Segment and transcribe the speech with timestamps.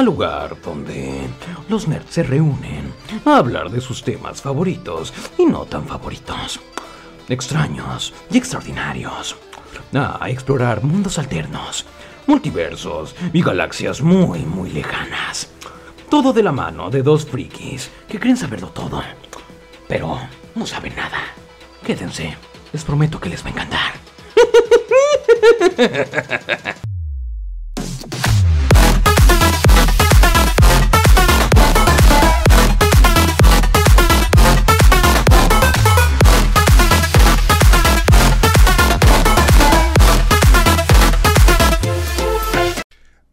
[0.00, 1.28] al lugar donde
[1.68, 2.92] los nerds se reúnen
[3.26, 6.58] a hablar de sus temas favoritos y no tan favoritos,
[7.28, 9.36] extraños y extraordinarios,
[9.92, 11.84] a explorar mundos alternos,
[12.26, 15.50] multiversos y galaxias muy, muy lejanas.
[16.08, 19.02] Todo de la mano de dos frikis que creen saberlo todo,
[19.86, 20.18] pero
[20.54, 21.20] no saben nada.
[21.84, 22.38] Quédense,
[22.72, 23.92] les prometo que les va a encantar.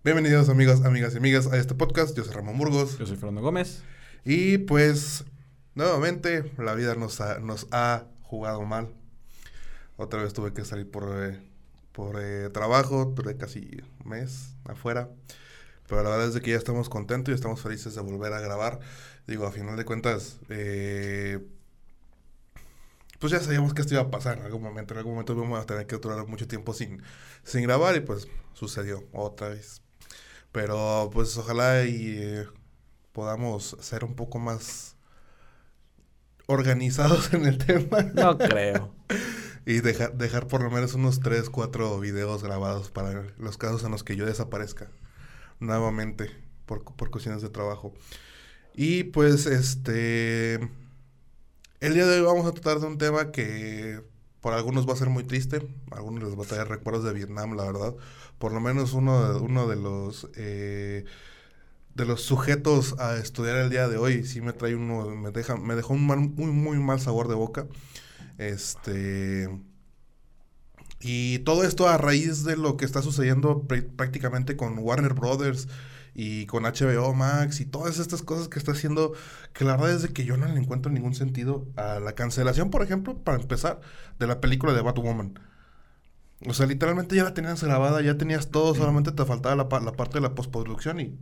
[0.07, 2.15] Bienvenidos amigos, amigas y amigas a este podcast.
[2.15, 2.97] Yo soy Ramón Burgos.
[2.97, 3.83] Yo soy Fernando Gómez.
[4.23, 5.25] Y pues,
[5.75, 8.87] nuevamente, la vida nos ha, nos ha jugado mal.
[9.97, 11.37] Otra vez tuve que salir por, eh,
[11.91, 15.09] por eh, trabajo, duré casi un mes afuera.
[15.89, 18.79] Pero la verdad es que ya estamos contentos y estamos felices de volver a grabar.
[19.27, 21.45] Digo, a final de cuentas, eh,
[23.19, 24.93] pues ya sabíamos que esto iba a pasar en algún momento.
[24.93, 27.03] En algún momento íbamos a tener que durar mucho tiempo sin,
[27.43, 29.81] sin grabar y pues sucedió otra vez.
[30.51, 32.47] Pero pues ojalá y eh,
[33.11, 34.95] podamos ser un poco más
[36.47, 38.03] organizados en el tema.
[38.13, 38.93] No creo.
[39.65, 43.91] y dejar, dejar por lo menos unos 3, 4 videos grabados para los casos en
[43.91, 44.89] los que yo desaparezca
[45.59, 46.29] nuevamente
[46.65, 47.93] por, por cuestiones de trabajo.
[48.75, 50.55] Y pues este...
[51.79, 54.01] El día de hoy vamos a tratar de un tema que
[54.47, 55.57] por algunos va a ser muy triste,
[55.91, 57.95] a algunos les va a traer recuerdos de Vietnam, la verdad.
[58.39, 61.03] Por lo menos uno de, uno de los eh,
[61.95, 65.57] de los sujetos a estudiar el día de hoy sí me trae uno, me deja,
[65.57, 67.67] me dejó un mal- muy muy mal sabor de boca.
[68.37, 69.49] Este
[70.99, 75.67] y todo esto a raíz de lo que está sucediendo pr- prácticamente con Warner Brothers
[76.19, 79.13] y con HBO Max y todas estas cosas que está haciendo,
[79.53, 82.71] que la verdad es de que yo no le encuentro ningún sentido a la cancelación,
[82.71, 83.79] por ejemplo, para empezar,
[84.17, 85.39] de la película de Batwoman.
[86.47, 89.91] O sea, literalmente ya la tenías grabada, ya tenías todo, solamente te faltaba la, la
[89.93, 91.19] parte de la postproducción y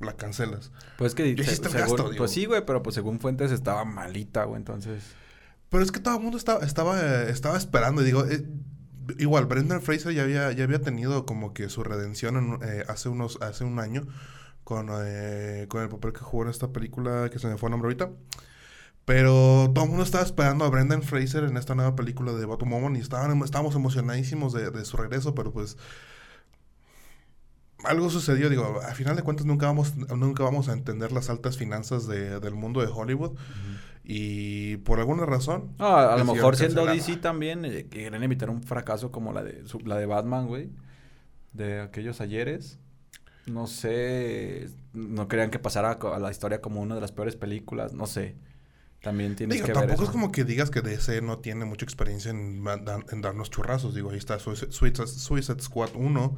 [0.00, 0.72] la cancelas.
[0.98, 2.10] Pues que se- según- gasto.
[2.16, 5.04] Pues sí, güey, pero pues según fuentes estaba malita, güey, entonces.
[5.68, 8.44] Pero es que todo el mundo estaba, estaba, eh, estaba esperando, y digo, eh,
[9.18, 13.08] igual, Brendan Fraser ya había, ya había tenido como que su redención en, eh, hace
[13.08, 14.06] unos, hace un año
[14.64, 17.72] con, eh, con el papel que jugó en esta película que se me fue el
[17.72, 18.10] nombre ahorita.
[19.04, 22.96] Pero todo el mundo estaba esperando a Brendan Fraser en esta nueva película de Batwoman
[22.96, 25.76] y estábamos emocionadísimos de su regreso, pero pues
[27.84, 31.56] algo sucedió, digo, a final de cuentas nunca vamos, nunca vamos a entender las altas
[31.56, 33.36] finanzas de- del mundo de Hollywood
[34.04, 36.86] y por alguna razón No, a, a lo mejor siendo.
[36.86, 40.70] DC también eh, quieren evitar un fracaso como la de su- la de Batman, güey.
[41.52, 42.78] De aquellos ayeres.
[43.46, 47.92] No sé, no querían que pasara a la historia como una de las peores películas,
[47.94, 48.36] no sé.
[49.02, 50.10] También tienes Digo, que ver tampoco eso.
[50.10, 52.64] es como que digas que DC no tiene mucha experiencia en,
[53.12, 53.94] en darnos churrazos.
[53.94, 56.36] Digo, ahí está Suicide Squad 1.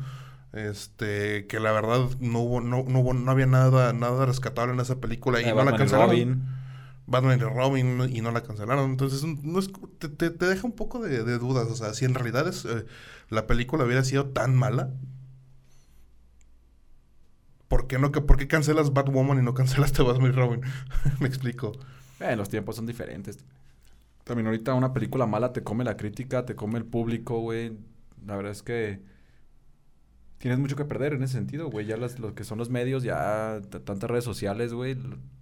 [0.53, 4.81] Este, que la verdad no hubo, no, no hubo, no había nada, nada rescatable en
[4.81, 6.11] esa película y Eh, no la Batman y cancelaron.
[6.11, 6.43] Robin.
[7.07, 8.91] Batman y Robin y no la cancelaron.
[8.91, 11.69] Entonces, no es- te, te- te deja un poco de, de dudas.
[11.69, 12.85] O sea, si en realidad es, eh,
[13.31, 14.91] la película hubiera sido tan mala,
[17.69, 20.61] ¿por qué, no, que- ¿por qué cancelas Batwoman y no cancelaste Batman y Robin?
[21.21, 21.73] Me explico.
[22.21, 23.39] Eh, los tiempos son diferentes.
[24.25, 27.73] También ahorita una película mala te come la crítica, te come el público, güey.
[28.27, 29.01] La verdad es que
[30.39, 31.87] tienes mucho que perder en ese sentido, güey.
[31.87, 34.97] Ya las, lo que son los medios, ya tantas redes sociales, güey.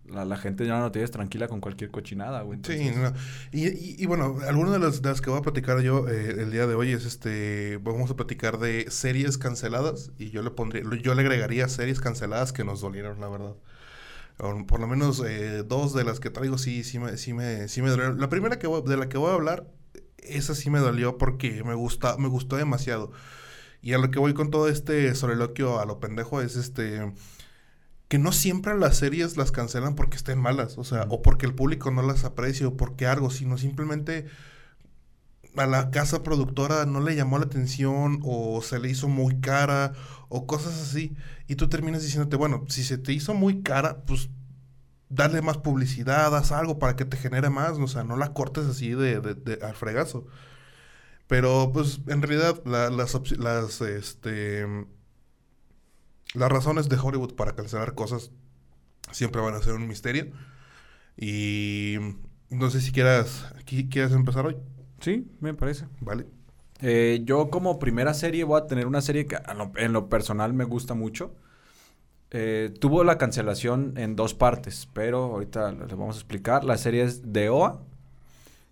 [0.07, 2.61] La, la gente ya no tienes tranquila con cualquier cochinada, güey.
[2.63, 3.13] Sí, no.
[3.53, 6.37] Y, y, y bueno, algunas de las, de las que voy a platicar yo eh,
[6.43, 10.51] el día de hoy es este, vamos a platicar de series canceladas y yo le
[10.53, 13.57] pondría, yo le agregaría series canceladas que nos dolieron, la verdad.
[14.39, 17.69] O por lo menos eh, dos de las que traigo sí, sí me, sí me,
[17.69, 18.21] sí me dolieron.
[18.21, 19.67] La primera que voy- de la que voy a hablar,
[20.19, 23.13] esa sí me dolió porque me gusta, me gustó demasiado.
[23.83, 27.13] Y a lo que voy con todo este soliloquio a lo pendejo es este
[28.09, 31.55] que no siempre las series las cancelan porque estén malas, o sea, o porque el
[31.55, 34.27] público no las aprecia o porque algo, sino simplemente
[35.57, 39.93] a la casa productora no le llamó la atención o se le hizo muy cara
[40.29, 41.17] o cosas así.
[41.49, 44.29] Y tú terminas diciéndote, bueno, si se te hizo muy cara, pues
[45.09, 48.67] darle más publicidad, haz algo para que te genere más, o sea, no la cortes
[48.67, 50.27] así de- de- al fregazo.
[51.29, 54.67] Pero pues en realidad la- las, las, este,
[56.35, 58.31] las razones de Hollywood para cancelar cosas
[59.13, 60.27] siempre van a ser un misterio.
[61.17, 61.97] Y
[62.51, 64.57] no sé si quieras, qui- quieras empezar hoy,
[65.01, 65.87] Sí, me parece.
[66.01, 66.27] ¿vale?
[66.81, 70.53] Eh, yo como primera serie voy a tener una serie que lo- en lo personal
[70.55, 71.35] me gusta mucho.
[72.33, 76.65] eh, tuvo la cancelación en dos partes, pero ahorita les vamos a explicar.
[76.65, 77.86] La serie es de OA.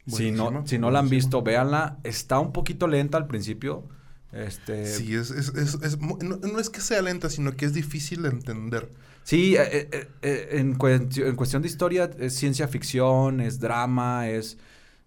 [0.06, 1.98] Si no, si no la han visto, véanla.
[2.04, 3.88] Está un poquito lenta al principio.
[4.32, 8.22] Este, Sí, es, es, es, no, no es que sea lenta, sino que es difícil
[8.22, 8.90] de entender.
[9.22, 14.28] Sí, eh, eh, eh, en, cuestión, en cuestión de historia es ciencia ficción, es drama,
[14.28, 14.58] es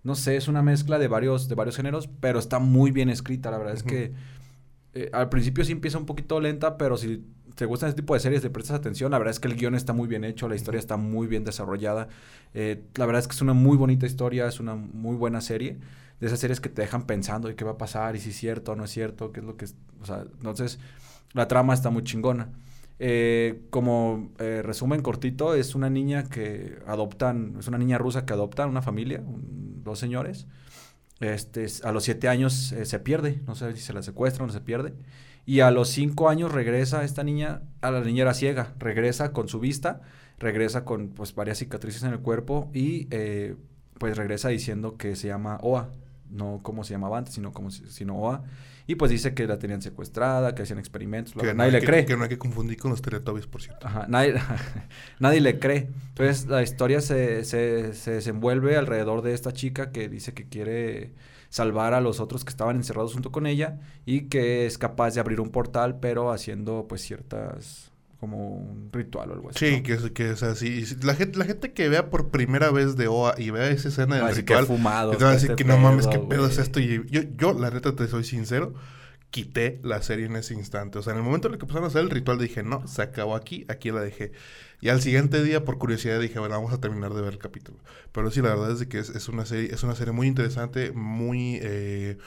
[0.03, 3.51] no sé, es una mezcla de varios de varios géneros, pero está muy bien escrita,
[3.51, 4.13] la verdad es que
[5.11, 7.23] al principio sí empieza un poquito lenta, pero si
[7.57, 9.73] te gustan este tipo de series, le prestas atención, la verdad es que el guion
[9.73, 12.07] está muy bien hecho, la historia está muy bien desarrollada,
[12.53, 15.79] eh, la verdad es que es una muy bonita historia, es una muy buena serie,
[16.19, 18.37] de esas series que te dejan pensando y qué va a pasar, y si es
[18.37, 20.77] cierto o no es cierto, qué es lo que es, o sea, entonces
[21.33, 22.49] la trama está muy chingona.
[22.99, 28.33] Eh, como eh, resumen cortito, es una niña que adoptan, es una niña rusa que
[28.33, 30.45] adoptan una familia, dos señores.
[31.19, 34.61] Este, a los siete años se pierde, no sé si se la secuestran o se
[34.61, 34.93] pierde.
[35.47, 39.47] Y a los cinco años regresa esta niña, a la niña era ciega, regresa con
[39.47, 40.01] su vista,
[40.39, 43.55] regresa con pues varias cicatrices en el cuerpo y eh,
[43.97, 45.89] pues regresa diciendo que se llama OA,
[46.29, 48.43] no como se llamaba antes, sino como si- sino OA.
[48.89, 51.85] Y pues dice que la tenían secuestrada, que hacían experimentos, Que no nadie le que-
[51.85, 52.05] cree.
[52.05, 53.87] Que no hay que confundir con los Teletubbies, por cierto.
[53.87, 54.35] Ajá, nadie,
[55.19, 55.89] nadie le cree.
[56.09, 61.13] Entonces la historia se, se, se desenvuelve alrededor de esta chica que dice que quiere
[61.49, 65.19] salvar a los otros que estaban encerrados junto con ella y que es capaz de
[65.19, 69.59] abrir un portal pero haciendo pues ciertas como un ritual o algo así.
[69.59, 69.83] Sí, ¿no?
[69.83, 70.85] que es, que es así.
[71.03, 74.15] La gente, la gente que vea por primera vez de OA y vea esa escena
[74.15, 75.11] del Va a decir que ritual, fumado.
[75.15, 76.79] te va a decir que no mames, qué pedo es esto.
[76.79, 78.73] Y yo, yo, la neta, te soy sincero,
[79.29, 80.97] quité la serie en ese instante.
[80.97, 82.87] O sea, en el momento en el que empezaron a hacer el ritual, dije, no,
[82.87, 84.31] se acabó aquí, aquí la dejé.
[84.79, 87.79] Y al siguiente día, por curiosidad, dije, bueno, vamos a terminar de ver el capítulo.
[88.11, 90.27] Pero sí, la verdad es de que es, es una serie, es una serie muy
[90.27, 92.17] interesante, muy eh,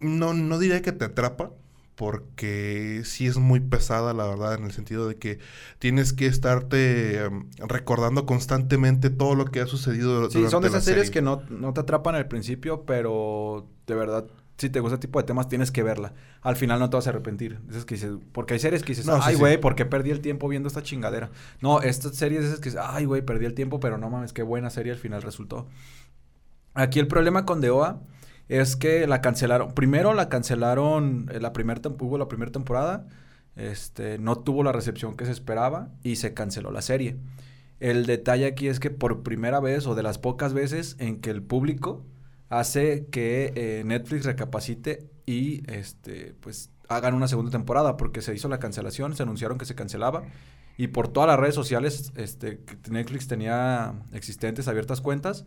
[0.00, 1.52] no, no diría que te atrapa,
[1.94, 5.40] porque sí es muy pesada, la verdad, en el sentido de que
[5.80, 10.84] tienes que estarte em, recordando constantemente todo lo que ha sucedido Sí, son de esas
[10.84, 11.10] series serie.
[11.10, 15.20] que no, no te atrapan al principio, pero de verdad, si te gusta este tipo
[15.20, 16.14] de temas, tienes que verla.
[16.42, 17.60] Al final no te vas a arrepentir.
[17.70, 19.40] Esas que dices, porque hay series que dices, No, ay, sí.
[19.40, 21.30] güey, ¿por qué perdí el tiempo viendo esta chingadera?
[21.60, 24.42] No, estas series esas que dices, ay, güey, perdí el tiempo, pero no mames, qué
[24.42, 25.68] buena serie al final resultó.
[26.74, 28.00] Aquí el problema con DOA
[28.48, 29.72] es que la cancelaron.
[29.74, 33.06] Primero la cancelaron, eh, la hubo la primera temporada,
[33.54, 37.16] este, no tuvo la recepción que se esperaba y se canceló la serie.
[37.80, 41.30] El detalle aquí es que por primera vez o de las pocas veces en que
[41.30, 42.04] el público
[42.48, 48.48] hace que eh, Netflix recapacite y este pues hagan una segunda temporada porque se hizo
[48.48, 50.22] la cancelación, se anunciaron que se cancelaba
[50.78, 55.44] y por todas las redes sociales este que Netflix tenía existentes abiertas cuentas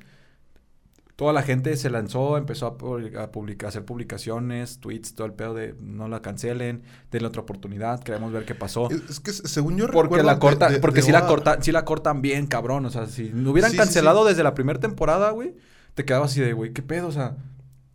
[1.16, 5.34] toda la gente se lanzó, empezó a, pu- a publicar, hacer publicaciones, tweets, todo el
[5.34, 6.82] pedo de no la cancelen,
[7.12, 8.90] denle otra oportunidad, queremos ver qué pasó.
[8.90, 11.64] Es, que según yo Porque recuerdo la corta, de- porque de si la OA cortan,
[11.64, 12.86] si la cortan bien, cabrón.
[12.88, 14.30] O sea, si no hubieran Sí, sí, cancelado sí.
[14.30, 15.54] desde la primera temporada, güey,
[15.96, 17.08] te quedabas así de, güey, ¿qué pedo?
[17.08, 17.38] O sea,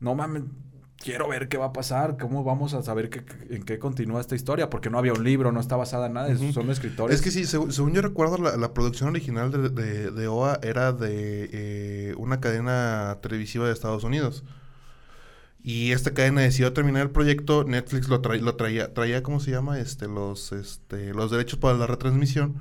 [0.00, 0.43] no mames,
[0.98, 4.34] quiero ver qué va a pasar, cómo vamos a saber qué, en qué continúa esta
[4.34, 6.52] historia, porque no había un libro, no está basada en nada, Ujú.
[6.52, 7.16] son escritores.
[7.16, 10.59] Es que sí, seg- según yo recuerdo, la, la producción original de, de- de OA
[10.62, 14.44] era de eh, una cadena televisiva de Estados Unidos.
[15.62, 19.50] Y esta cadena decidió terminar el proyecto, Netflix lo, tra- lo traía, traía, ¿cómo se
[19.50, 19.80] llama?
[19.80, 22.54] Este, los, este, los derechos para la retransmisión.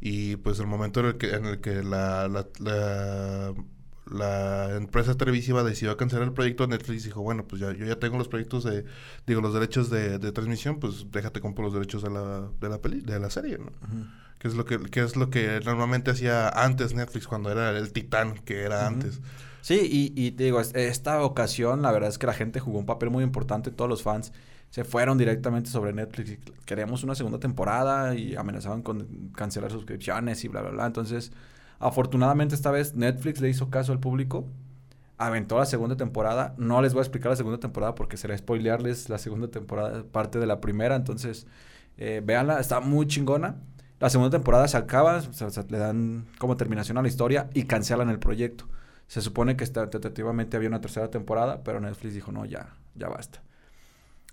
[0.00, 3.54] Y pues el momento en el que, en el que la, la, la,
[4.10, 8.18] la empresa televisiva decidió cancelar el proyecto, Netflix dijo, bueno, pues ya, yo ya tengo
[8.18, 8.84] los proyectos de,
[9.26, 12.78] digo, los derechos de, de transmisión, pues déjate compro los derechos de la, de la
[12.80, 13.66] peli, de la serie, ¿no?
[13.66, 14.06] Ujú.
[14.38, 17.92] Que es lo que, que es lo que normalmente hacía antes Netflix cuando era el
[17.92, 19.20] titán que era antes.
[19.60, 22.78] Sí, y, y te digo, es- esta ocasión la verdad es que la gente jugó
[22.78, 24.32] un papel muy importante, todos los fans
[24.70, 30.48] se fueron directamente sobre Netflix queríamos una segunda temporada y amenazaban con cancelar suscripciones y
[30.48, 30.86] bla, bla, bla.
[30.86, 31.32] Entonces,
[31.80, 34.46] afortunadamente esta vez Netflix le hizo caso al público,
[35.18, 36.54] aventó la segunda temporada.
[36.56, 40.38] No les voy a explicar la segunda temporada porque será spoilearles la segunda temporada, parte
[40.38, 40.94] de la primera.
[40.96, 41.46] Entonces,
[41.98, 43.56] eh, véanla, está muy chingona.
[43.98, 45.20] La segunda temporada se acaba,
[45.68, 48.66] le dan como terminación a la historia y cancelan el proyecto.
[49.08, 53.42] Se supone que tentativamente había una tercera temporada, pero Netflix dijo, no, ya, ya basta.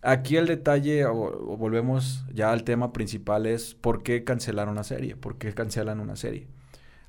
[0.02, 5.16] Aquí el detalle, o volvemos ya al tema principal, es por qué cancelaron una serie,
[5.18, 6.48] por qué cancelan una serie.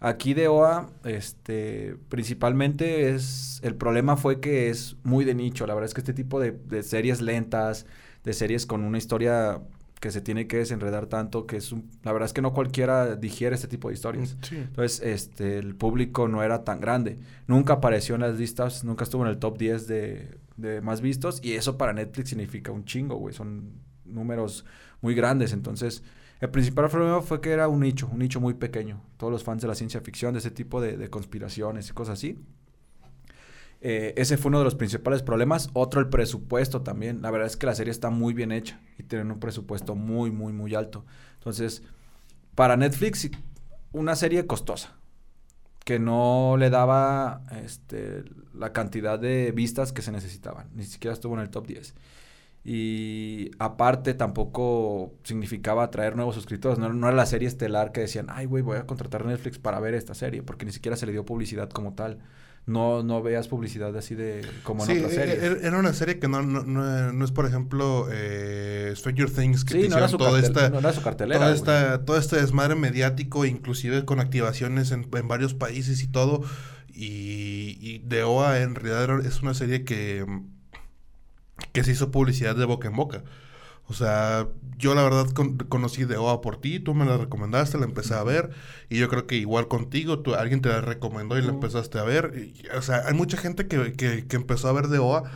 [0.01, 5.75] Aquí de OA, este, principalmente es, el problema fue que es muy de nicho, la
[5.75, 7.85] verdad es que este tipo de, de series lentas,
[8.23, 9.61] de series con una historia
[10.01, 13.17] que se tiene que desenredar tanto, que es un- la verdad es que no cualquiera
[13.17, 14.37] digiere este tipo de historias.
[14.43, 14.55] Sí.
[14.59, 17.19] Entonces, este, el público no era tan grande.
[17.49, 21.41] Nunca apareció en las listas, nunca estuvo en el top 10 de, de más vistos.
[21.43, 23.35] Y eso para Netflix significa un chingo, güey.
[23.35, 23.73] Son
[24.05, 24.65] números
[25.01, 25.53] muy grandes.
[25.53, 26.05] Entonces,
[26.41, 29.03] el principal problema fue que era un nicho, un nicho muy pequeño.
[29.17, 32.39] Todos los fans de la ciencia ficción, de ese tipo de, conspiraciones y cosas así.
[33.81, 35.71] Eh, ese fue uno de los principales problemas.
[35.73, 37.23] Otro, el presupuesto también.
[37.23, 40.31] La verdad es que la serie está muy bien hecha y tienen un presupuesto muy,
[40.31, 41.05] muy, muy alto.
[41.35, 41.83] Entonces,
[42.55, 43.31] para Netflix,
[43.93, 44.97] una serie costosa
[45.85, 50.69] que no le daba este, la cantidad de vistas que se necesitaban.
[50.75, 51.95] Ni siquiera estuvo en el top 10.
[52.71, 56.79] Y aparte tampoco significaba atraer nuevos suscriptores.
[56.79, 59.81] No, no era la serie estelar que decían, ay, güey, voy a contratar Netflix para
[59.81, 62.19] ver esta serie, porque ni siquiera se le dio publicidad como tal
[62.69, 65.43] no, no veas publicidad así de como en otras e, series.
[65.43, 69.83] e, Era una serie que no, no, no, es, por ejemplo, eh, Stranger Things, que
[69.83, 71.41] sí, no era, su toda esta, no era su cartelera.
[71.41, 76.43] Toda esta, todo este desmadre mediático, inclusive con activaciones en, en varios países y todo.
[76.93, 80.27] Y, y The OA en realidad es una serie que,
[81.73, 83.23] que se hizo publicidad de boca en boca.
[83.89, 84.47] O sea,
[84.77, 85.27] yo la verdad
[85.69, 88.51] conocí de OA por ti, tú me la recomendaste, la empecé a ver,
[88.91, 92.05] y yo creo que igual contigo, tú, alguien te la recomendó y la empezaste a
[92.05, 92.53] ver.
[92.77, 95.31] o sea, hay mucha gente que, que, que, empezó a ver de OA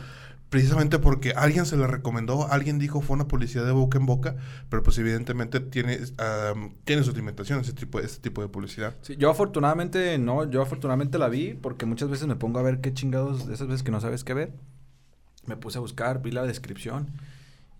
[0.53, 4.35] precisamente porque alguien se la recomendó, alguien dijo fue una publicidad de boca en boca,
[4.69, 5.97] pero pues evidentemente tiene,
[6.83, 8.95] tiene sus limitaciones ese tipo, ese tipo de publicidad.
[9.01, 12.81] Sí, yo afortunadamente no, yo afortunadamente la vi porque muchas veces me pongo a ver
[12.81, 14.53] qué chingados, esas veces que no sabes qué ver,
[15.45, 17.11] me puse a buscar, vi la descripción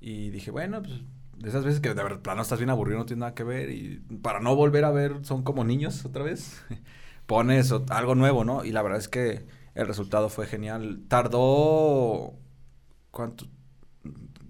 [0.01, 1.01] y dije, bueno, pues
[1.37, 3.69] de esas veces que de verdad plano estás bien aburrido, no tienes nada que ver
[3.69, 6.63] y para no volver a ver son como niños otra vez,
[7.25, 8.63] pones algo nuevo, ¿no?
[8.65, 11.01] Y la verdad es que el resultado fue genial.
[11.07, 12.33] Tardó,
[13.11, 13.45] ¿cuánto?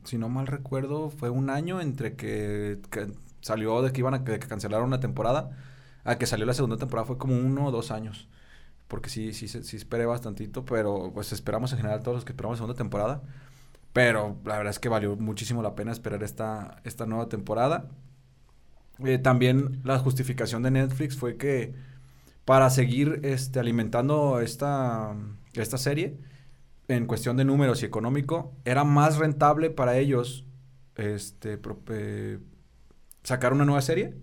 [0.04, 2.80] Si no mal recuerdo, fue un año entre que,
[3.42, 5.52] salió de que iban a que, cancelaron una temporada
[6.04, 8.28] a que salió la segunda temporada fue como uno o dos años.
[8.94, 12.32] Porque sí, sí, sí, sí esperé bastantito, pero pues esperamos en general todos los que
[12.32, 13.24] esperamos segunda temporada.
[13.92, 17.90] Pero la verdad es que valió muchísimo la pena esperar esta, esta nueva temporada.
[19.04, 21.74] Eh, también la justificación de Netflix fue que
[22.46, 25.16] para seguir este, alimentando esta,
[25.54, 26.20] esta serie,
[26.88, 30.46] en cuestión de números y económico, era más rentable para ellos
[30.98, 31.60] este,
[31.90, 32.38] eh,
[33.24, 34.14] sacar una nueva serie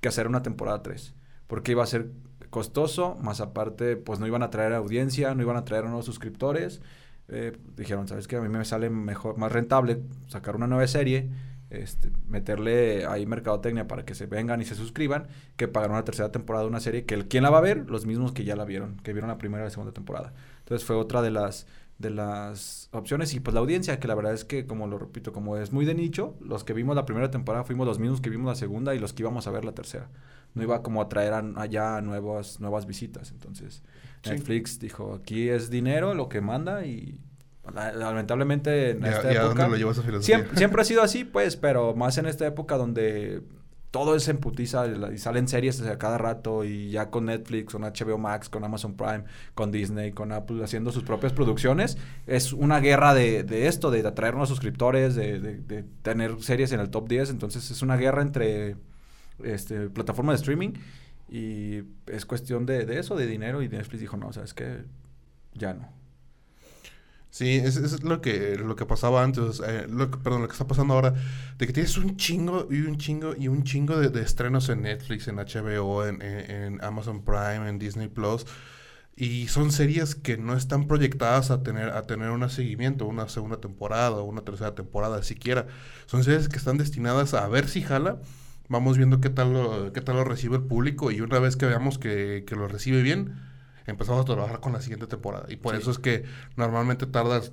[0.00, 1.14] que hacer una temporada 3.
[1.48, 2.12] Porque iba a ser
[2.50, 6.80] costoso, más aparte, pues no iban a traer audiencia, no iban a traer nuevos suscriptores.
[7.28, 8.36] Eh, dijeron, ¿sabes qué?
[8.36, 11.28] A mí me sale mejor, más rentable sacar una nueva serie,
[11.70, 15.26] este, meterle ahí mercadotecnia para que se vengan y se suscriban,
[15.56, 17.90] que pagar una tercera temporada de una serie que el, ¿quién la va a ver?
[17.90, 20.32] Los mismos que ya la vieron, que vieron la primera y la segunda temporada.
[20.60, 21.66] Entonces fue otra de las
[21.98, 25.32] de las opciones y pues la audiencia que la verdad es que como lo repito
[25.32, 28.28] como es muy de nicho los que vimos la primera temporada fuimos los mismos que
[28.28, 30.10] vimos la segunda y los que íbamos a ver la tercera
[30.56, 33.82] no iba como a traer allá nuevas nuevas visitas entonces
[34.24, 37.20] Netflix dijo, aquí es dinero lo que manda y
[37.74, 39.68] lamentablemente en esta época...
[40.20, 43.42] siempre, siempre, ha sido así, pues, pero más en esta época donde
[43.90, 47.82] todo es en putiza y salen series a cada rato y ya con Netflix, con
[47.82, 51.96] HBO Max, con Amazon Prime, con Disney, con Apple haciendo sus propias producciones.
[52.26, 56.80] Es una guerra de, de esto, de atraer nuevos suscriptores, de, de, tener series en
[56.80, 57.30] el top 10.
[57.30, 58.76] Entonces es una guerra entre
[59.42, 60.72] este, plataformas de streaming
[61.28, 63.62] y es cuestión de, de, eso, de dinero.
[63.62, 64.84] Y Netflix dijo, no, sabes que
[65.54, 65.88] ya no.
[67.36, 70.66] Sí, eso es lo que, lo que pasaba antes, eh, lo perdón, lo que está
[70.66, 71.12] pasando ahora,
[71.58, 75.28] de que tienes un chingo y un chingo y un chingo de, estrenos en Netflix,
[75.28, 78.46] en HBO, en, en, Amazon Prime, en Disney Plus,
[79.16, 83.60] y son series que no están proyectadas a tener, a tener un seguimiento, una segunda
[83.60, 85.66] temporada o una tercera temporada siquiera.
[86.06, 88.18] Son series que están destinadas a ver si jala
[88.68, 91.66] vamos viendo qué tal lo, qué tal lo recibe el público y una vez que
[91.66, 93.40] veamos que, que lo recibe bien,
[93.86, 95.46] empezamos a trabajar con la siguiente temporada.
[95.48, 96.24] Y por eso es que
[96.56, 97.52] normalmente tardas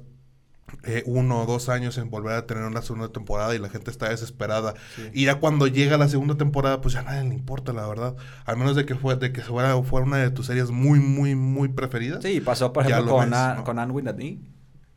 [0.84, 3.92] eh, uno o dos años en volver a tener una segunda temporada y la gente
[3.92, 4.74] está desesperada.
[5.14, 8.16] Y ya cuando llega la segunda temporada, pues ya a nadie le importa, la verdad.
[8.46, 11.36] Al menos de que fue, de que fuera, fuera una de tus series muy, muy,
[11.36, 12.24] muy preferidas.
[12.24, 13.32] Sí, pasó por ejemplo con,
[13.64, 14.08] con Anne with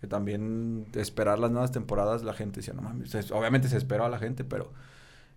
[0.01, 4.11] que también esperar las nuevas temporadas, la gente decía, no mames, obviamente se esperó a
[4.11, 4.73] la gente, pero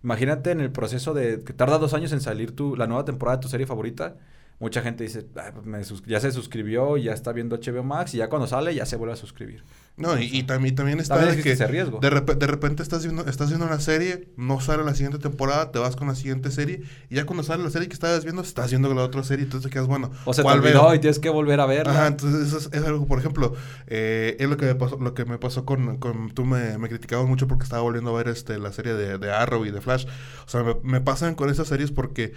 [0.02, 3.36] Imagínate en el proceso de que tarda dos años en salir tu, la nueva temporada
[3.38, 4.16] de tu serie favorita.
[4.60, 8.46] Mucha gente dice, pues ya se suscribió, ya está viendo HBO Max y ya cuando
[8.46, 9.64] sale ya se vuelve a suscribir.
[9.96, 11.98] No, y, también, también está de que riesgo.
[11.98, 15.78] De, de, repente estás viendo, estás viendo una serie, no sale la siguiente temporada, te
[15.78, 18.68] vas con la siguiente serie, y ya cuando sale la serie que estabas viendo, estás
[18.68, 20.10] viendo la otra serie, entonces te quedas, bueno.
[20.26, 21.92] O se te olvidó y tienes que volver a verla.
[21.92, 23.54] Ajá, entonces eso es, algo, por ejemplo,
[23.86, 26.88] eh, es lo que me pasó, lo que me pasó con, con tú me, me,
[26.88, 29.80] criticabas mucho porque estaba volviendo a ver este la serie de, de Arrow y de
[29.80, 30.06] Flash.
[30.46, 32.34] O sea, me, me pasan con esas series porque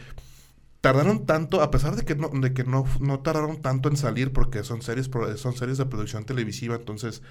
[0.84, 4.34] tardaron tanto, a pesar de que no, de que no, no tardaron tanto en salir,
[4.34, 7.24] porque son series, son series de producción televisiva, entonces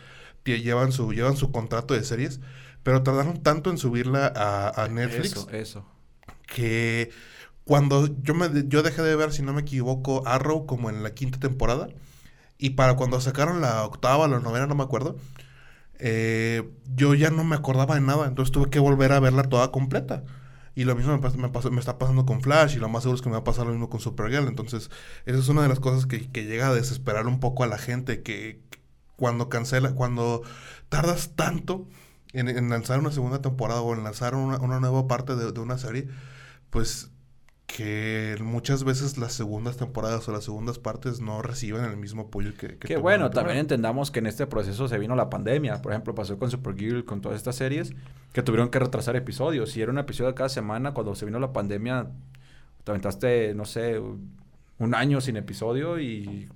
[0.44, 2.40] llevan su, llevan su contrato de series,
[2.82, 5.85] pero tardaron tanto en subirla a, a Netflix Eso, eso.
[6.47, 7.11] que
[7.64, 11.14] cuando yo me yo dejé de ver, si no me equivoco, Arrow como en la
[11.14, 11.88] quinta temporada.
[12.59, 15.16] Y para cuando sacaron la octava o la novena, no me acuerdo.
[15.99, 18.26] eh, yo ya no me acordaba de nada.
[18.26, 20.25] Entonces tuve que volver a verla toda completa.
[20.75, 22.76] Y lo mismo me, pas- me está pasando con Flash.
[22.76, 24.49] Y lo más seguro es que me va a pasar lo mismo con Supergirl.
[24.49, 24.91] Entonces,
[25.26, 27.79] esa es una de las cosas que, que llega a desesperar un poco a la
[27.79, 28.23] gente.
[28.23, 28.81] Que, que
[29.17, 30.43] cuando cancela, cuando
[30.88, 31.88] tardas tanto
[32.33, 35.61] en, en lanzar una segunda temporada o en lanzar una, una nueva parte de, de
[35.61, 36.09] una serie,
[36.71, 37.12] pues
[37.66, 42.52] que muchas veces las segundas temporadas o las segundas partes no reciben el mismo apoyo
[42.54, 42.76] que...
[42.76, 45.81] Que tuvieron bueno, también entendamos que en este proceso se vino la pandemia.
[45.81, 47.95] Por ejemplo, pasó con Supergirl, con todas estas series,
[48.33, 49.71] que tuvieron que retrasar episodios.
[49.71, 52.11] Si era un episodio cada semana, cuando se vino la pandemia,
[52.85, 53.99] te aventaste, no sé,
[54.78, 56.50] un año sin episodio y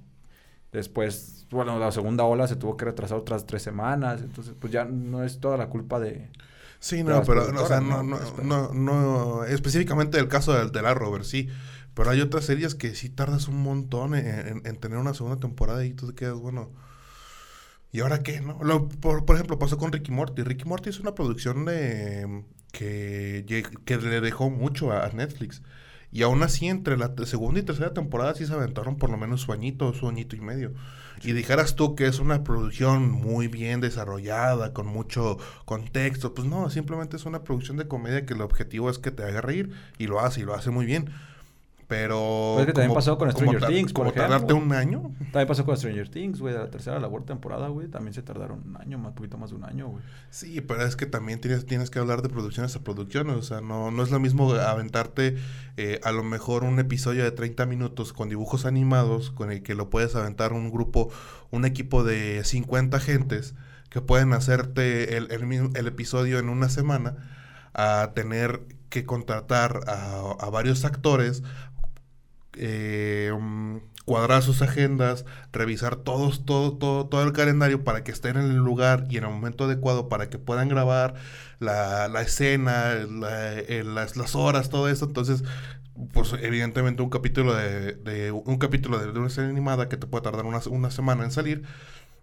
[0.72, 4.20] después, bueno, la segunda ola se tuvo que retrasar otras tres semanas.
[4.22, 6.28] Entonces, pues ya no es toda la culpa de...
[6.80, 8.18] Sí, no, pero o sea, no, ¿no?
[8.42, 11.49] no, no, específicamente el caso del, del Arrowverse, sí,
[11.95, 15.38] pero hay otras series que sí tardas un montón en, en- en tener una segunda
[15.40, 16.71] temporada y tú te quedas, bueno,
[17.92, 18.59] ¿y ahora qué, no?
[18.62, 20.42] Lo- por, por ejemplo, pasó con Ricky Morty.
[20.42, 23.45] Ricky Morty es una producción de, que,
[23.85, 25.62] que le dejó mucho a, a Netflix.
[26.12, 29.42] Y aún así, entre la segunda y tercera temporada sí se aventaron por lo menos
[29.42, 30.73] su añito, su añito y medio.
[31.23, 36.35] Y dijeras tú que es una producción muy bien desarrollada, con mucho contexto.
[36.35, 39.40] Pues no, simplemente es una producción de comedia que el objetivo es que te haga
[39.40, 39.70] reír.
[39.99, 41.11] Y lo hace, y lo hace muy bien.
[41.88, 42.54] Pero...
[42.54, 44.56] Pues es que también pasó con Stranger Things, por Como tardarte ejemplo.
[44.56, 45.02] un año.
[45.30, 47.86] También pasó con Stranger Things, güey, de la tercera a la cuarta temporada, güey.
[47.86, 50.02] También se tardaron un año, más, poquito más de un año, güey.
[50.30, 53.36] Sí, pero es que también tienes, tienes que hablar de producciones a producciones.
[53.36, 55.36] O sea, no, no es lo mismo aventarte
[55.76, 59.76] eh, a lo mejor un episodio de 30 minutos con dibujos animados, con el que
[59.76, 61.10] lo puedes aventar un grupo,
[61.52, 63.54] un equipo de 50 gentes
[63.90, 67.16] que pueden hacerte el, el, el episodio en una semana,
[67.75, 71.42] a tener que contratar a, a varios actores,
[72.56, 78.36] eh, mm, cuadrar sus agendas, revisar todos, todo, todo, todo el calendario para que estén
[78.36, 81.14] en el lugar y en el momento adecuado para que puedan grabar
[81.58, 85.06] la, la escena, la- eh, las, las horas, todo eso.
[85.06, 85.42] Entonces,
[86.12, 90.06] pues evidentemente un capítulo de, de- un capítulo de, de una serie animada que te
[90.06, 91.62] puede tardar una, una semana en salir.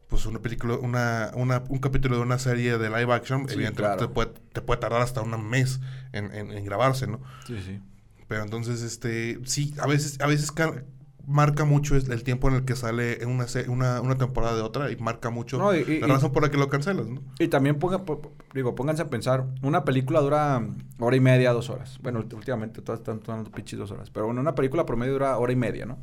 [0.07, 3.97] Pues una película, una, una, un capítulo de una serie de live action, Sí, evidentemente
[3.97, 4.07] claro.
[4.09, 5.79] te, puede, te puede tardar hasta un mes
[6.11, 7.19] en, en- en grabarse, ¿no?
[7.47, 7.79] Sí, sí.
[8.27, 10.83] Pero entonces, este, sí, a veces, a veces ca-
[11.25, 14.97] marca mucho el tiempo en el que sale una, una, una temporada de otra y
[14.97, 17.21] marca mucho No, y- y- la y- razón por la que lo cancelas, ¿no?
[17.39, 20.61] Y también ponga, po- po- digo, pónganse a pensar, una película dura
[20.99, 21.97] hora y media, dos horas.
[22.01, 24.09] Bueno, últimamente todas están dando pinches dos horas.
[24.09, 25.97] Pero bueno, una película promedio dura hora y media, ¿no?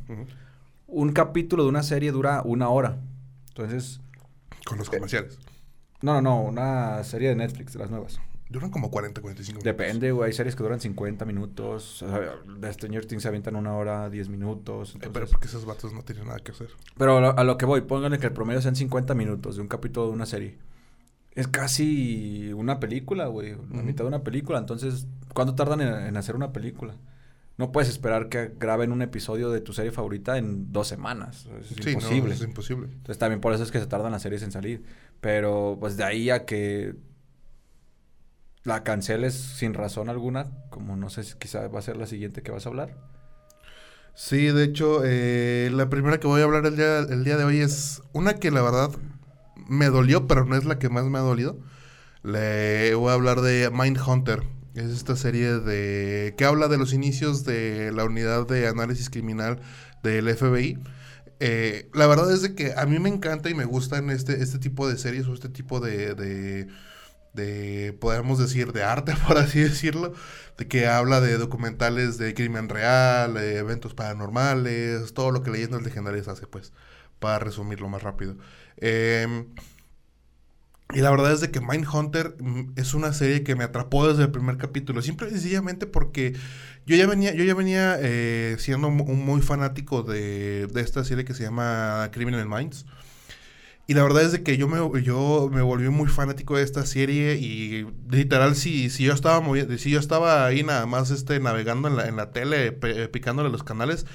[0.87, 2.99] Un capítulo de una serie dura una hora.
[3.49, 4.01] Entonces,
[4.67, 5.39] Con los comerciales.
[6.01, 8.21] no, no, no, una serie de Netflix, de las nuevas.
[8.51, 9.65] Duran como 40, 45 minutos.
[9.65, 12.03] Depende, güey, hay series que duran 50 minutos.
[12.03, 14.97] o sea, De Stranger Things se avientan una hora, 10 minutos.
[15.01, 16.69] Eh, pero porque esos vatos no tienen nada que hacer.
[16.99, 19.63] Pero a lo, a lo que voy, pónganle que el promedio sean 50 minutos de
[19.63, 20.59] un capítulo de una serie.
[21.37, 23.57] Es casi una película, güey.
[23.73, 24.59] La mitad de una película.
[24.59, 26.97] Entonces, ¿cuánto tardan en, en hacer una película?
[27.57, 31.47] No puedes esperar que graben un episodio de tu serie favorita en dos semanas.
[31.61, 32.35] Es Sí, no, imposible.
[32.35, 32.87] es imposible.
[32.87, 34.83] Entonces, también por eso es que se tardan las series en salir.
[35.21, 36.95] Pero, pues, de ahí a que
[38.65, 42.43] la canceles sin razón alguna, como no sé si quizá va a ser la siguiente
[42.43, 42.97] que vas a hablar.
[44.15, 47.45] Sí, de hecho, eh, la primera que voy a hablar el día, el día de
[47.45, 48.91] hoy es una que la verdad
[49.69, 51.59] me dolió, pero no es la que más me ha dolido.
[52.23, 54.43] Le voy a hablar de Mindhunter.
[54.75, 59.61] Es esta serie de que habla de los inicios de la unidad de análisis criminal
[60.03, 60.79] del FBI.
[61.41, 64.59] Eh, la verdad es de que a mí me encanta y me gustan este, este
[64.59, 66.69] tipo de series o este tipo de, de,
[67.33, 70.15] de, podemos decir, de arte, por así decirlo,
[70.59, 75.83] de que habla de documentales de crimen real, de eventos paranormales, todo lo que Leyendas
[75.83, 76.73] Legendarias hace, pues,
[77.19, 78.37] para resumirlo más rápido.
[78.77, 79.47] Em,
[80.93, 84.25] y la verdad es de que Mindhunter mm, es una serie que me atrapó desde
[84.25, 86.35] el primer capítulo, simple y sencillamente porque
[86.87, 91.25] yo ya venía, yo ya venía eh, siendo un muy fanático de, de esta serie
[91.25, 92.87] que se llama Criminal Minds.
[93.91, 96.87] Y la verdad es de que yo me, yo me volví muy fanático de esta
[96.87, 99.43] serie y literal si, si yo estaba
[99.79, 103.51] si yo estaba ahí nada más este navegando en la, en la tele, pe- picándole
[103.51, 104.07] los canales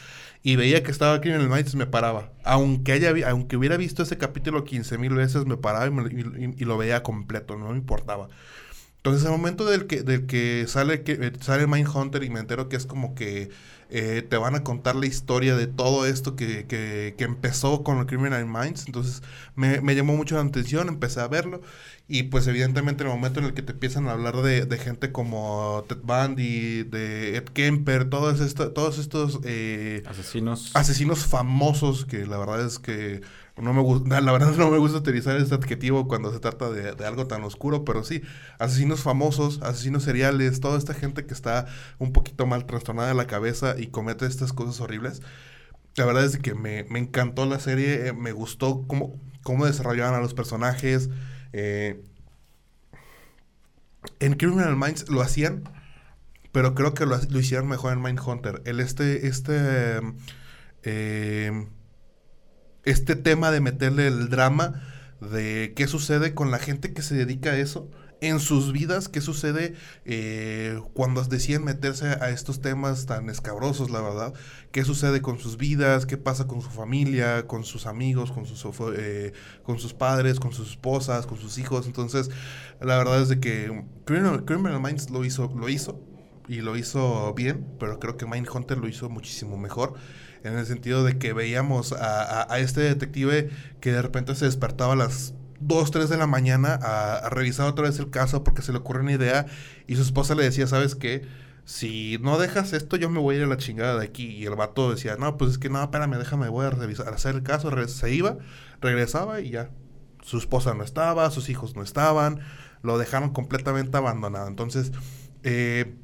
[0.43, 2.31] y veía que estaba Criminal Minds me paraba.
[2.45, 6.55] Aunque haya aunque hubiera visto ese capítulo 15 mil veces me paraba y, me- y-
[6.57, 8.29] y lo veía completo, no me importaba.
[9.05, 12.69] Entonces, al momento del que, del que sale, que eh, sale Mindhunter y me entero
[12.69, 13.51] que es como que
[13.91, 17.99] eh, te van a contar la historia de todo esto que, que, que empezó con
[17.99, 18.87] el Criminal Minds.
[18.87, 19.21] Entonces,
[19.53, 21.61] me, me, llamó mucho la atención, empecé a verlo.
[22.07, 24.77] Y pues, evidentemente, en el momento en el que te empiezan a hablar de, de
[24.79, 30.71] gente como Ted Bundy, de Ed Kemper, todos, esto, todos estos eh, asesinos.
[30.73, 33.21] asesinos famosos que la verdad es que
[33.57, 36.93] no me gusta, la verdad no me gusta utilizar este adjetivo cuando se trata de,
[36.93, 38.21] de, algo tan oscuro, pero sí,
[38.59, 41.65] asesinos famosos, asesinos seriales, toda esta gente que está
[41.97, 45.21] un poquito mal trastornada de la cabeza y comete estas cosas horribles.
[45.95, 50.13] La verdad es que me, me encantó la serie, eh, me gustó cómo, cómo desarrollaban
[50.15, 51.09] a los personajes.
[51.53, 52.03] Eh,
[54.19, 55.63] en Criminal Minds lo hacían,
[56.51, 58.61] pero creo que lo, lo hicieron mejor en Mindhunter.
[58.65, 60.01] El este, este,
[60.83, 61.67] eh,
[62.85, 64.81] este tema de meterle el drama
[65.19, 67.89] de qué sucede con la gente que se dedica a eso
[68.21, 74.01] en sus vidas, qué sucede eh, cuando deciden meterse a estos temas tan escabrosos, la
[74.01, 74.33] verdad,
[74.71, 78.65] qué sucede con sus vidas, qué pasa con su familia, con sus amigos, con sus,
[78.97, 81.87] eh, con sus padres, con sus esposas, con sus hijos.
[81.87, 82.29] Entonces,
[82.81, 85.99] la verdad es de que Criminal, Minds lo hizo, lo hizo
[86.47, 89.95] y lo hizo bien, pero creo que Mindhunter lo hizo muchísimo mejor
[90.45, 93.49] en el sentido de que veíamos a, a, este detective
[93.81, 97.85] que de repente se despertaba a las 2, 3 de la mañana a, revisar otra
[97.85, 99.47] vez el caso porque se le ocurre una idea
[99.87, 101.27] y su esposa le decía, ¿sabes qué?
[101.65, 104.27] Si no dejas esto, yo me voy a ir a la chingada de aquí.
[104.27, 107.33] Y el vato decía, no, pues es que no, espérame, déjame, voy a revisar, hacer
[107.33, 107.71] el caso.
[107.87, 108.37] Se iba,
[108.81, 109.71] regresaba y ya.
[110.21, 112.39] Su esposa no estaba, sus hijos no estaban,
[112.83, 114.47] lo dejaron completamente abandonado.
[114.47, 114.91] Entonces,
[115.41, 115.95] eh,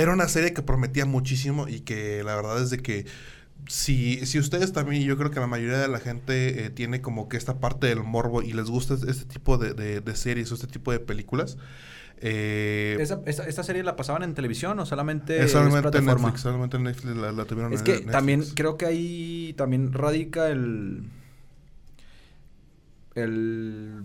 [0.00, 3.06] era una serie que prometía muchísimo y que la verdad es de que
[3.66, 7.28] si, si ustedes también, yo creo que la mayoría de la gente eh, tiene como
[7.28, 10.54] que esta parte del morbo y les gusta este tipo de, de, de series o
[10.54, 11.56] este tipo de películas.
[12.22, 16.40] Eh, ¿Esa, esta, esta, serie la pasaban en televisión o solamente, solamente en Netflix?
[16.40, 18.12] Solamente en Netflix la, la tuvieron Es en que Netflix.
[18.12, 21.04] también creo que ahí también radica el
[23.14, 24.04] el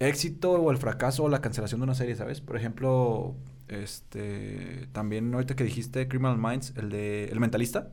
[0.00, 2.40] éxito o el fracaso o la cancelación de una serie, ¿sabes?
[2.40, 3.34] Por ejemplo,
[3.68, 7.90] este también ahorita que dijiste Criminal Minds, el de El Mentalista,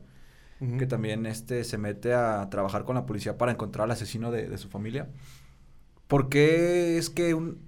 [0.60, 0.78] uh -huh.
[0.78, 4.48] que también este se mete a trabajar con la policía para encontrar al asesino de,
[4.48, 5.08] de su familia.
[6.08, 7.58] ¿Por qué es que un,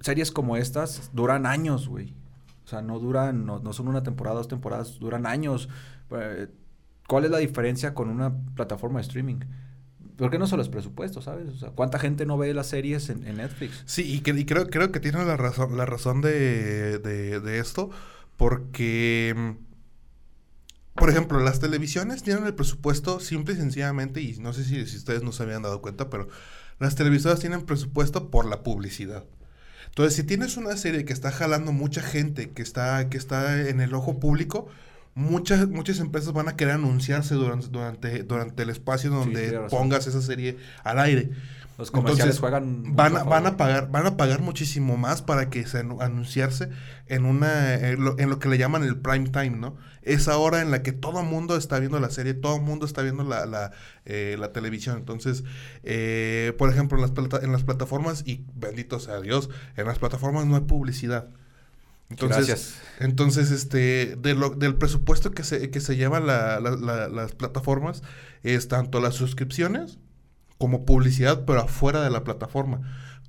[0.00, 2.14] series como estas duran años, güey?
[2.64, 5.68] O sea, no duran, no, no, son una temporada, dos temporadas, duran años.
[6.10, 6.48] Eh,
[7.06, 9.40] ¿Cuál es la diferencia con una plataforma de streaming?
[10.16, 11.48] ¿Por qué no son los presupuestos, sabes?
[11.48, 13.82] O sea, ¿cuánta gente no ve las series en, Netflix?
[13.86, 17.90] Sí, y, creo, que tiene la razón, la razón de, de, de esto,
[18.36, 19.56] porque,
[20.94, 24.96] por ejemplo, las televisiones tienen el presupuesto simple y sencillamente, y no sé si, si
[24.96, 26.28] ustedes no se habían dado cuenta, pero
[26.78, 29.24] las televisoras tienen presupuesto por la publicidad.
[29.86, 33.80] Entonces, si tienes una serie que está jalando mucha gente, que está, que está en
[33.80, 34.68] el ojo público,
[35.14, 40.06] muchas, muchas empresas van a querer anunciarse durante, durante, durante el espacio donde sí, pongas
[40.06, 41.30] esa serie al aire.
[41.76, 45.50] Los comerciales Entonces, juegan van a, van a pagar van a pagar muchísimo más para
[45.50, 46.68] que se anunciarse
[47.08, 49.76] en una en lo, en lo, que le llaman el prime time, ¿no?
[50.02, 52.86] Esa hora en la que todo el mundo está viendo la serie, todo el mundo
[52.86, 53.72] está viendo la, la,
[54.04, 54.98] eh, la televisión.
[54.98, 55.42] Entonces,
[55.82, 59.98] eh, por ejemplo, en las, plata en las plataformas, y bendito sea Dios, en las
[59.98, 61.28] plataformas no hay publicidad.
[62.14, 62.74] Entonces, Gracias.
[63.00, 67.32] entonces este, de lo, del presupuesto que se, que se llevan la, la, la, las
[67.32, 68.02] plataformas
[68.44, 69.98] es tanto las suscripciones
[70.58, 72.80] como publicidad, pero afuera de la plataforma.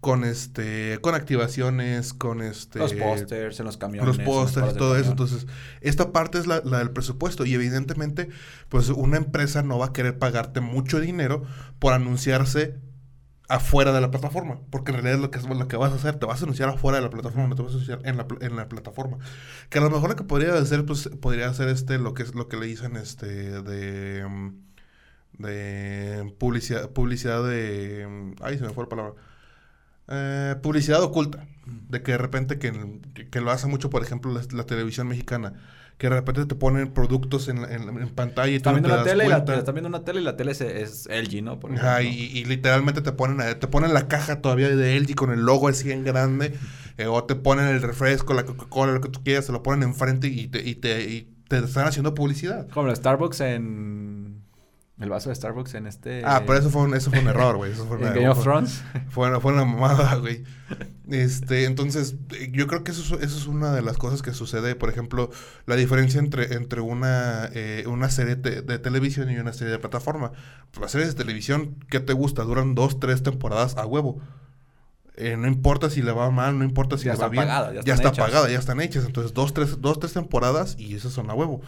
[0.02, 2.78] Con este, con activaciones, con este.
[2.78, 4.18] Los pósters en los camiones.
[4.18, 5.10] Los pósters y todo eso.
[5.10, 5.48] Entonces,
[5.82, 7.44] esta parte es la, la, del presupuesto.
[7.44, 8.30] Y evidentemente,
[8.70, 11.44] pues una empresa no va a querer pagarte mucho dinero
[11.80, 12.76] por anunciarse
[13.48, 14.60] afuera de la plataforma.
[14.70, 16.16] Porque en realidad es lo que, es lo que vas a hacer.
[16.20, 18.28] Te vas a anunciar afuera de la plataforma, no te vas a anunciar en la,
[18.42, 19.18] en la plataforma.
[19.70, 22.36] Que a lo mejor lo que podría hacer, pues, podría hacer este, lo que es
[22.36, 24.26] lo que le dicen este de.
[24.26, 24.66] Um,
[25.38, 28.34] de publicidad, publicidad de...
[28.42, 29.14] Ay, se me fue la palabra.
[30.08, 31.48] Eh, publicidad oculta.
[31.66, 35.54] De que de repente, que, que, lo hace mucho, por ejemplo, la, la, televisión mexicana.
[35.98, 39.04] Que de repente te ponen productos en, en, en pantalla y tú no te das
[39.06, 39.54] tele cuenta.
[39.54, 41.60] La, están viendo una tele y la tele es, es LG, ¿no?
[41.60, 45.32] Por Ajá, y, y, literalmente te ponen, te ponen la caja todavía de LG con
[45.32, 46.54] el logo así en grande.
[46.98, 49.84] Eh, o te ponen el refresco, la Coca-Cola, lo que tú quieras, te lo ponen
[49.84, 52.68] enfrente y te, y te, y te están haciendo publicidad.
[52.70, 54.45] Como el Starbucks en
[55.00, 56.22] el vaso de Starbucks en este...
[56.24, 57.74] Ah, pero eso fue un, eso fue un error, güey.
[57.74, 58.82] Eso fue una, Game of Thrones.
[59.10, 60.44] Fue, fue, fue, una mamada, güey.
[61.10, 62.16] Este, entonces,
[62.52, 64.74] yo creo que eso, eso, es una de las cosas que sucede.
[64.76, 65.30] Por ejemplo,
[65.66, 69.80] la diferencia entre, entre una, eh, una serie te, de televisión y una serie de
[69.80, 70.32] plataforma.
[70.80, 72.44] Las series de televisión, ¿qué te gusta?
[72.44, 74.22] Duran dos, tres temporadas a huevo.
[75.18, 77.44] Eh, no importa si le va mal, no importa si Ya le va bien.
[77.44, 78.26] pagada, ya ya está hechas.
[78.26, 79.06] pagada, ya están hechas.
[79.06, 81.62] Entonces, dos, tres, dos, tres temporadas y esas son a huevo.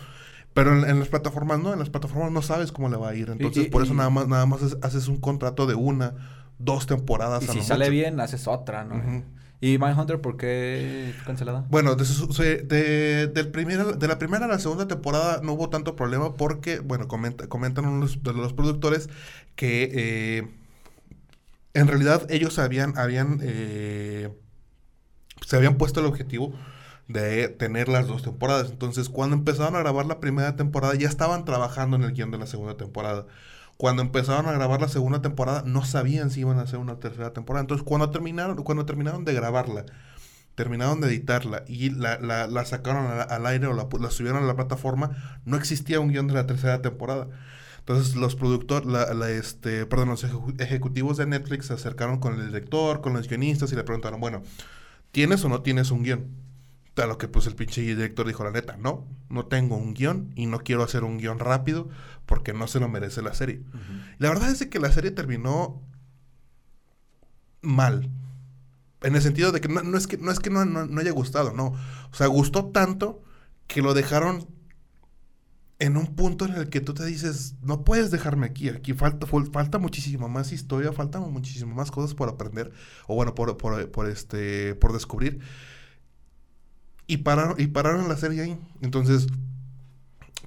[0.57, 3.15] Pero en, en las plataformas no, en las plataformas no sabes cómo le va a
[3.15, 3.29] ir.
[3.29, 6.15] Entonces, y- por eso y- nada más, nada más es- haces un contrato de una,
[6.57, 7.43] dos temporadas.
[7.43, 7.91] Y a si sale mucho.
[7.91, 8.95] bien, haces otra, ¿no?
[8.95, 9.23] Ujú.
[9.61, 11.65] ¿Y Mindhunter por qué cancelada?
[11.69, 15.95] Bueno, de, de- del primer- de la primera a la segunda temporada no hubo tanto
[15.95, 19.09] problema porque, bueno, comenta- comentan unos de los productores
[19.55, 20.47] que eh,
[21.75, 24.29] en realidad ellos habían, habían eh,
[25.45, 26.51] se habían puesto el objetivo
[27.07, 28.69] de tener las dos temporadas.
[28.71, 32.37] Entonces, cuando empezaron a grabar la primera temporada, ya estaban trabajando en el guion de
[32.37, 33.25] la segunda temporada.
[33.77, 37.33] Cuando empezaron a grabar la segunda temporada, no sabían si iban a hacer una tercera
[37.33, 37.61] temporada.
[37.61, 39.85] Entonces, cuando terminaron, cuando terminaron de grabarla,
[40.55, 44.55] terminaron de editarla y la, la- la sacaron al aire o la, subieron a la
[44.55, 47.27] plataforma, no existía un guion de la tercera temporada.
[47.79, 48.87] Entonces los productores,
[49.29, 53.71] este, perdón, los ejecu- ejecutivos de Netflix se acercaron con el director, con los guionistas
[53.71, 54.41] y le preguntaron, bueno,
[55.11, 56.27] ¿tienes o no tienes un guion?
[57.03, 60.31] A lo que pues el pinche director dijo, la neta, no, no tengo un guion
[60.35, 61.89] y no quiero hacer un guion rápido
[62.25, 63.61] porque no se lo merece la serie.
[64.19, 65.81] La verdad es de que la serie terminó
[67.61, 68.09] mal.
[69.01, 71.01] En el sentido de que no, no es que no, es que no, no- no
[71.01, 71.67] haya gustado, no.
[71.67, 73.21] O sea, gustó tanto
[73.67, 74.47] que lo dejaron
[75.79, 79.27] en un punto en el que tú te dices, no puedes dejarme aquí, aquí falta,
[79.27, 82.71] fal- falta muchísima más historia, faltan muchísimas más cosas por aprender,
[83.05, 85.39] o bueno, por, por, por, este, por descubrir.
[87.07, 88.59] Y pararon, y pararon la serie ahí.
[88.81, 89.27] Entonces,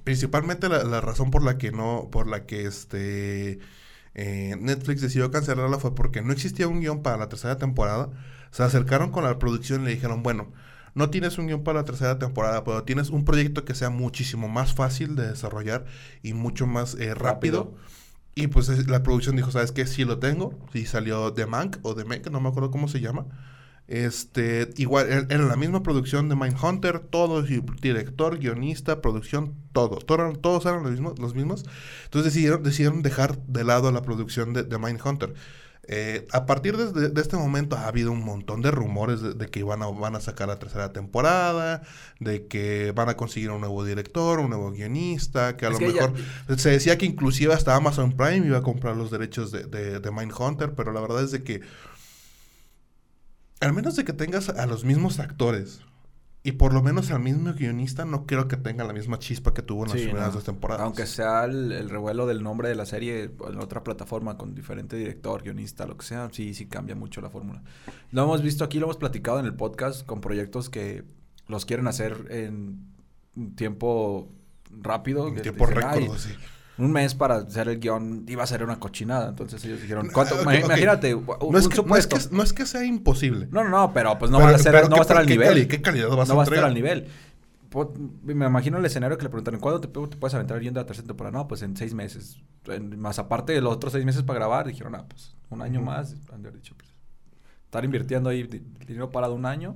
[0.03, 3.59] principalmente la, la razón por la que no, por la que este
[4.15, 8.09] eh, Netflix decidió cancelarla fue porque no existía un guion para la tercera temporada.
[8.51, 10.51] Se acercaron con la producción y le dijeron, bueno,
[10.93, 14.49] no tienes un guion para la tercera temporada, pero tienes un proyecto que sea muchísimo
[14.49, 15.85] más fácil de desarrollar
[16.21, 17.63] y mucho más eh, rápido.
[17.63, 17.75] Rápido.
[18.35, 19.85] Y pues es- la producción dijo, ¿sabes qué?
[19.87, 20.57] Sí lo tengo.
[20.73, 23.25] Sí salió The Mank o The Mank, no me acuerdo cómo se llama.
[23.93, 27.49] Este, igual, er- era la misma producción de Mindhunter, todos,
[27.81, 29.97] director, guionista, producción, todo.
[29.97, 31.65] todo eran- todos eran los mismos, los mismos.
[32.05, 35.33] Entonces decidieron, decidieron dejar de lado la producción de, de Mindhunter.
[35.87, 39.59] Eh, a partir de, este momento ha habido un montón de rumores de, de que
[39.59, 41.81] iban a, van a sacar la tercera temporada,
[42.19, 45.79] de que van a conseguir un nuevo director, un nuevo guionista, que a Es lo
[45.79, 49.51] que ya- mejor se decía que inclusive hasta Amazon Prime iba a comprar los derechos
[49.51, 51.59] de, de, de Mindhunter, pero la verdad es de que
[53.61, 55.81] al menos de que tengas a los mismos actores
[56.43, 59.61] y por lo menos al mismo guionista, no creo que tenga la misma chispa que
[59.61, 60.33] tuvo en las Sí, primeras no.
[60.35, 60.83] dos temporadas.
[60.83, 64.95] Aunque sea el, el revuelo del nombre de la serie en otra plataforma con diferente
[64.95, 67.61] director, guionista, lo que sea, sí, sí cambia mucho la fórmula.
[68.11, 71.03] Lo hemos visto aquí, lo hemos platicado en el podcast con proyectos que
[71.47, 72.87] los quieren hacer en
[73.55, 74.27] tiempo
[74.71, 75.27] rápido.
[75.27, 76.29] En tiempo récord, "Ay, así.
[76.81, 79.29] Un mes para hacer el guion iba a ser una cochinada.
[79.29, 80.41] Entonces ellos dijeron, ¿cuánto?
[80.41, 83.47] Imagínate, un, No es, que, no, es que, no es que sea imposible.
[83.51, 85.17] No, no, no, pero pues no Pero- va a ser, no ¿qué- va a estar
[85.17, 85.47] al nivel.
[85.49, 87.07] cali- qué calidad vas no a va a estar al nivel.
[87.69, 90.73] Po- Me imagino el escenario que le preguntaron, ¿cuándo te, te puedes aventar el guion
[90.73, 91.37] de la tercera temporada?
[91.37, 92.37] No, pues en seis meses.
[92.67, 95.81] En- más aparte de los otros seis meses para grabar, dijeron, ah, pues un año
[95.81, 96.15] más.
[96.33, 96.89] Han dicho, pues,
[97.65, 99.75] estar invirtiendo ahí di- dinero parado un año.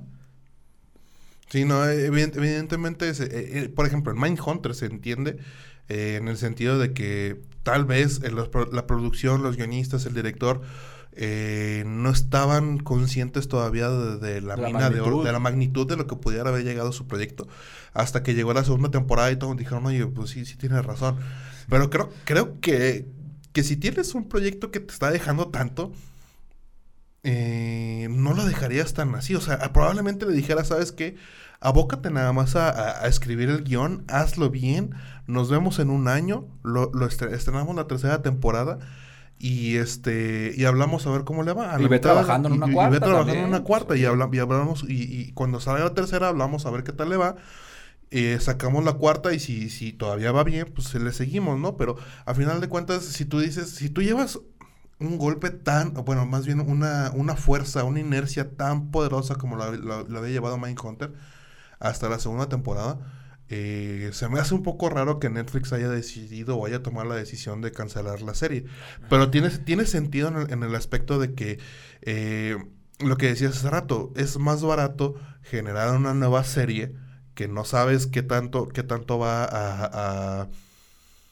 [1.48, 5.38] Sí, no, evident- evidentemente, eh, eh, por ejemplo, en Mindhunter se entiende
[5.88, 10.06] eh, en el sentido de que tal vez en los pro- la producción, los guionistas,
[10.06, 10.60] el director,
[11.18, 15.24] eh, no estaban conscientes todavía de, de la mina de oro, magnitud.
[15.26, 17.48] de la magnitud de lo que pudiera haber llegado su proyecto,
[17.94, 21.16] hasta que llegó la segunda temporada y todos dijeron, oye, pues sí, sí tienes razón.
[21.70, 23.06] Pero creo, creo que,
[23.52, 25.90] que si tienes un proyecto que te está dejando tanto,
[27.28, 29.34] eh, no lo dejarías tan así.
[29.34, 31.16] O sea, probablemente le dijera, ¿sabes qué?
[31.60, 34.90] Abócate nada más a, a- a escribir el guion, hazlo bien,
[35.26, 38.78] nos vemos en un año, lo, lo estre- estrenamos la tercera temporada
[39.38, 41.74] y este y hablamos a ver cómo le va.
[41.74, 42.58] A Y la ve mitad- trabajando en y-
[42.90, 44.00] ve trabajando en una cuarta sí.
[44.00, 47.08] y, habla- y hablamos y, y cuando salga la tercera hablamos a ver qué tal
[47.10, 47.36] le va.
[48.12, 51.76] Eh, sacamos la cuarta y si, si todavía va bien, pues le seguimos, ¿no?
[51.76, 54.38] Pero a final de cuentas, si tú dices, si tú llevas
[54.98, 59.70] un golpe tan, bueno, más bien una, una fuerza, una inercia tan poderosa como la,
[59.72, 61.12] la- había llevado Mindhunter
[61.80, 62.98] hasta la segunda temporada,
[63.48, 67.14] eh, se me hace un poco raro que Netflix haya decidido o haya tomado la
[67.16, 68.64] decisión de cancelar la serie.
[69.08, 71.58] Pero tiene, tiene sentido en el, aspecto de que
[72.02, 72.56] eh,
[72.98, 76.94] lo que decías hace rato, es más barato generar una nueva serie
[77.34, 80.48] que no sabes qué tanto, qué tanto va a-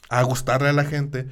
[0.09, 1.29] a gustarle a la gente.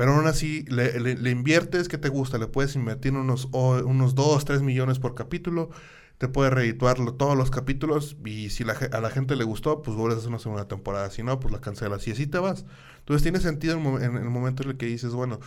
[0.00, 2.38] Pero aún así, le, le- le inviertes, que te gusta?
[2.38, 5.68] Le puedes invertir unos, unos 2, 3 millones por capítulo.
[6.16, 8.16] Te puede redituar lo- todos los capítulos.
[8.24, 11.10] Y si la a la gente le gustó, pues vuelves a hacer una segunda temporada.
[11.10, 12.06] Si no, pues la cancelas.
[12.08, 12.64] Y así te vas.
[13.00, 15.38] Entonces tiene sentido en, el momento en el que dices, bueno,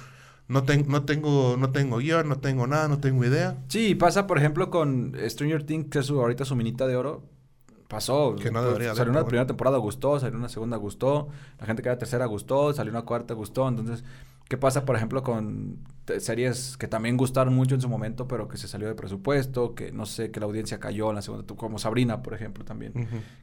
[0.47, 3.57] no, ten- no tengo no tengo guion, no tengo nada, no tengo idea.
[3.69, 7.23] Sí, pasa, por ejemplo, con Stranger Things, que es su, ahorita su minita de oro.
[7.87, 8.35] Pasó.
[8.35, 10.19] Que no Pues, debería de, Salió una primera temporada, gustó.
[10.19, 11.29] Salió una segunda, gustó.
[11.59, 12.73] La gente que era tercera, gustó.
[12.73, 13.67] Salió una cuarta, gustó.
[13.67, 14.03] Entonces,
[14.49, 15.79] ¿qué pasa, por ejemplo, con
[16.19, 19.75] series que también gustaron mucho en su momento, pero que se salió de presupuesto?
[19.75, 22.93] Que no sé, que la audiencia cayó en la segunda, como Sabrina, por ejemplo, también.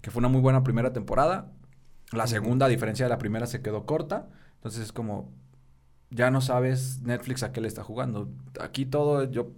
[0.02, 1.52] Que fue una muy buena primera temporada.
[2.12, 4.28] La segunda, a diferencia de la primera, se quedó corta.
[4.56, 5.32] Entonces, es como.
[6.10, 8.28] Ya no sabes Netflix a qué le está jugando.
[8.60, 9.52] Aquí todo, yo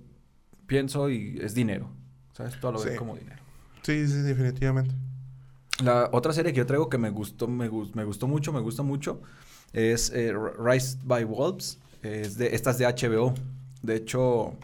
[0.67, 1.89] pienso y es dinero.
[2.35, 2.61] ¿Sabes?
[2.61, 2.99] Todo lo ves Sí.
[2.99, 3.41] como dinero.
[3.83, 4.95] Sí, sí, definitivamente.
[5.83, 8.83] La otra serie que yo traigo que me gustó, me, me gustó mucho, me gusta
[8.83, 9.23] mucho,
[9.73, 11.79] es eh, Rise by Wolves.
[12.03, 13.35] Es de, esta es de HBO.
[13.83, 14.55] De hecho,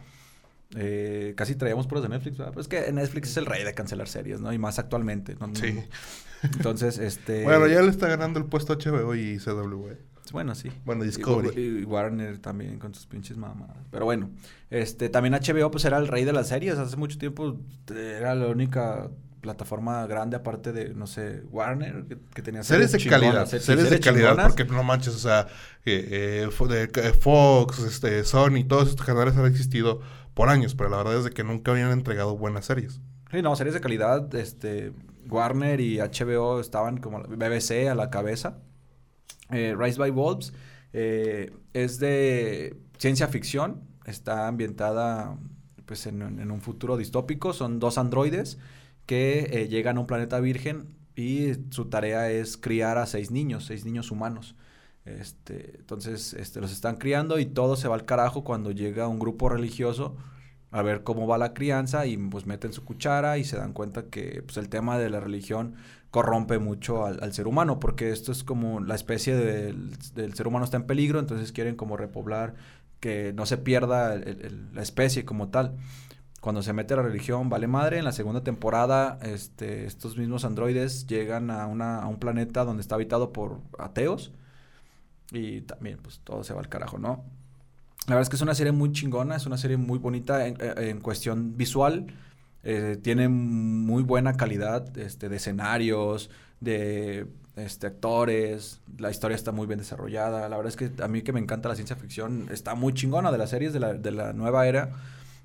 [0.76, 2.52] eh, casi traíamos puros de Netflix, ¿verdad?
[2.52, 4.52] Pues es que Netflix es el rey de cancelar series, ¿no?
[4.52, 5.36] Y más actualmente.
[5.40, 5.54] ¿no?
[5.54, 5.78] Sí.
[6.42, 7.44] Entonces, este...
[7.44, 10.08] Bueno, ya le está ganando el puesto HBO y CW.
[10.32, 10.70] Bueno, sí.
[10.84, 11.80] Bueno, Discovery.
[11.80, 13.76] y Warner también con sus pinches mamadas.
[13.90, 14.30] Pero bueno,
[14.70, 16.76] este también HBO pues era el rey de las series.
[16.76, 17.58] Hace mucho tiempo
[17.94, 19.08] eh, era la única
[19.40, 23.60] plataforma grande aparte de, no sé, Warner, que, que tenía Series de chingonas, calidad, sí,
[23.60, 24.46] series de calidad, chingonas.
[24.54, 25.46] porque no manches, o sea,
[25.84, 30.00] eh, eh, eh, Fox, este, Sony, todos estos canales han existido
[30.34, 33.00] por años, pero la verdad es de que nunca habían entregado buenas series.
[33.30, 34.92] Sí, no, series de calidad, este,
[35.28, 38.58] Warner y HBO estaban como BBC a la cabeza.
[39.50, 40.52] Eh, Rise by Wolves
[40.92, 45.38] es de ciencia ficción, está ambientada
[45.84, 48.58] pues en, en un futuro distópico, son dos androides
[49.08, 53.64] que eh, llegan a un planeta virgen y su tarea es criar a seis niños,
[53.64, 54.54] seis niños humanos.
[55.06, 59.18] Este, entonces, este, los están criando y todo se va al carajo cuando llega un
[59.18, 60.14] grupo religioso
[60.70, 64.10] a ver cómo va la crianza y pues meten su cuchara y se dan cuenta
[64.10, 65.76] que pues, el tema de la religión
[66.10, 70.76] corrompe mucho al, ser humano porque esto es como la especie del, ser humano está
[70.76, 72.54] en peligro entonces quieren como repoblar
[73.00, 75.78] que no se pierda la especie como tal
[76.40, 81.06] cuando se mete la religión vale madre en la segunda temporada este estos mismos androides
[81.06, 84.32] llegan a una a un planeta donde está habitado por ateos
[85.32, 87.24] y también pues todo se va al carajo no
[88.08, 90.56] la verdad es que es una serie muy chingona, es una serie muy bonita en,
[90.60, 92.06] eh, en cuestión visual.
[92.64, 98.80] eh, tiene muy buena calidad este, de escenarios, de este, actores.
[98.98, 100.48] La historia está muy bien desarrollada.
[100.48, 103.30] La verdad es que a mí que me encanta la ciencia ficción, está muy chingona
[103.32, 104.90] de las series de la, de la nueva era.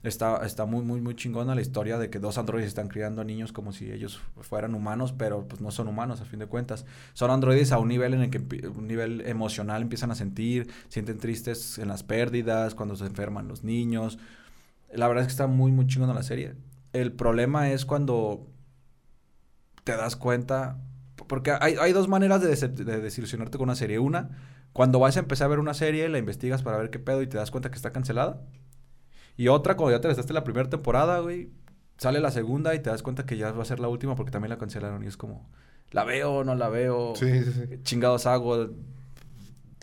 [0.03, 3.23] Está, está muy, muy, muy chingona la historia de que dos androides están criando a
[3.23, 6.85] niños como si ellos fueran humanos, pero pues no son humanos a fin de cuentas.
[7.13, 11.19] Son androides a un nivel en el que un nivel emocional empiezan a sentir, sienten
[11.19, 14.19] tristes en las pérdidas, cuando se enferman los niños.
[14.91, 16.55] La verdad es que está muy, muy chingona la serie.
[16.91, 18.45] El problema es cuando
[19.85, 20.79] te das cuenta,
[21.27, 23.99] porque hay, hay dos maneras de, de desilusionarte con una serie.
[23.99, 24.31] Una,
[24.73, 27.27] cuando vas a empezar a ver una serie, la investigas para ver qué pedo y
[27.27, 28.41] te das cuenta que está cancelada.
[29.37, 31.49] Y otra, cuando ya te aventaste la primera temporada, güey,
[31.97, 34.31] sale la segunda y te das cuenta que ya va a ser la última porque
[34.31, 35.03] también la cancelaron.
[35.03, 35.49] Y es como,
[35.91, 37.13] ¿la veo no la veo?
[37.15, 37.67] Sí, sí, sí.
[37.69, 38.69] ¿Qué chingados hago?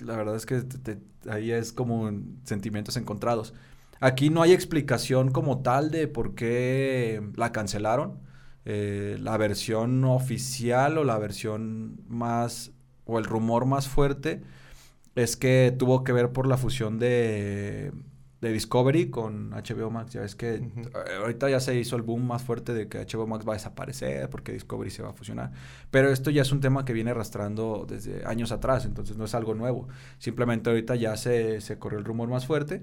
[0.01, 2.11] La verdad es que te- te- ahí es como
[2.45, 3.53] sentimientos encontrados.
[4.01, 8.19] Aquí no hay explicación como tal de por qué la cancelaron.
[8.65, 12.73] Eh, la versión oficial o la versión más,
[13.05, 14.43] o el rumor más fuerte
[15.17, 17.93] es que tuvo que ver por la fusión de,
[18.40, 20.12] de Discovery con HBO Max.
[20.12, 20.62] Ya ves que eh,
[21.18, 24.31] ahorita ya se hizo el boom más fuerte de que HBO Max va a desaparecer
[24.31, 25.53] porque Discovery se va a fusionar.
[25.90, 29.35] Pero esto ya es un tema que viene arrastrando desde años atrás, entonces no es
[29.35, 29.88] algo nuevo.
[30.18, 32.83] Simplemente ahorita ya se, se corrió el rumor más fuerte.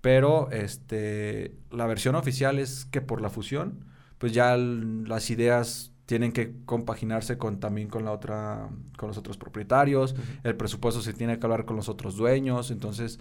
[0.00, 3.84] Pero este, la versión oficial es que por la fusión,
[4.18, 9.36] pues ya las ideas tienen que compaginarse con también con la otra, con los otros
[9.36, 10.14] propietarios.
[10.44, 12.70] El presupuesto se tiene que hablar con los otros dueños.
[12.70, 13.18] Entonces,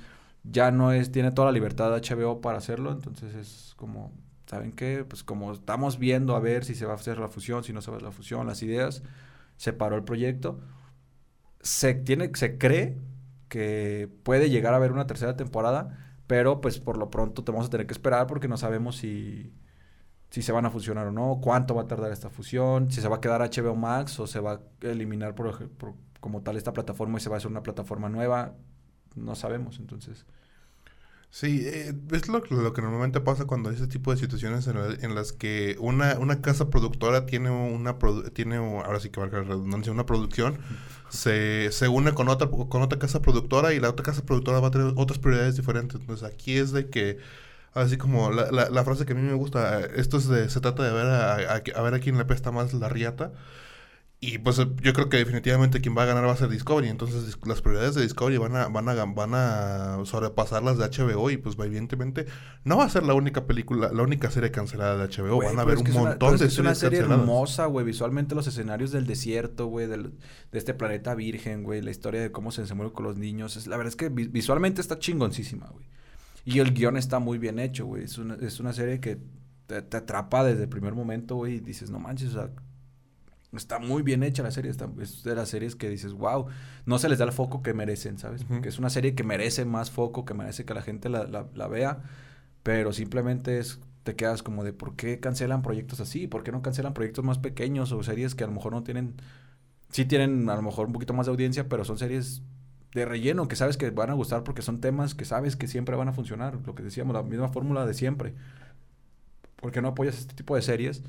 [0.52, 2.92] ya no es, tiene toda la libertad de HBO para hacerlo.
[2.92, 4.12] Entonces es como,
[4.48, 5.06] ¿saben qué?
[5.08, 7.82] Pues como estamos viendo a ver si se va a hacer la fusión, si no
[7.82, 9.04] se va a hacer la fusión, las ideas,
[9.58, 10.60] se paró el proyecto.
[11.62, 12.98] Se tiene, se cree
[13.50, 17.68] que puede llegar a haber una tercera temporada, pero pues por lo pronto te vamos
[17.68, 19.54] a tener que esperar porque no sabemos si,
[20.30, 23.08] si se van a fusionar o no, cuánto va a tardar esta fusión, si se
[23.08, 25.36] va a quedar HBO Max o se va a eliminar
[26.20, 28.56] como tal esta plataforma y se va a hacer una plataforma nueva,
[29.16, 30.26] no sabemos, entonces.
[31.30, 34.76] Sí, eh, es lo, lo que normalmente pasa cuando hay ese tipo de situaciones en,
[34.80, 39.20] la- en las que una, una casa productora tiene una produ- tiene ahora sí que
[39.20, 40.58] valga la redundancia, una producción,
[41.10, 44.70] se, se une con otra con otra casa productora y la otra casa productora va
[44.70, 46.00] a tener otras prioridades diferentes.
[46.00, 47.18] Entonces aquí es de que
[47.74, 50.50] así como la, la, la frase que a mí me gusta, eh, esto es de,
[50.50, 53.34] se trata de ver a, a- a ver a quién le pesta más la riata.
[54.22, 56.88] Y pues yo creo que definitivamente quien va a ganar va a ser Discovery.
[56.88, 61.30] Entonces las prioridades de Discovery van a, van a, van a sobrepasar las de HBO.
[61.30, 62.26] Y pues evidentemente
[62.64, 65.40] no va a ser la única película, la única serie cancelada de HBO.
[65.40, 67.86] van a haber un montón de es una serie hermosa, güey.
[67.86, 70.10] Visualmente los escenarios del desierto, güey, de
[70.54, 71.82] este planeta virgen, güey.
[71.82, 73.58] La historia de cómo se desenvuelve con los niños.
[73.58, 75.86] Es, la verdad es que visualmente está chingoncísima, güey.
[76.46, 78.06] Y el guion está muy bien hecho, güey.
[78.06, 79.18] Es una, es una serie que
[79.68, 81.56] te, te atrapa desde el primer momento, güey.
[81.56, 82.52] Y dices, no manches, o sea
[83.54, 86.48] Está muy bien hecha la serie, está, es de las series que dices, wow,
[86.86, 88.44] no se les da el foco que merecen, ¿sabes?
[88.44, 91.68] Porque es una serie que merece más foco, que merece que la gente la, la,
[91.68, 92.04] vea,
[92.64, 96.28] pero simplemente es, te quedas como de, ¿por qué cancelan proyectos así?
[96.28, 99.16] ¿Por qué no cancelan proyectos más pequeños o series que a lo mejor no tienen,
[99.90, 102.42] sí tienen a lo mejor un poquito más de audiencia, pero son series
[102.94, 105.96] de relleno que sabes que van a gustar porque son temas que sabes que siempre
[105.96, 108.34] van a funcionar, lo que decíamos, la misma fórmula de siempre.
[109.58, 111.04] ¿Por qué no apoyas este tipo de series?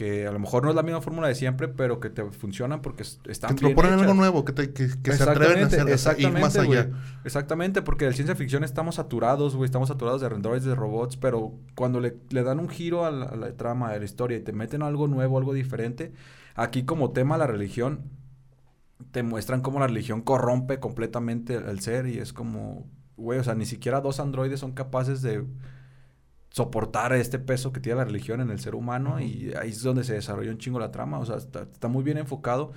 [0.00, 2.80] Que a lo mejor no es la misma fórmula de siempre, pero que te funcionan
[2.80, 6.40] porque están que te proponen algo nuevo, que, te, que, se atreven a hacer exactamente,
[6.40, 6.88] más allá.
[7.22, 11.52] Exactamente, porque de ciencia ficción estamos saturados, güey, estamos saturados de androides, de robots, pero
[11.74, 14.82] cuando le, le dan un giro a la, trama, a la historia y te meten
[14.82, 16.14] algo nuevo, algo diferente,
[16.54, 18.00] aquí como tema la religión,
[19.10, 22.86] te muestran cómo la religión corrompe completamente el ser y es como,
[23.18, 25.44] güey, o sea, ni siquiera dos androides son capaces de
[26.50, 30.04] soportar este peso que tiene la religión en el ser humano y ahí es donde
[30.04, 32.72] se desarrolla un chingo la trama, o sea, está, muy bien enfocado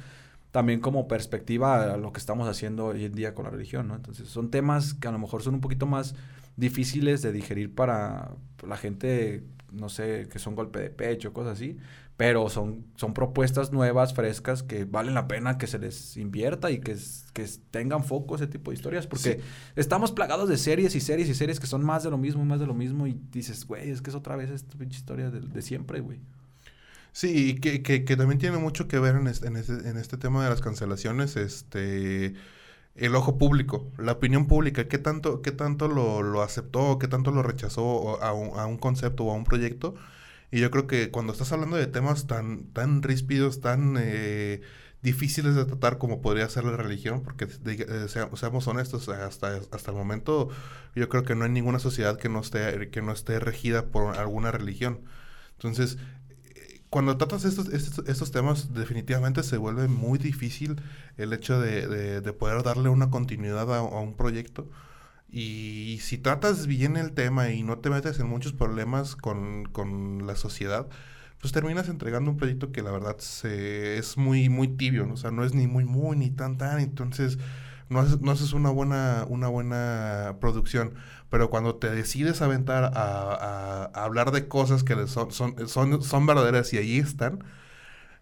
[0.52, 3.96] también como perspectiva a lo que estamos haciendo hoy en día con la religión, ¿no?
[3.96, 6.14] Entonces son temas que a lo mejor son un poquito más
[6.56, 8.36] difíciles de digerir para
[8.68, 11.80] la gente, no sé, que son golpe de pecho, cosas así,
[12.18, 16.80] pero son, son propuestas nuevas, frescas, que valen la pena que se les invierta y
[16.80, 16.96] que,
[17.34, 19.42] que tengan foco ese tipo de historias, porque
[19.76, 22.60] estamos plagados de series y series y series que son más de lo mismo, más
[22.60, 25.62] de lo mismo, y dices, güey, es que es otra vez esta pinche historia de,
[25.62, 26.20] siempre, güey.
[27.12, 29.98] Sí, y que, que, que, también tiene mucho que ver en este, en, este, en
[29.98, 32.34] este tema de las cancelaciones, este
[32.96, 37.32] el ojo público, la opinión pública, qué tanto, qué tanto lo, lo aceptó, qué tanto
[37.32, 39.96] lo rechazó a un, a un concepto o a un proyecto
[40.54, 44.62] y yo creo que cuando estás hablando de temas tan, tan ríspidos, tan eh,
[45.02, 49.98] difíciles de tratar como podría ser la religión, porque eh, seamos honestos, hasta, hasta el
[49.98, 50.50] momento
[50.96, 54.16] yo creo que no hay ninguna sociedad que no esté, que no esté regida por
[54.16, 55.02] alguna religión.
[55.54, 55.98] Entonces,
[56.92, 60.80] cuando tratas estos, estos, temas, definitivamente se vuelve muy difícil
[61.18, 64.70] el hecho de, de, poder darle una continuidad a un proyecto
[65.34, 70.28] y si tratas bien el tema y no te metes en muchos problemas con, con
[70.28, 70.88] la sociedad,
[71.42, 75.16] pues terminas entregando un proyecto que la verdad se, es muy, muy tibio, ¿no?
[75.16, 77.40] o sea, no es ni muy, muy, ni tan, tan, entonces
[77.90, 80.94] no haces, no haces una, buena, una buena producción.
[81.30, 86.26] Pero cuando te decides aventar a, a, hablar de cosas que son, son, son, son
[86.26, 87.44] verdaderas y ahí están,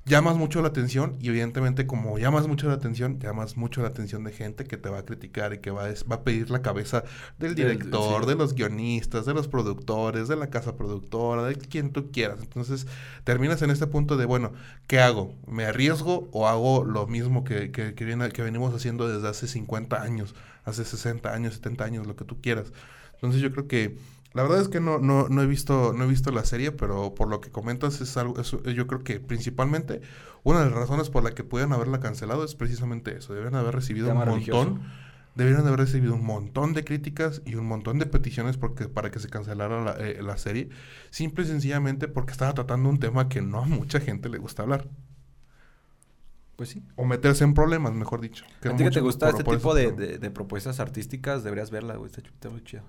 [0.06, 4.24] llamas mucho la atención y evidentemente como llamas mucho la atención, llamas mucho la atención
[4.24, 6.62] de gente que te va a criticar y que va a, va a pedir la
[6.62, 7.04] cabeza
[7.38, 12.12] del director, de los guionistas, de los productores, de la casa productora, de quien tú
[12.12, 12.40] quieras.
[12.42, 12.88] Entonces
[13.24, 14.54] terminas en este punto de, bueno,
[14.88, 15.36] ¿qué hago?
[15.48, 19.48] ¿Me arriesgo o hago lo mismo que, que, que, viene, que venimos haciendo desde hace
[19.48, 20.36] 50 años,
[20.66, 22.74] hace 60 años, 70 años, lo que tú quieras?
[23.14, 23.98] Entonces yo creo que
[24.34, 27.14] la verdad es que no, no, no, he visto, no he visto la serie, pero
[27.14, 30.02] por lo que comentas es algo, yo creo que principalmente
[30.44, 33.34] una de las razones por la que pueden haberla cancelado es precisamente eso.
[33.34, 34.82] Deben haber recibido un montón,
[35.36, 39.20] deberían haber recibido un montón de críticas y un montón de peticiones porque, para que
[39.20, 40.70] se cancelara la, eh, la serie,
[41.10, 44.64] simple y sencillamente porque estaba tratando un tema que no a mucha gente le gusta
[44.64, 44.88] hablar.
[46.56, 46.84] Pues sí.
[46.96, 48.46] O meterse en problemas, mejor dicho.
[48.62, 52.12] Que a ti que te gusta este tipo de, de, propuestas artísticas, deberías verla, güey.
[52.12, 52.84] Está muy chido.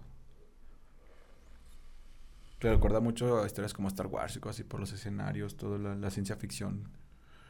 [2.62, 5.96] Te recuerda mucho a historias como Star Wars y cosas así por los escenarios, toda
[5.96, 6.88] la, ciencia ficción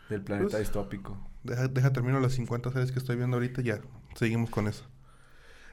[0.09, 1.19] del planeta pues, distópico.
[1.43, 3.81] Deja, deja termino las 50 series que estoy viendo ahorita y ya
[4.15, 4.85] seguimos con eso.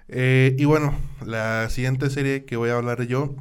[0.09, 0.93] Eh, y bueno,
[1.25, 3.33] la siguiente serie que voy a hablar yo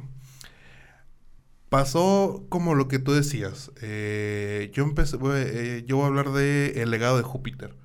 [1.67, 3.69] pasó como lo que tú decías.
[3.81, 7.75] Eh, yo empecé, eh, yo voy a hablar de El legado de Júpiter.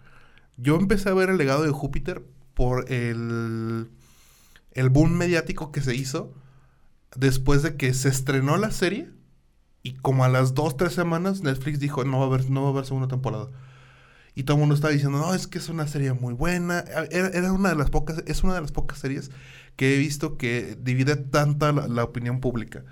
[0.57, 2.23] Yo empecé a ver El legado de Júpiter
[2.55, 3.89] por el,
[4.71, 6.33] el boom mediático que se hizo
[7.17, 9.11] después de que se estrenó la serie
[9.83, 12.69] y como a las dos, tres semanas Netflix dijo no va a haber, no va
[12.69, 13.49] a haber segunda temporada.
[14.35, 16.81] Y todo el mundo estaba diciendo, no, es que es una serie muy buena.
[17.11, 19.31] Era, una de las pocas, es una de las pocas series
[19.77, 22.85] que he visto que divide tanta la opinión pública.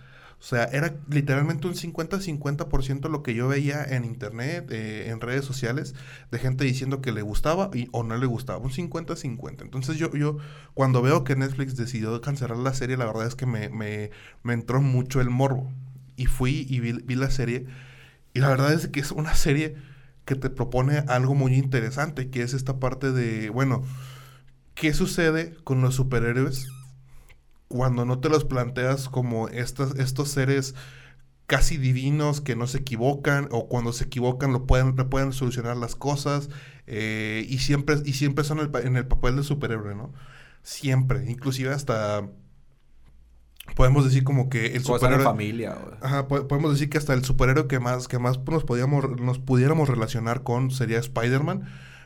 [0.42, 5.44] O sea, era literalmente un 50-50% lo que yo veía en internet, eh, en redes
[5.44, 5.94] sociales,
[6.32, 8.58] de gente diciendo que le gustaba y, o no le gustaba.
[8.58, 9.62] Un 50-50.
[9.62, 10.38] Entonces yo, yo,
[10.74, 14.10] cuando veo que Netflix decidió cancelar la serie, la verdad es que me, me,
[14.42, 15.70] me entró mucho el morbo.
[16.16, 17.66] Y fui y vi, vi, la serie.
[18.34, 19.76] Y la verdad es que es una serie
[20.24, 23.84] que te propone algo muy interesante, que es esta parte de, bueno,
[24.74, 26.66] ¿qué sucede con los superhéroes
[27.72, 30.74] cuando no te los planteas como estas, estos seres
[31.46, 35.96] casi divinos que no se equivocan o cuando se equivocan lo pueden, pueden solucionar las
[35.96, 36.50] cosas
[36.86, 40.12] eh, y siempre y siempre son en el papel de superhéroe, ¿no?
[40.62, 42.28] Siempre, inclusive hasta
[43.74, 47.80] podemos decir como que el superhéroe familia ajá, podemos decir que hasta el superhéroe que
[47.80, 51.62] más que más nos podíamos nos pudiéramos relacionar con sería Spider-Man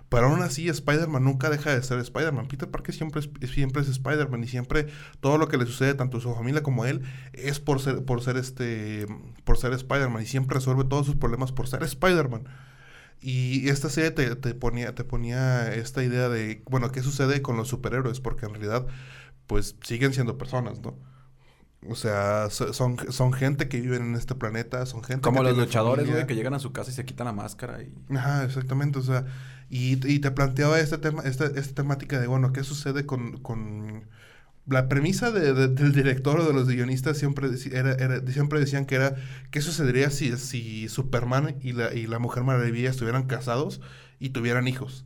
[0.09, 3.89] pero aún así Spider-Man nunca deja de ser Spider-Man Peter Parker siempre es, siempre es
[3.89, 4.87] Spider-Man y siempre
[5.21, 7.03] todo lo que le sucede tanto a su familia como a él
[7.33, 9.07] es por ser por ser este
[9.45, 12.45] por ser Spider-Man y siempre resuelve todos sus problemas por ser Spider-Man
[13.21, 17.57] y esta serie te, te, ponía, te ponía esta idea de, bueno, ¿qué sucede con
[17.57, 18.21] los superhéroes?
[18.21, 18.87] Porque en realidad,
[19.47, 20.97] pues siguen siendo personas, ¿no?
[21.89, 26.11] O sea, son, son gente que viven en este planeta, son gente Como los luchadores,
[26.11, 27.93] güey, que llegan a su casa y se quitan la máscara y...
[28.15, 29.25] Ajá, exactamente, o sea,
[29.71, 34.07] y, y te planteaba este tema, esta, esta temática de, bueno, ¿qué sucede con, con
[34.67, 38.97] la premisa de, del director o de los guionistas siempre, era, era, siempre decían que
[38.97, 39.17] era,
[39.51, 43.81] ¿qué sucedería si, si Superman y la, y la Mujer Maravilla estuvieran casados
[44.19, 45.05] y tuvieran hijos?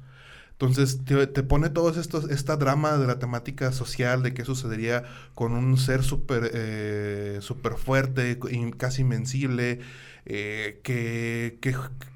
[0.53, 5.05] Entonces te, pone todo esto, esta drama de la temática social, de qué sucedería
[5.35, 8.39] con un ser súper eh, super fuerte,
[8.77, 9.81] casi invencible,
[10.27, 11.59] eh, que,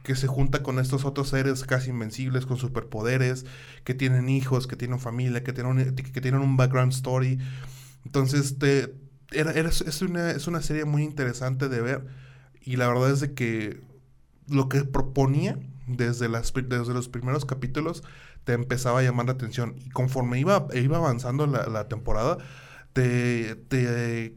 [0.03, 3.47] que, se junta con estos otros seres casi invencibles, con superpoderes,
[3.85, 7.39] que tienen hijos, que tienen familia, que tienen un, que tienen un background story.
[8.05, 8.95] Entonces te,
[9.33, 12.07] era, es, una, es una serie muy interesante de ver
[12.61, 13.81] y la verdad es de que
[14.49, 18.03] lo que proponía desde, las, desde los primeros capítulos
[18.45, 19.75] te empezaba a llamar la atención.
[19.79, 22.39] Y conforme iba, iba avanzando la, temporada,
[22.93, 24.37] te, te,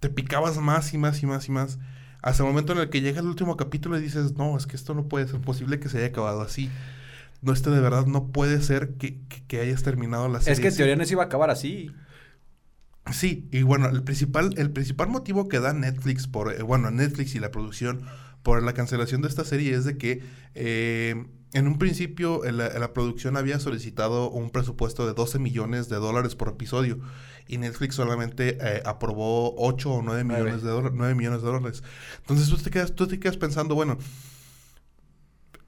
[0.00, 1.78] te, picabas más y más y más y más.
[2.22, 4.76] Hasta el momento en el que llega el último capítulo y dices, no, es que
[4.76, 6.70] esto no puede ser posible que se haya acabado así.
[7.40, 10.54] No, este de verdad no puede ser que, que, hayas terminado la serie.
[10.54, 11.92] Es que en teoría no se iba a acabar así.
[13.12, 17.34] Sí, y bueno, el principal, el principal motivo que da Netflix por, eh, bueno, Netflix
[17.36, 18.02] y la producción
[18.42, 20.22] por la cancelación de esta serie es de que
[20.54, 26.34] eh, en un principio la, producción había solicitado un presupuesto de 12 millones de dólares
[26.34, 26.98] por episodio
[27.46, 31.82] y Netflix solamente eh, aprobó 8 o 9 millones, de dólares, 9 millones de dólares.
[32.18, 33.96] Entonces tú te quedas, tú te quedas pensando, bueno,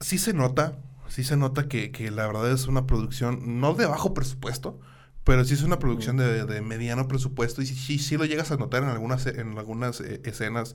[0.00, 0.78] sí se nota,
[1.08, 4.78] sí se nota que, que la verdad es una producción no de bajo presupuesto,
[5.24, 8.56] pero sí es una producción de, de mediano presupuesto y sí, sí, lo llegas a
[8.56, 10.74] notar en algunas, en algunas eh, escenas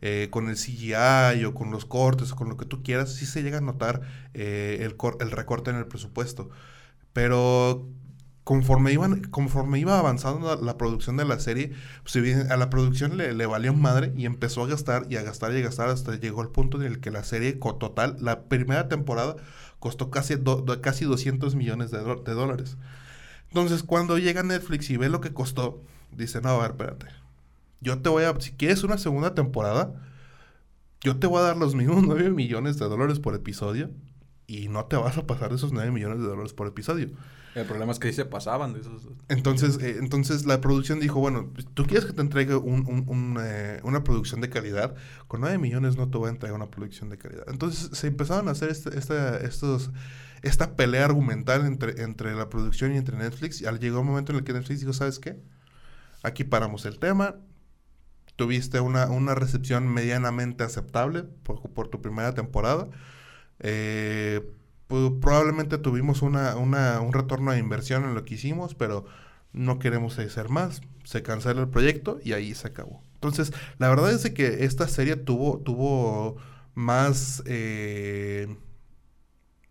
[0.00, 3.26] eh, con el CGI o con los cortes o con lo que tú quieras, sí
[3.26, 4.02] se llega a notar
[4.34, 6.50] eh, el, el recorte en el presupuesto.
[7.12, 7.88] Pero
[8.46, 11.72] conforme, iban, conforme iba avanzando la, producción de la serie,
[12.04, 12.14] pues,
[12.48, 15.56] a la producción le, le, valió madre y empezó a gastar y a gastar y
[15.56, 19.34] a gastar hasta llegó al punto en el que la serie total, la primera temporada,
[19.80, 20.36] costó casi,
[20.80, 22.76] casi 200 millones de, de, dólares.
[23.48, 25.82] Entonces, cuando llega Netflix y ve lo que costó,
[26.12, 27.06] dice, no, a ver, espérate,
[27.80, 29.94] yo te voy a, si quieres una segunda temporada,
[31.00, 33.90] yo te voy a dar los mismos 9 millones de dólares por episodio
[34.46, 37.10] y no te vas a pasar esos 9 millones de dólares por episodio.
[37.56, 39.08] El problema es que ahí se pasaban de esos.
[39.28, 44.04] Entonces, eh, entonces la producción dijo, bueno, tú quieres que te entregue un, eh, una
[44.04, 44.94] producción de calidad,
[45.26, 47.44] con 9 millones no te voy a entregar una producción de calidad.
[47.48, 48.94] Entonces se empezaron a hacer este,
[49.46, 49.90] estos,
[50.42, 53.62] esta pelea argumental entre, entre la producción y entre Netflix.
[53.62, 55.40] Y al llegó un momento en el que Netflix dijo, ¿sabes qué?
[56.22, 57.36] Aquí paramos el tema,
[58.36, 62.88] tuviste una, una recepción medianamente aceptable por, por tu primera temporada.
[63.60, 64.48] Eh,
[64.86, 69.06] pues, probablemente tuvimos una, una, un retorno de inversión en lo que hicimos, pero
[69.52, 70.82] no queremos hacer más.
[71.04, 73.02] Se cancela el proyecto y ahí se acabó.
[73.14, 76.36] Entonces, la verdad es que esta serie tuvo, tuvo
[76.74, 78.54] más, eh,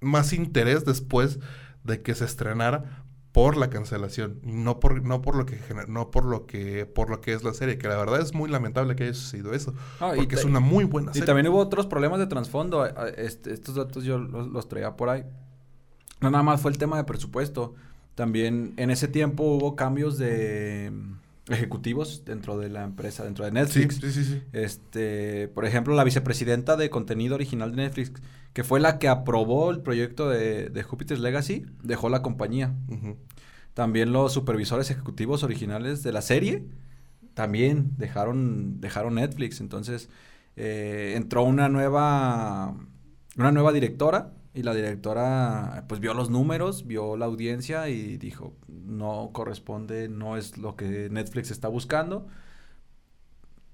[0.02, 1.40] más interés después
[1.84, 3.05] de que se estrenara
[3.36, 5.60] por la cancelación, no por, no por lo que
[5.90, 8.50] no por lo que por lo que es la serie, que la verdad es muy
[8.50, 11.26] lamentable que haya sucedido eso, porque es una muy buena serie.
[11.26, 12.86] Y también hubo otros problemas de trasfondo,
[13.18, 15.26] este, estos datos yo los, traía por ahí.
[16.22, 17.76] No nada más fue el tema de presupuesto,
[18.16, 20.94] también en ese tiempo hubo cambios de
[21.50, 23.96] ejecutivos dentro de la empresa, dentro de Netflix.
[23.96, 28.14] Sí, sí, sí, Este, por ejemplo, la vicepresidenta de contenido original de Netflix,
[28.56, 32.74] que fue la que aprobó el proyecto de, de Jupiter's Legacy, dejó la compañía.
[33.74, 36.64] También los supervisores ejecutivos originales de la serie
[37.34, 39.60] también dejaron, dejaron Netflix.
[39.60, 40.10] Entonces,
[40.56, 42.78] eh, entró una nueva,
[43.36, 48.56] una nueva directora y la directora pues vio los números, vio la audiencia y dijo,
[48.70, 52.26] no corresponde, no es lo que Netflix está buscando.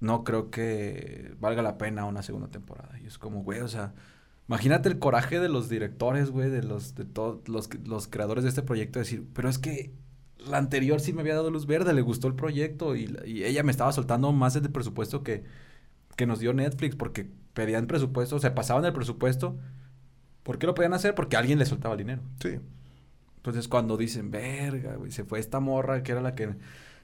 [0.00, 2.98] No creo que valga la pena una segunda temporada.
[3.00, 3.94] Y es como, güey, o sea,
[4.48, 8.50] Imagínate el coraje de los directores, güey, de los, de todos los, los creadores de
[8.50, 9.94] este proyecto, decir, pero es que
[10.38, 13.62] la anterior sí me había dado luz verde, le gustó el proyecto y, y ella
[13.62, 15.44] me estaba soltando más del presupuesto que,
[16.16, 19.58] que nos dio Netflix porque pedían presupuesto, o sea, pasaban el presupuesto.
[20.42, 21.14] ¿Por qué lo podían hacer?
[21.14, 22.22] Porque alguien le soltaba el dinero.
[22.42, 22.58] Sí.
[23.36, 26.56] Entonces cuando dicen, verga, güey, se fue esta morra que era la que...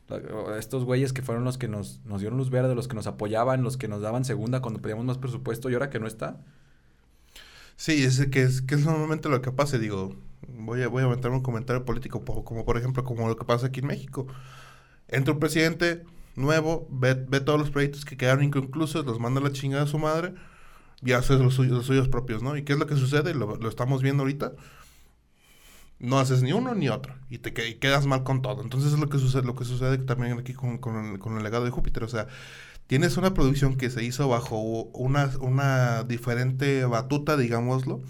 [0.08, 3.06] la- estos güeyes que fueron los que nos, nos dieron luz verde, los que nos
[3.06, 6.40] apoyaban, los que nos daban segunda cuando pedíamos más presupuesto y ahora que no está.
[7.78, 9.78] Sí, es que es, que es normalmente lo que pasa.
[9.78, 10.16] Digo,
[10.48, 13.46] voy a, voy a aventar un comentario político, po- como por ejemplo, como lo que
[13.46, 14.26] pasa aquí en México.
[15.08, 16.04] Entra un presidente
[16.36, 19.88] nuevo, ve, ve todos los proyectos que quedaron inconclusos, los manda a la chingada a
[19.88, 20.34] su madre
[21.02, 22.56] y hace los, suyos- los suyos propios, ¿no?
[22.58, 23.34] ¿Y qué es lo que sucede?
[23.34, 24.54] Lo, estamos viendo ahorita.
[26.00, 28.62] No haces ni uno ni otro y te quedas mal con todo.
[28.62, 31.42] Entonces es lo que sucede, lo que sucede también aquí con, con el, con el
[31.42, 32.04] legado de Júpiter.
[32.04, 32.28] O sea,
[32.88, 38.02] tienes una producción que se hizo bajo una, una diferente batuta, digámoslo,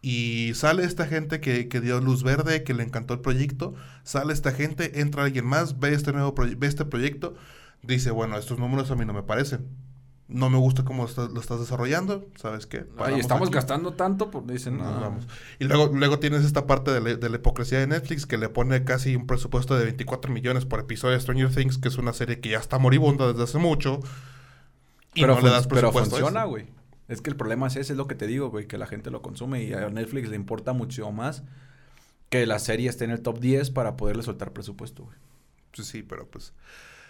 [0.00, 4.32] y sale esta gente que, que dio luz verde, que le encantó el proyecto, sale
[4.32, 7.34] esta gente, entra alguien más, ve este nuevo ve este proyecto,
[7.82, 9.66] dice, bueno, estos números a mí no me parecen.
[10.32, 12.78] No me gusta cómo está- lo estás desarrollando, ¿sabes qué?
[12.80, 13.54] Paramos estamos aquí.
[13.54, 14.84] gastando tanto, pues dicen, no.
[14.84, 15.26] vamos.
[15.58, 18.48] Y luego, luego tienes esta parte de, la- de la hipocresía de Netflix que le
[18.48, 22.12] pone casi un presupuesto de 24 millones por episodio de Stranger Things, que es una
[22.12, 24.00] serie que ya está moribunda desde hace mucho.
[25.14, 26.16] Y Pero, no le das pero presupuesto.
[26.16, 26.26] a eso.
[26.26, 26.66] funciona, güey.
[27.08, 29.10] Es que el problema es ese, es lo que te digo, güey, que la gente
[29.10, 31.42] lo consume y a Netflix le importa mucho más
[32.30, 35.16] que la serie esté en el top 10 para poderle soltar presupuesto, güey.
[35.76, 36.54] Pues sí, pero pues.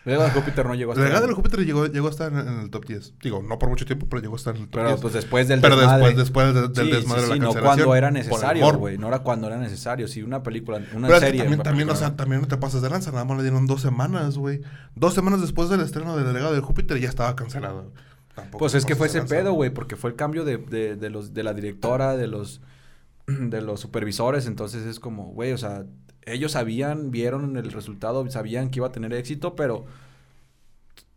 [0.04, 2.38] Luego de Júpiter no llegó La hasta legada de Júpiter llegó, llegó a estar en,
[2.40, 3.14] en el top 10.
[3.22, 5.00] Digo, no por mucho tiempo, pero llegó a estar en el top Pero 10.
[5.00, 6.14] pues después del Pero desmadre.
[6.14, 7.64] después, después de- del Sí, desmadre sí, de sí, la no cancelación.
[7.64, 8.98] cuando era necesario, güey.
[8.98, 10.08] No era cuando era necesario.
[10.08, 11.40] Si una película, una Pero es que serie...
[11.42, 13.12] también, también, o sea, también no te pasas de lanza.
[13.12, 14.60] Nada más le dieron dos semanas, güey.
[14.96, 17.92] Dos semanas después del estreno del legado de Júpiter ya estaba cancelado.
[18.34, 20.96] Tampoco Pues es que fue ese de pedo, güey, porque fue el cambio de, de,
[20.96, 22.62] de los, de la directora, de los,
[23.26, 25.84] de los supervisores, entonces es como, güey, o sea,
[26.26, 29.84] ellos sabían, vieron el resultado, sabían que iba a tener éxito, pero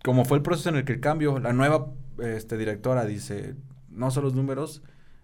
[0.03, 1.87] como fue el proceso en el que el cambio, la nueva
[2.19, 3.55] este, directora dice,
[3.89, 4.83] no son los números,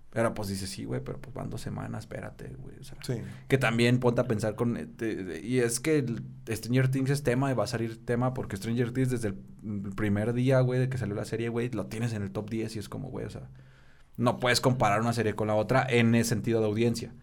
[0.10, 2.98] pero pues dice, sí, güey, pero pues van dos semanas, espérate, güey, o sea.
[3.02, 3.22] Sí.
[3.48, 4.76] Que también ponte a pensar con...
[4.76, 8.04] eh, de- de- y es que el Stranger Things es tema y va a salir
[8.06, 11.48] tema porque Stranger Things desde el, el primer día, güey, de que salió la serie,
[11.50, 13.50] güey, lo tienes en el top 10 y es como, güey, o sea...
[14.18, 17.14] No puedes comparar una serie con la otra en ese sentido de audiencia.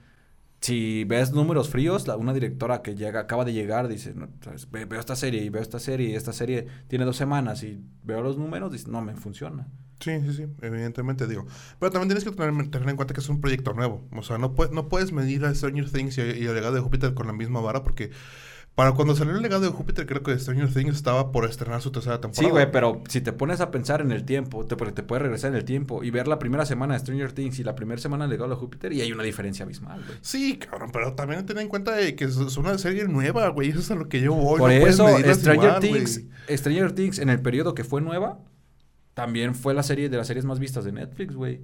[0.60, 4.28] Si ves números fríos, la- una directora que llega, acaba de llegar dice, no.
[4.70, 7.80] Ve- veo esta serie y veo esta serie y esta serie tiene dos semanas y
[8.02, 9.68] veo los números, dice, no me funciona.
[10.00, 11.44] Sí, sí, sí, evidentemente digo.
[11.80, 12.50] Pero también tienes que tener,
[12.88, 14.04] en cuenta que es un proyecto nuevo.
[14.12, 16.80] O sea, no, puedes no puedes medir a Stranger Things y, y el legado de
[16.80, 18.10] Júpiter con la misma vara porque
[18.78, 21.90] para cuando salió el legado de Júpiter creo que Stranger Things estaba por estrenar su
[21.90, 22.48] tercera temporada.
[22.48, 25.20] Sí, güey, pero si te pones a pensar en el tiempo, te, porque te puedes
[25.20, 28.00] regresar en el tiempo y ver la primera semana de Stranger Things y la primera
[28.00, 30.16] semana de Legado de Júpiter y hay una diferencia abismal, güey.
[30.20, 33.70] Sí, cabrón, pero también ten en cuenta de que es, una serie nueva, güey.
[33.70, 34.60] Eso es a lo que yo voy.
[34.60, 36.22] Por no eso, Stranger igual, Things.
[36.48, 38.38] Stranger Things en el periodo que fue nueva,
[39.14, 41.62] también fue la serie de las series más vistas de Netflix, güey.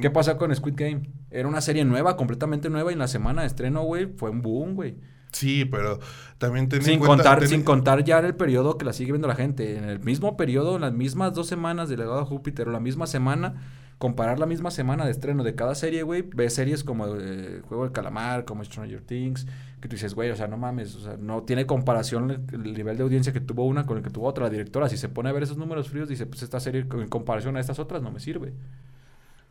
[0.00, 0.12] ¿Qué Mm.
[0.12, 1.10] pasa con Squid Game?
[1.32, 4.40] Era una serie nueva, completamente nueva, y en la semana de estreno, güey, fue un
[4.40, 4.98] boom, güey.
[5.32, 5.98] Sí, pero
[6.38, 7.16] también ten en Sin cuenta...
[7.16, 9.76] contar, ten- sin contar ya en el periodo que la sigue viendo la gente.
[9.76, 12.80] En el mismo periodo, en las mismas dos semanas de Legado a Júpiter o la
[12.80, 13.54] misma semana,
[13.98, 17.82] comparar la misma semana de estreno de cada serie, güey, ves series como eh, Juego
[17.84, 19.46] del Calamar, como Stranger Things,
[19.80, 22.74] que tú dices, güey, o sea, no mames, o sea, no tiene comparación el, el
[22.74, 24.44] nivel de audiencia que tuvo una con el que tuvo otra.
[24.44, 27.08] La directora, si se pone a ver esos números fríos, dice, pues esta serie en
[27.08, 28.54] comparación a estas otras no me sirve.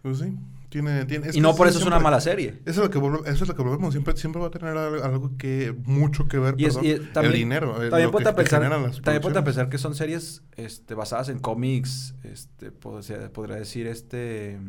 [0.01, 0.33] Pues sí,
[0.69, 1.05] tiene...
[1.05, 2.61] tiene y no por eso es una mala serie.
[2.65, 3.93] Eso es lo que eso es lo que volvemos.
[3.93, 5.75] Siempre, siempre va a tener al- algo que...
[5.85, 7.83] Mucho que ver, Y es- perdón, y también- el dinero.
[7.83, 9.43] eh, También te pensar, también producciones.
[9.43, 14.59] pensar que son series este, basadas en cómics, este, podría decir, este,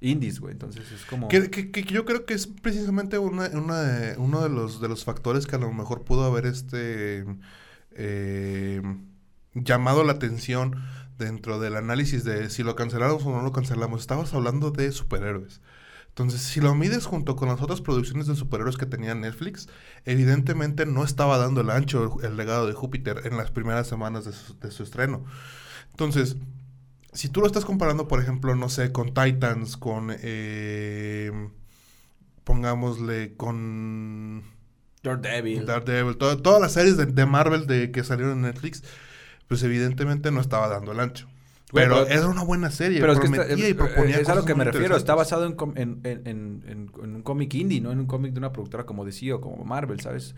[0.00, 0.52] indies, güey.
[0.52, 1.28] Entonces es como...
[1.28, 4.88] Que, que- que yo creo que es precisamente una, una de- uno de los, de
[4.88, 7.26] los factores que a lo mejor pudo haber este
[7.92, 8.82] eh,
[9.54, 10.76] llamado la atención
[11.20, 14.00] dentro del análisis de si lo cancelamos o no lo cancelamos.
[14.00, 15.60] Estabas hablando de superhéroes.
[16.08, 19.68] Entonces, si lo mides junto con las otras producciones de superhéroes que tenía Netflix,
[20.04, 24.24] evidentemente no estaba dando el ancho el, el legado de Júpiter en las primeras semanas
[24.24, 25.24] de su, de su estreno.
[25.92, 26.36] Entonces,
[27.12, 31.30] si tú lo estás comparando, por ejemplo, no sé, con Titans, con, eh,
[32.44, 34.42] pongámosle, con
[35.02, 35.64] Daredevil.
[35.64, 38.82] Daredevil, to- todas las series de, de Marvel de, que salieron en Netflix,
[39.50, 41.26] pues evidentemente no estaba dando el ancho.
[41.72, 44.34] Güey, Pero, pero- era una buena serie, Pero es que está- y proponía es a
[44.36, 44.96] lo que me refiero.
[44.96, 48.52] Está basado en, com- en, en- un cómic indie, no en un cómic de una
[48.52, 50.34] productora como DC o como Marvel, ¿sabes?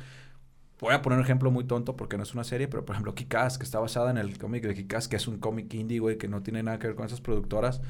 [0.80, 3.14] Voy a poner un ejemplo muy tonto porque no es una serie, pero por ejemplo
[3.14, 6.18] Kick-Ass, que está basada en el cómic de Kick-Ass, que es un cómic indie, güey,
[6.18, 7.80] que no tiene nada que ver con esas productoras.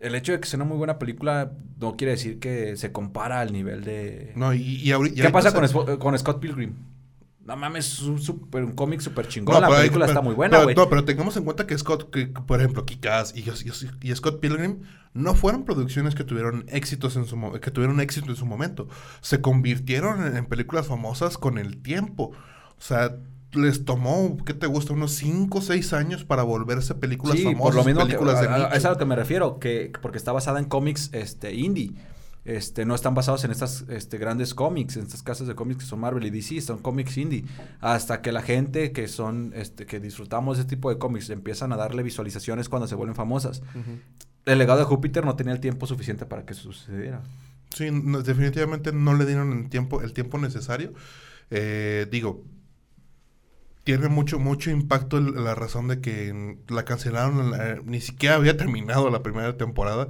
[0.00, 3.40] el hecho de que sea una muy buena película no quiere decir que se compara
[3.40, 4.32] al nivel de...
[4.36, 6.74] No, y, y, ahori- y ¿Qué pasa se- con, con Scott Pilgrim?
[7.46, 9.54] No mames, es un, super- un cómic súper chingón.
[9.54, 10.76] No, la hay- película pero- está muy buena, pero- güey.
[10.76, 14.14] No, pero tengamos en cuenta que Scott, que, que, por ejemplo, Kick-Ass y, y- y
[14.16, 14.80] Scott Pilgrim
[15.12, 18.88] no fueron producciones que tuvieron éxitos en su que tuvieron éxito en su momento.
[19.20, 22.32] Se convirtieron en, en películas famosas con el tiempo.
[22.78, 23.14] O sea,
[23.52, 24.94] les tomó, ¿qué te gusta?
[24.94, 28.40] Unos 5 o 6 años para volverse películas Sí, famosas, por lo mismo que, películas
[28.40, 31.10] de a- a- es a lo que me refiero, que porque está basada en cómics
[31.12, 31.92] este, indie.
[32.44, 35.86] Este, no están basados en estas este, grandes cómics, en estas casas de cómics que
[35.88, 37.44] son Marvel y DC, son cómics indie.
[37.80, 41.72] Hasta que la gente que son, este, que disfrutamos de este tipo de cómics empiezan
[41.72, 43.62] a darle visualizaciones cuando se vuelven famosas.
[44.44, 47.22] El legado de Júpiter no tenía el tiempo suficiente para que eso sucediera.
[47.74, 50.92] Sí, no, definitivamente no le dieron el tiempo, el tiempo necesario.
[51.50, 52.44] Eh, digo,
[53.84, 57.52] tiene mucho, mucho impacto el- la razón de que la cancelaron,
[57.86, 60.08] ni siquiera había terminado la primera temporada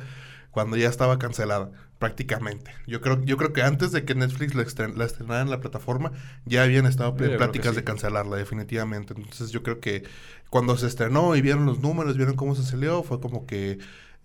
[0.51, 2.73] cuando ya estaba cancelada, prácticamente.
[2.87, 5.61] Yo creo, yo creo que antes de que Netflix la, estren- la estrenara en la
[5.61, 6.13] plataforma,
[6.45, 7.77] ya habían estado en pláticas sí.
[7.77, 9.15] de cancelarla, definitivamente.
[9.17, 10.05] Entonces yo creo que
[10.51, 13.79] cuando se estrenó y vieron los números, vieron cómo se salió, fue como que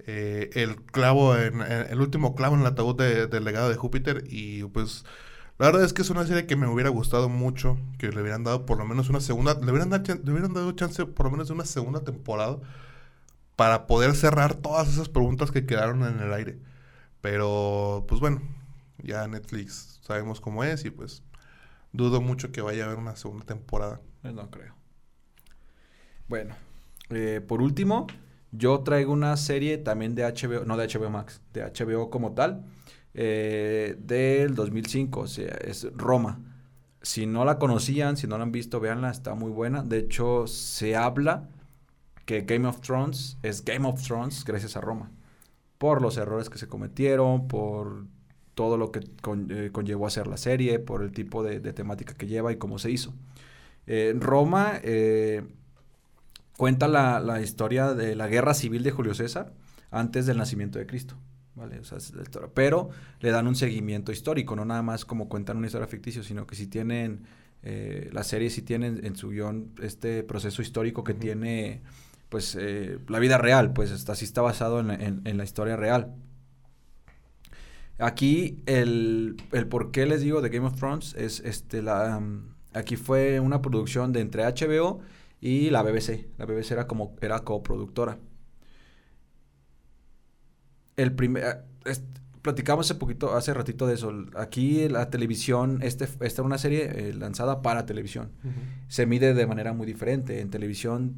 [0.06, 3.76] eh, el clavo, en, en- el último clavo en el ataúd de- del legado de
[3.76, 5.06] Júpiter y pues...
[5.60, 8.46] La verdad es que es una serie que me hubiera gustado mucho, que le hubieran
[8.46, 11.26] dado por lo menos una segunda, le hubieran, dado, chan- le hubieran dado chance por
[11.26, 12.60] lo menos de una segunda temporada
[13.56, 16.60] para poder cerrar todas esas preguntas que quedaron en el aire.
[17.22, 18.42] Pero, pues bueno,
[19.04, 21.24] ya Netflix sabemos cómo es y pues
[21.92, 24.02] dudo mucho que vaya a haber una segunda temporada.
[24.22, 24.74] Pues no creo.
[26.28, 26.56] Bueno,
[27.10, 28.08] eh, por último,
[28.52, 32.66] yo traigo una serie también de HBO, no de HBO Max, de HBO como tal,
[33.14, 36.40] eh, del 2005, o sea, es Roma.
[37.02, 39.84] Si no la conocían, si no la han visto, véanla, está muy buena.
[39.84, 41.50] De hecho, se habla
[42.26, 45.12] que Game of Thrones es Game of Thrones gracias a Roma.
[45.80, 48.06] Por los errores que se cometieron, por
[48.54, 51.74] todo lo que con- eh, conllevó a hacer la serie, por el tipo de, de
[51.74, 53.16] temática que lleva y cómo se hizo.
[53.88, 55.44] Eh, Roma eh,
[56.58, 59.54] cuenta la, la historia de la guerra civil de Julio César
[59.92, 61.16] antes del nacimiento de Cristo.
[61.56, 61.80] ¿vale?
[61.80, 62.50] O sea, es la historia.
[62.54, 66.46] Pero le dan un seguimiento histórico, no nada más como cuentan una historia ficticia, sino
[66.48, 67.24] que si tienen,
[67.64, 71.82] eh, la serie sí tienen en su guion este proceso histórico que tiene,
[72.30, 75.44] pues, eh, la vida real, pues, está, así está basado en la, en- en la
[75.44, 76.14] historia real.
[77.98, 82.54] Aquí el, el por qué les digo de Game of Thrones es este la um,
[82.74, 85.02] aquí fue una producción de entre HBO
[85.42, 86.28] y la BBC.
[86.38, 88.18] La BBC era como era coproductora.
[90.96, 92.04] El primer es-
[92.42, 94.14] platicamos hace poquito hace ratito de eso.
[94.38, 98.32] Aquí la televisión este esta era una serie eh, lanzada para televisión.
[98.88, 101.16] Se mide de manera muy diferente en televisión.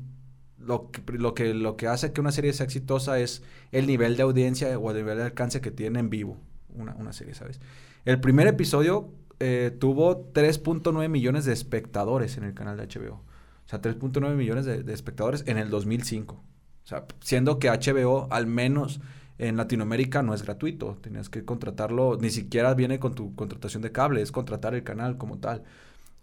[0.65, 4.17] Lo que, lo, que, lo que hace que una serie sea exitosa es el nivel
[4.17, 6.37] de audiencia o el nivel de alcance que tiene en vivo
[6.75, 7.59] una, una serie, ¿sabes?
[8.05, 9.09] El primer episodio
[9.39, 13.15] eh, tuvo 3.9 millones de espectadores en el canal de HBO.
[13.15, 16.35] O sea, 3.9 millones de, de espectadores en el 2005.
[16.35, 19.01] O sea, siendo que HBO, al menos
[19.37, 20.97] en Latinoamérica, no es gratuito.
[21.01, 25.17] Tenías que contratarlo, ni siquiera viene con tu contratación de cable, es contratar el canal
[25.17, 25.63] como tal.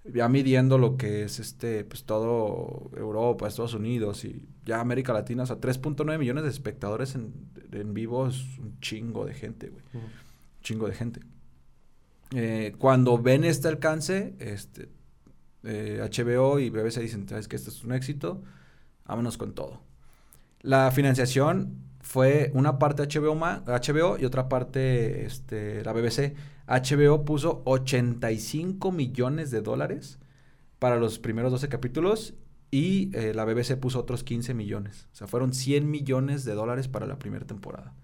[0.04, 5.42] Ya midiendo lo que es este, pues todo Europa, Estados Unidos y ya América Latina,
[5.42, 7.34] o sea, 3.9 millones de espectadores en,
[7.72, 9.82] en vivo es un chingo de gente, güey
[10.68, 11.20] chingo de gente.
[12.34, 14.88] Eh, cuando ven este alcance, este,
[15.64, 18.42] eh, HBO y BBC dicen, sabes que esto es un éxito,
[19.06, 19.80] vámonos con todo.
[20.60, 26.34] La financiación fue una parte HBO, HBO y otra parte este, la BBC.
[26.68, 30.18] HBO puso 85 millones de dólares
[30.78, 32.34] para los primeros 12 capítulos
[32.70, 35.08] y eh, la BBC puso otros 15 millones.
[35.12, 37.94] O sea, fueron 100 millones de dólares para la primera temporada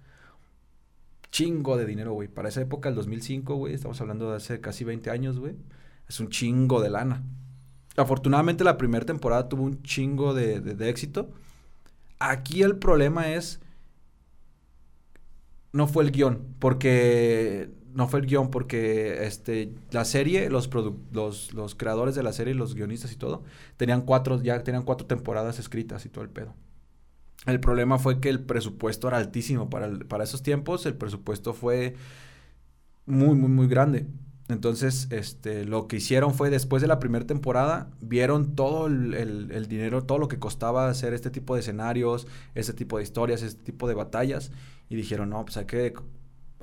[1.31, 2.29] chingo de dinero, güey.
[2.29, 5.57] Para esa época, el 2005, güey, estamos hablando de hace casi 20 años, güey.
[6.09, 7.25] Es un chingo de lana.
[7.97, 11.33] Afortunadamente, la primera temporada tuvo un chingo de, de- de éxito.
[12.21, 13.61] Aquí el problema es.
[15.73, 17.71] No fue el guion, porque.
[17.95, 20.69] No fue el guion, porque este, la serie, los,
[21.13, 23.45] los, los creadores de la serie, los guionistas y todo,
[23.77, 26.55] tenían cuatro, ya tenían cuatro temporadas escritas y todo el pedo.
[27.47, 29.71] El problema fue que el presupuesto era altísimo.
[29.71, 31.97] Para, para esos tiempos, el presupuesto fue
[33.07, 34.07] muy, muy, muy grande.
[34.49, 39.51] Entonces, este, lo que hicieron fue, después de la primera temporada, vieron todo el, el-
[39.53, 43.43] el dinero, todo lo que costaba hacer este tipo de escenarios, este tipo de historias,
[43.43, 44.53] este tipo de batallas,
[44.91, 45.95] y dijeron, no, pues hay que,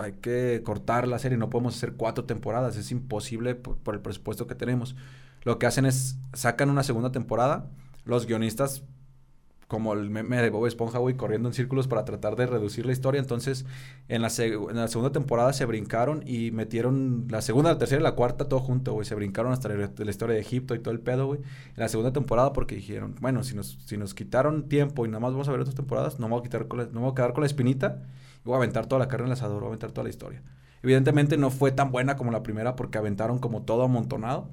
[0.01, 4.47] hay que cortar la serie, no podemos hacer cuatro temporadas, es imposible por, el presupuesto
[4.47, 4.95] que tenemos.
[5.43, 7.69] Lo que hacen es, sacan una segunda temporada,
[8.05, 8.83] los guionistas
[9.71, 12.91] como el meme de Bob Esponja, güey, corriendo en círculos para tratar de reducir la
[12.91, 13.21] historia.
[13.21, 13.65] Entonces,
[14.09, 18.49] en la, segunda temporada se brincaron y metieron la segunda, la tercera y la cuarta
[18.49, 19.05] todo junto, güey.
[19.05, 21.39] Se brincaron hasta la, historia de Egipto y todo el pedo, güey.
[21.39, 25.47] En la segunda temporada porque dijeron, bueno, si nos, quitaron tiempo y nada más vamos
[25.47, 27.47] a ver otras temporadas, no me a, quitar no me voy a quedar con la
[27.47, 28.03] espinita
[28.43, 30.43] voy a aventar toda la carne en el asador, voy a aventar toda la historia.
[30.83, 34.51] Evidentemente no fue tan buena como la primera porque aventaron como todo amontonado.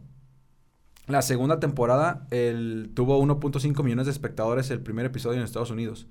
[1.07, 6.07] La segunda temporada el, tuvo 1.5 millones de espectadores el primer episodio en Estados Unidos.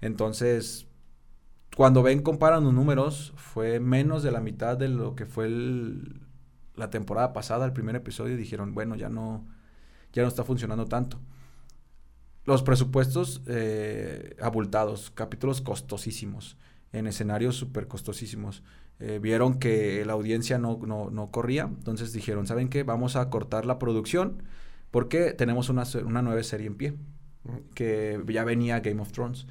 [0.00, 0.88] Entonces,
[1.76, 5.48] cuando ven, comparan los números, fue menos de la mitad de lo que fue
[6.76, 9.46] la temporada pasada, el primer episodio, y dijeron, bueno, ya no,
[10.12, 11.20] ya no está funcionando tanto.
[12.44, 16.56] Los presupuestos eh, abultados, capítulos costosísimos,
[16.94, 18.62] en escenarios súper costosísimos.
[19.00, 22.84] Eh, vieron que la audiencia no, no, no, corría, entonces dijeron, ¿saben qué?
[22.84, 24.42] Vamos a cortar la producción
[24.92, 26.94] porque tenemos una, una nueva serie en pie,
[27.74, 29.46] que ya venía Game of Thrones.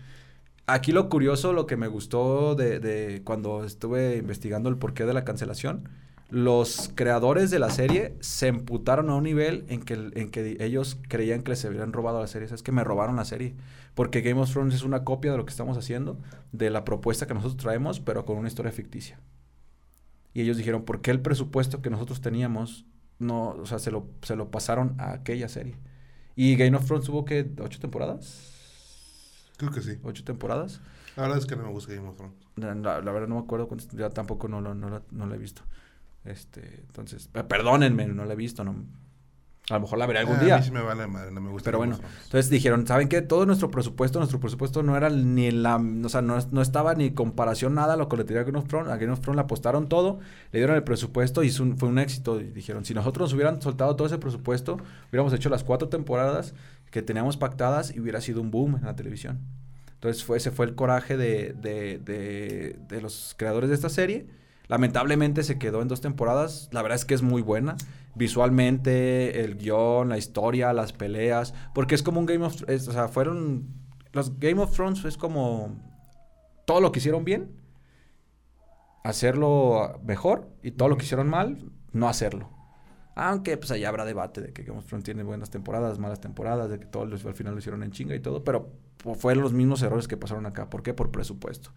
[0.65, 5.13] Aquí lo curioso, lo que me gustó de, de, cuando estuve investigando el porqué de
[5.13, 5.89] la cancelación,
[6.29, 10.97] los creadores de la serie se emputaron a un nivel en que, en que ellos
[11.07, 12.47] creían que les habían robado la serie.
[12.51, 13.55] Es que me robaron la serie.
[13.93, 16.17] Porque Game of Thrones es una copia de lo que estamos haciendo,
[16.51, 19.19] de la propuesta que nosotros traemos, pero con una historia ficticia.
[20.33, 22.85] Y ellos dijeron, ¿por qué el presupuesto que nosotros teníamos
[23.19, 25.77] no, o sea, se lo, se lo pasaron a aquella serie?
[26.35, 29.51] Y Game of Thrones tuvo que ocho temporadas.
[29.57, 29.99] Creo que sí.
[30.01, 30.81] ¿Ocho temporadas?
[31.15, 32.35] La verdad es que no me gusta Game of Thrones.
[32.55, 35.61] La, la, verdad no me acuerdo, ya tampoco no, no, no, no la he visto.
[36.25, 38.75] Este, entonces, perdónenme, no la he visto, no,
[39.69, 40.55] a lo mejor la veré algún Ah, día.
[40.55, 41.65] A mí sí me vale madre, no me gusta.
[41.65, 43.21] Pero bueno, entonces dijeron, ¿saben qué?
[43.21, 47.11] Todo nuestro presupuesto, nuestro presupuesto no era ni la, o sea, no, no estaba ni
[47.11, 48.91] comparación nada a lo que le tenía a Game of Thrones.
[48.91, 50.19] A Game of Thrones le apostaron todo,
[50.51, 52.39] le dieron el presupuesto y un- fue un éxito.
[52.41, 54.77] Y dijeron, si nosotros nos hubieran soltado todo ese presupuesto,
[55.09, 56.53] hubiéramos hecho las cuatro temporadas
[56.91, 59.39] que teníamos pactadas y hubiera sido un boom en la televisión.
[59.95, 64.27] Entonces fue, ese fue el coraje de, de, de, de los creadores de esta serie.
[64.67, 66.69] Lamentablemente se quedó en dos temporadas.
[66.71, 67.75] La verdad es que es muy buena.
[68.15, 71.53] Visualmente, el guion, la historia, las peleas.
[71.75, 72.87] Porque es como un Game of Thrones.
[72.87, 73.67] O sea, fueron.
[74.13, 75.75] Los Game of Thrones es como.
[76.65, 77.51] Todo lo que hicieron bien.
[79.03, 80.49] Hacerlo mejor.
[80.63, 82.49] Y todo lo que hicieron mal, no hacerlo.
[83.15, 86.71] Aunque pues allá habrá debate de que Game of Thrones tiene buenas temporadas, malas temporadas,
[86.71, 89.53] de que todos al final lo hicieron en chinga y todo, pero fu- fueron los
[89.53, 90.67] mismos errores que pasaron acá.
[90.69, 90.95] ¿Por qué?
[90.95, 91.71] Por presupuesto.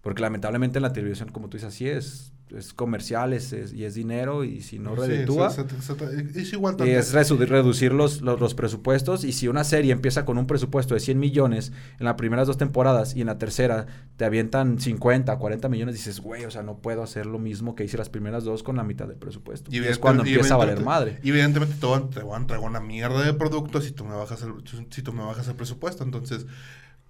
[0.00, 3.84] Porque lamentablemente en la televisión, como tú dices, así es, es comercial es- es- y
[3.84, 6.98] es dinero y si no Sí, reditúa, se- se- se- es igual y también.
[6.98, 11.00] es reducir los, los, los presupuestos y si una serie empieza con un presupuesto de
[11.00, 13.86] 100 millones en las primeras dos temporadas y en la tercera
[14.16, 17.84] te avientan 50, 40 millones, dices, güey, o sea, no puedo hacer lo mismo que
[17.84, 19.70] hice las primeras dos con la mitad del presupuesto.
[19.70, 21.18] Y, es cuando empieza a valer madre.
[21.22, 24.14] Y evidentemente te van, te van a entregar una mierda de producto si tú me
[24.14, 24.54] bajas el,
[24.90, 26.02] si tú me bajas el presupuesto.
[26.02, 26.46] Entonces,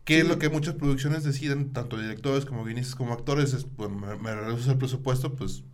[0.08, 3.54] ¿qué es lo que muchas producciones deciden, tanto directores como guionistas como actores?
[3.54, 5.64] Es, pues, me, me reduces el presupuesto, pues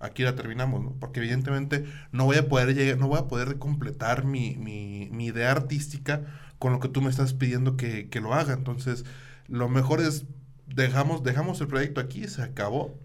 [0.00, 0.92] aquí la terminamos, ¿no?
[1.00, 5.26] Porque evidentemente no voy a poder llegar, no voy a poder completar mi, mi, mi
[5.26, 6.26] idea artística
[6.58, 8.54] con lo que tú me estás pidiendo que, que lo haga.
[8.54, 9.04] Entonces,
[9.48, 10.26] lo mejor es
[10.68, 12.98] dejamos, dejamos el proyecto aquí, se acabó.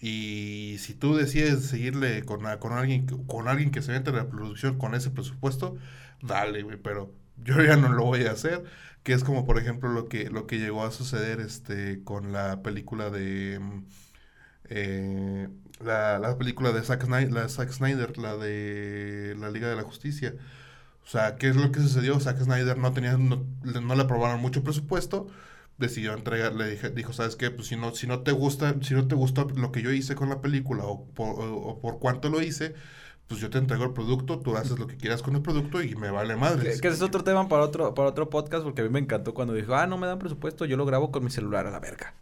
[0.00, 4.16] Y si tú decides seguirle con, a- con alguien con alguien que se mete en
[4.16, 5.76] la producción con ese presupuesto,
[6.22, 7.12] dale, güey, pero
[7.44, 8.64] yo ya no lo voy a hacer,
[9.02, 12.62] que es como por ejemplo lo que lo que llegó a suceder este con la
[12.62, 13.86] película de mm,
[14.70, 15.48] eh,
[15.80, 19.76] la, la película de Zack Snyder, la de Zack Snyder, la de la Liga de
[19.76, 20.34] la Justicia.
[21.04, 22.20] O sea, ¿qué es lo que sucedió?
[22.20, 25.28] Zack Snyder no tenía no, no le aprobaron mucho presupuesto
[25.78, 27.50] decidió entregar, le dije, dijo, ¿sabes qué?
[27.52, 30.16] Pues si no, si no te gusta, si no te gustó lo que yo hice
[30.16, 32.74] con la película o por, o, o por cuánto lo hice,
[33.28, 35.94] pues yo te entrego el producto, tú haces lo que quieras con el producto y
[35.94, 36.72] me vale madre.
[36.74, 38.98] Que, que ese es otro tema para otro, para otro podcast, porque a mí me
[38.98, 41.70] encantó cuando dijo, ah, no me dan presupuesto, yo lo grabo con mi celular a
[41.70, 42.14] la verga.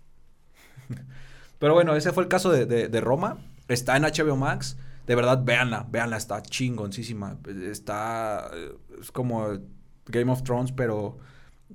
[1.58, 3.38] Pero bueno, ese fue el caso de, de- de Roma.
[3.68, 4.76] Está en HBO Max.
[5.06, 7.36] De verdad, véanla, véanla, está chingoncísima.
[7.70, 9.46] Está, eh, es como
[10.06, 11.18] Game of Thrones, pero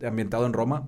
[0.06, 0.86] ambientado en Roma.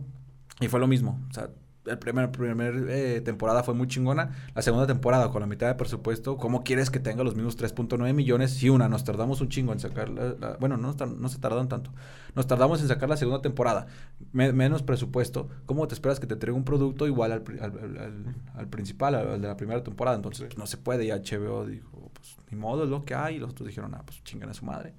[0.59, 1.19] Y fue lo mismo.
[1.29, 1.49] O sea,
[1.85, 4.31] el primer, primer eh, temporada fue muy chingona.
[4.55, 8.13] La segunda temporada, con la mitad de presupuesto, ¿cómo quieres que tenga los mismos 3.9
[8.13, 8.51] millones?
[8.53, 10.35] Si una, nos tardamos un chingo en sacar la...
[10.39, 11.91] la- bueno, no, no se tardaron tanto.
[12.35, 13.87] Nos tardamos en sacar la segunda temporada.
[14.31, 15.49] Me- menos presupuesto.
[15.65, 19.15] ¿Cómo te esperas que te entregue un producto igual al, al, al- al- al principal,
[19.15, 20.15] al, al de la primera temporada?
[20.15, 21.05] Entonces, pues, no se puede.
[21.05, 23.35] Y HBO dijo, pues, ni modo, es lo que hay.
[23.35, 24.93] Y los otros dijeron, ah, pues, chingan a su madre.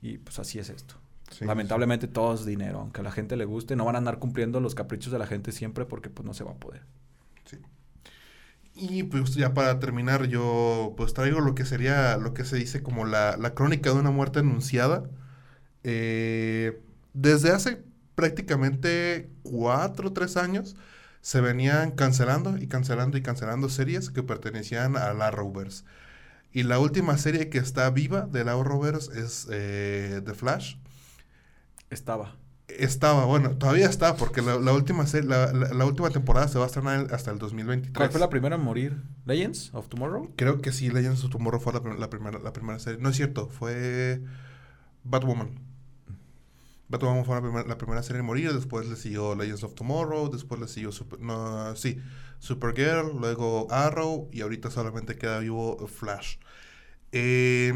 [0.00, 0.94] Y, pues, así es esto.
[1.30, 4.18] Sí, Lamentablemente todo es dinero, aunque a la gente le guste, no van a andar
[4.18, 6.82] cumpliendo los caprichos de la gente siempre porque pues no se va a poder.
[7.44, 7.58] sí.
[8.74, 12.82] Y pues ya para terminar, yo pues traigo lo que sería, lo que se dice
[12.82, 15.04] como la, la crónica de una muerte anunciada.
[15.84, 16.80] Eh,
[17.14, 17.82] desde hace
[18.14, 20.76] prácticamente cuatro o tres años
[21.20, 25.84] se venían cancelando y cancelando y cancelando series que pertenecían a la Arrowverse.
[26.52, 30.76] Y la última serie que está viva de la Arrowverse es eh, The Flash.
[31.90, 32.36] Estaba.
[32.68, 36.64] Estaba, bueno, todavía está, porque la, la última la, la- la última temporada se va
[36.64, 37.96] a estrenar hasta el 2023.
[37.96, 39.02] ¿Cuál fue la primera en morir?
[39.24, 40.32] ¿Legends of Tomorrow?
[40.36, 43.00] Creo que sí, Legends of Tomorrow fue la, prim- la primera, la primera serie.
[43.00, 44.20] No es cierto, fue
[45.02, 45.58] Batwoman.
[46.90, 50.30] Batwoman fue la, primer- la primera serie en morir, después le siguió Legends of Tomorrow,
[50.30, 51.98] después le siguió Super, no, sí,
[52.38, 56.36] Supergirl, luego Arrow y ahorita solamente queda vivo Flash.
[57.12, 57.72] Eh,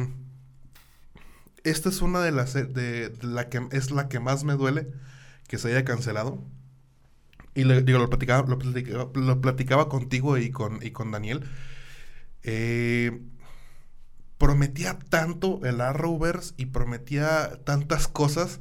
[1.64, 4.88] esta es una de las de, de la que es la que más me duele
[5.48, 6.42] que se haya cancelado.
[7.54, 11.44] Y le, digo, lo platicaba, lo platicaba, lo platicaba contigo y con, y con Daniel.
[12.42, 13.20] Eh,
[14.38, 18.60] prometía tanto el Arrowverse y prometía tantas cosas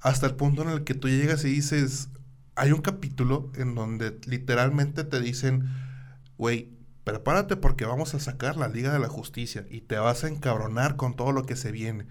[0.00, 2.08] hasta el punto en el que tú llegas y dices,
[2.54, 5.68] hay un capítulo en donde literalmente te dicen,
[6.38, 6.70] güey,
[7.04, 10.96] prepárate porque vamos a sacar la Liga de la Justicia y te vas a encabronar
[10.96, 12.06] con todo lo que se viene.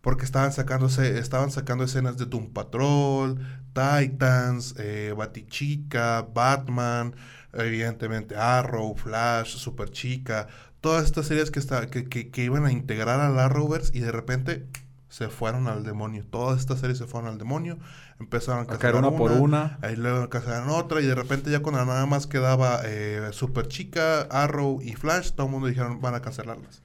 [0.00, 3.38] Porque estaban sacándose, estaban sacando escenas de Doom Patrol,
[3.72, 7.14] Titans, eh, Batichica, Batman,
[7.52, 10.48] evidentemente Arrow, Flash, Superchica,
[10.80, 14.12] todas estas series que, está, que, que, que iban a integrar al Arrowverse y de
[14.12, 14.66] repente
[15.08, 16.24] se fueron al demonio.
[16.30, 17.78] Todas estas series se fueron al demonio,
[18.20, 19.78] empezaron a, A caer cancelar una por una.
[19.82, 24.22] Ahí luego cancelaron otra y de repente ya cuando nada más quedaba eh, Super Chica,
[24.22, 26.82] Arrow y Flash, todo el mundo dijeron van a cancelarlas.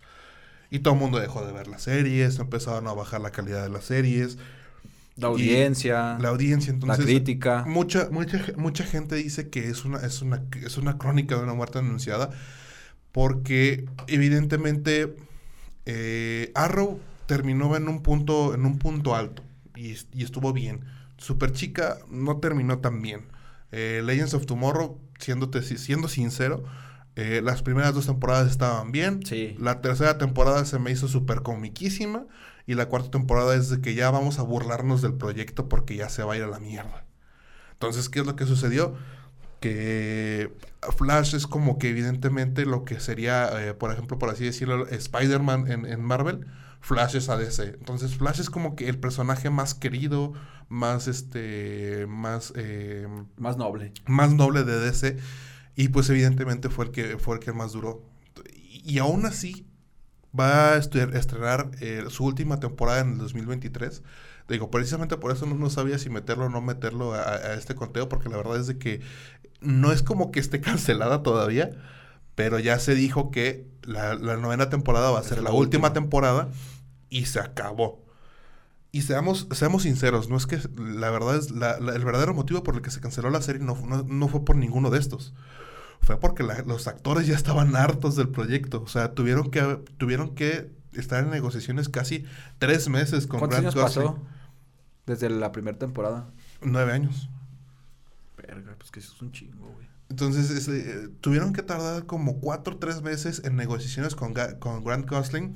[0.73, 3.69] Y todo el mundo dejó de ver las series, empezaron a bajar la calidad de
[3.69, 4.37] las series,
[5.15, 6.17] La audiencia.
[6.17, 6.73] la audiencia.
[6.85, 7.63] la Entonces, crítica.
[7.63, 11.53] mucha, mucha, mucha gente dice que es una, es una, es una crónica de una
[11.53, 12.31] muerte anunciada
[13.11, 15.15] porque evidentemente
[15.85, 19.43] eh, Arrow terminó en un punto, en un punto alto
[19.75, 20.81] y, y estuvo bien.
[21.17, 23.21] Super Chica no terminó tan bien.
[23.71, 26.63] Eh, Legends of Tomorrow, siéndote, siendo sincero,
[27.15, 29.25] eh, las primeras dos temporadas estaban bien.
[29.25, 29.55] Sí.
[29.59, 32.25] La tercera temporada se me hizo súper comiquísima.
[32.65, 36.07] Y la cuarta temporada es de que ya vamos a burlarnos del proyecto porque ya
[36.09, 37.05] se va a ir a la mierda.
[37.73, 38.95] Entonces, ¿qué es lo que sucedió?
[39.59, 40.51] Que
[40.97, 45.69] Flash es como que evidentemente lo que sería, eh, por ejemplo, por así decirlo, Spider-Man
[45.71, 46.47] en, en Marvel.
[46.79, 47.75] Flash es ADC.
[47.79, 50.33] Entonces, Flash es como que el personaje más querido,
[50.69, 53.07] más este, más, eh,
[53.37, 53.93] Más noble.
[54.05, 55.17] más noble de DC
[55.75, 58.03] y pues evidentemente fue el que fue el que más duró
[58.55, 59.67] y, y aún así
[60.37, 64.03] va a estrenar eh, su última temporada en el 2023
[64.49, 67.75] digo precisamente por eso no, no sabía si meterlo o no meterlo a, a este
[67.75, 69.01] conteo porque la verdad es de que
[69.61, 71.71] no es como que esté cancelada todavía
[72.35, 75.89] pero ya se dijo que la, la novena temporada va a ser la, la última
[75.89, 75.93] última.
[75.93, 76.49] temporada
[77.09, 78.03] y se acabó
[78.91, 82.63] y seamos, seamos sinceros, no es que la verdad es la- la- el verdadero motivo
[82.63, 85.33] por el que se canceló la serie no, no, no fue por ninguno de estos.
[86.03, 88.81] Fue porque la- los actores ya estaban hartos del proyecto.
[88.83, 89.61] O sea, tuvieron que,
[89.97, 92.25] tuvieron que estar en negociaciones casi
[92.59, 94.07] tres meses con ¿Cuántos Grant años Gusling.
[94.13, 94.23] pasó?
[95.05, 96.27] Desde la primera temporada.
[96.61, 97.29] Nueve años.
[98.37, 99.87] Verga, pues que eso es un chingo, güey.
[100.09, 105.09] Entonces, eh, tuvieron que tardar como cuatro o tres meses en negociaciones con, con Grant
[105.09, 105.53] Gosling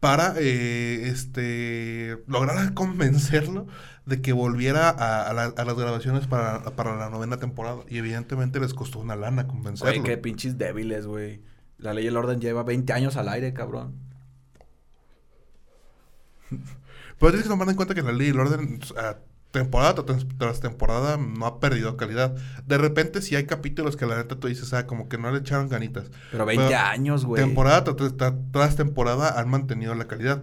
[0.00, 3.66] para eh, este lograr convencerlo
[4.06, 7.82] de que volviera a, a la- a las grabaciones para, para la novena temporada.
[7.88, 9.92] Y evidentemente les costó una lana convencerlo.
[9.92, 11.42] Güey, qué pinches débiles, güey.
[11.78, 13.94] La ley y el orden lleva 20 años al aire, cabrón.
[16.50, 19.18] Pero tienes que tomar en cuenta que la ley y el orden, o sea,
[19.50, 19.94] temporada
[20.38, 22.34] tras, temporada, no ha perdido calidad.
[22.66, 25.38] De repente, sí hay capítulos que la neta tú dices, ah, como que no le
[25.38, 26.04] echaron ganitas.
[26.30, 27.42] Pero 20 Pero años, güey.
[27.42, 27.84] Temporada
[28.52, 30.42] tras temporada han mantenido la calidad.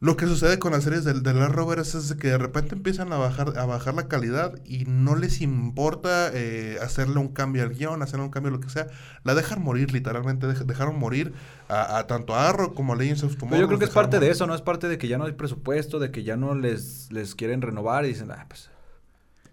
[0.00, 3.12] Lo que sucede con las series del, del Arrowverse es de que de repente empiezan
[3.12, 7.70] a bajar, a bajar la calidad y no les importa eh, hacerle un cambio al
[7.70, 8.86] guion, hacerle un cambio a lo que sea.
[9.24, 10.46] La dejan morir, literalmente.
[10.46, 11.32] dej- dejaron morir
[11.68, 13.50] a, a tanto a Arrow como a Legends of Tomorrow.
[13.50, 14.54] Pero yo creo que es parte de eso, ¿no?
[14.54, 17.60] Es parte de que ya no hay presupuesto, de que ya no les, les quieren
[17.60, 18.70] renovar y dicen, ah, pues,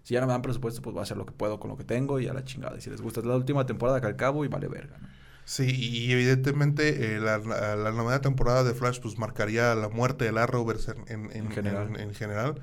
[0.04, 1.76] si ya no me dan presupuesto, pues voy a hacer lo que puedo con lo
[1.76, 2.76] que tengo y a la chingada.
[2.78, 5.08] Y si les gusta, es la última temporada que al cabo y vale verga, ¿no?
[5.48, 10.24] Sí, y evidentemente eh, la, la, la novena temporada de Flash pues marcaría la muerte
[10.24, 11.88] del Arrowverse en, en, en- En general.
[11.90, 12.60] en- en general.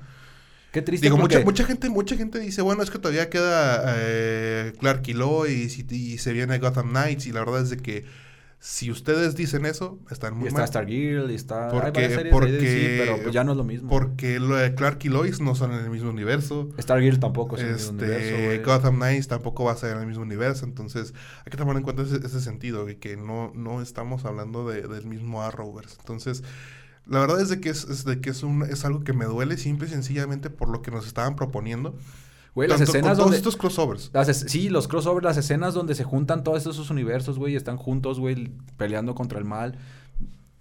[0.70, 1.36] Qué triste Digo, porque...
[1.36, 5.78] mucha, mucha gente mucha gente dice, bueno, es que todavía queda eh, Clark y Lois
[5.78, 8.04] y, y se viene Gotham Knights y la verdad es de que
[8.66, 10.68] si ustedes dicen eso, están y muy está mal.
[10.68, 11.68] Stargirl y está...
[11.68, 13.90] Porque- series de porque- DC, pero pues ya no es lo mismo.
[13.90, 16.70] Porque lo de Clark y Lois no son en el mismo universo.
[16.80, 18.70] Stargirl tampoco es el mismo Este, universo.
[18.72, 21.12] Gotham Knights tampoco va a ser en el mismo universo, entonces
[21.44, 24.88] hay que tomar en cuenta ese, ese sentido, de que no, no estamos hablando de-
[24.88, 25.96] del mismo Arrowverse.
[26.00, 26.42] Entonces,
[27.06, 29.26] La verdad es de que es, es de que es, un, es algo que me
[29.26, 31.94] duele simple y sencillamente por lo que nos estaban proponiendo.
[32.54, 33.36] Güey, las escenas todos donde...
[33.38, 34.10] estos crossovers.
[34.12, 37.56] Las es- sí, los crossovers, las escenas donde se juntan todos esos universos, güey, y
[37.56, 39.76] están juntos, güey, peleando contra el mal,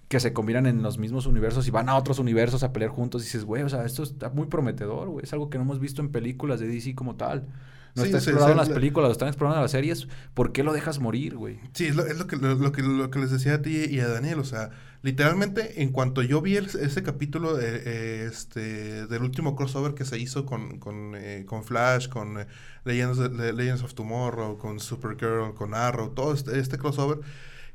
[0.08, 3.22] que se combinan en los mismos universos y van a otros universos a pelear juntos.
[3.22, 5.24] Y dices, güey, o sea, esto está muy prometedor, güey.
[5.24, 7.48] Es algo que no hemos visto en películas de DC como tal.
[7.96, 10.08] No Sí, está explorado en las la- películas, lo están explorando en las series.
[10.34, 11.60] ¿Por qué lo dejas morir, güey?
[11.74, 13.86] Sí, es lo, es lo que, lo, lo que, lo que les decía a ti
[13.90, 14.40] y a Daniel.
[14.40, 14.72] O sea,
[15.04, 20.06] literalmente, en cuanto yo vi el- ese capítulo eh, eh, este, del último crossover que
[20.06, 22.48] se hizo con, con, eh, con Flash, con eh,
[22.86, 27.20] Legends, de- de- Legends of Tomorrow, con Supergirl, con Arrow, todo este, este crossover,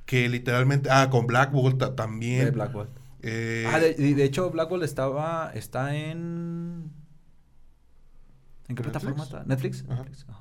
[0.06, 0.88] que literalmente.
[0.90, 2.46] Ah, con Black Bolt ta- también.
[2.46, 2.90] De Black Bolt.
[3.22, 6.90] Ah, de, de- hecho, Black Bolt estaba, está en...
[8.68, 8.90] ¿En qué ¿Netflix?
[8.90, 9.44] plataforma está?
[9.44, 9.84] ¿Netflix?
[9.88, 9.96] Ajá.
[10.02, 10.40] Netflix, ajá.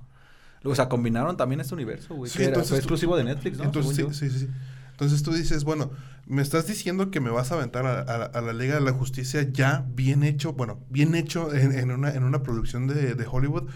[0.64, 2.30] O sea, combinaron también este universo, güey.
[2.30, 3.66] Sí, que era- entonces fue tú- exclusivo de Netflix, ¿no?
[3.66, 4.50] Entonces, sí, sí, sí.
[4.92, 5.92] Entonces tú dices, bueno,
[6.28, 9.86] me estás diciendo que me vas a aventar a, la Liga de la Justicia ya
[9.90, 13.70] bien hecho, bueno, bien hecho en, una, producción de, de Hollywood.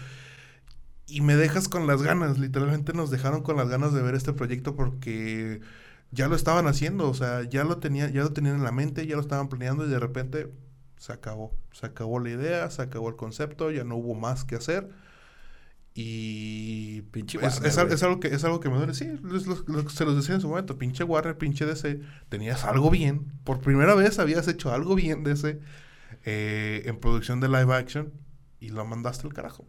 [1.06, 4.32] Y me dejas con las ganas, literalmente nos dejaron con las ganas de ver este
[4.32, 5.60] proyecto porque
[6.12, 9.06] ya lo estaban haciendo, o sea, ya lo tenía, ya lo tenían en la mente,
[9.06, 10.52] ya lo estaban planeando y de repente
[10.98, 11.52] se acabó.
[11.72, 14.88] Se acabó la idea, se acabó el concepto, ya no hubo más que hacer.
[15.94, 18.94] Y Pinche es, Warner, es algo que es algo que me duele.
[18.94, 20.78] Sí, es lo- lo que se los decía en su momento.
[20.78, 22.00] Pinche Warner, pinche DC.
[22.30, 23.32] Tenías algo bien.
[23.44, 25.60] Por primera vez habías hecho algo bien DC
[26.24, 28.12] eh, en producción de live action
[28.60, 29.66] y lo mandaste al carajo.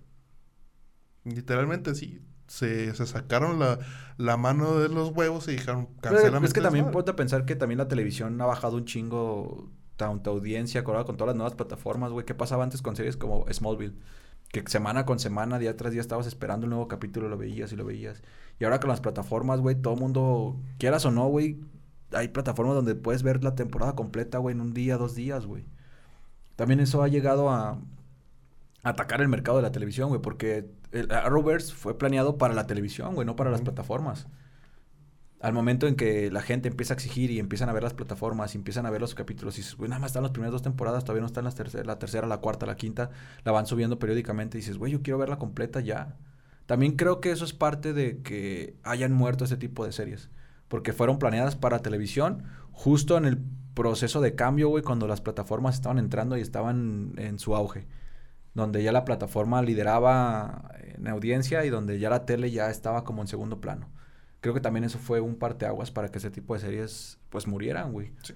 [1.23, 2.19] Literalmente sí.
[2.47, 3.79] Se, se sacaron la,
[4.17, 6.93] la mano de los huevos y dijeron cancelame es que también desmadre".
[6.93, 11.27] ponte a pensar que también la televisión ha bajado un chingo tanta audiencia con todas
[11.27, 12.25] las nuevas plataformas, güey.
[12.25, 13.95] ¿Qué pasaba antes con series como Smallville?
[14.53, 17.75] Que semana con semana, día tras día estabas esperando un nuevo capítulo, lo veías y
[17.75, 18.21] lo veías.
[18.59, 21.59] Y ahora con las plataformas, güey, todo mundo, quieras o no, güey,
[22.11, 25.65] hay plataformas donde puedes ver la temporada completa, güey, en un día, dos días, güey.
[26.55, 27.79] También eso ha llegado a
[28.83, 33.15] atacar el mercado de la televisión, güey, porque el Arrowverse fue planeado para la televisión,
[33.15, 34.27] güey, no para las plataformas.
[35.43, 38.55] Al momento en que la gente empieza a exigir y empiezan a ver las plataformas
[38.55, 40.61] y empiezan a ver los capítulos y dices, güey, nada más están las primeras dos
[40.61, 43.09] temporadas, todavía no están las terceras, la tercera, la cuarta, la quinta,
[43.43, 46.15] la van subiendo periódicamente y dices, güey, yo quiero verla completa ya.
[46.65, 50.29] También creo que eso es parte de que hayan muerto ese tipo de series,
[50.69, 53.37] porque fueron planeadas para televisión justo en el
[53.73, 57.85] proceso de cambio, güey, cuando las plataformas estaban entrando y estaban en su auge
[58.53, 63.21] donde ya la plataforma lideraba en audiencia y donde ya la tele ya estaba como
[63.21, 63.89] en segundo plano.
[64.43, 67.93] Creo que también eso fue un parteaguas para que ese tipo de series pues murieran,
[67.93, 68.11] güey.
[68.23, 68.33] Sí.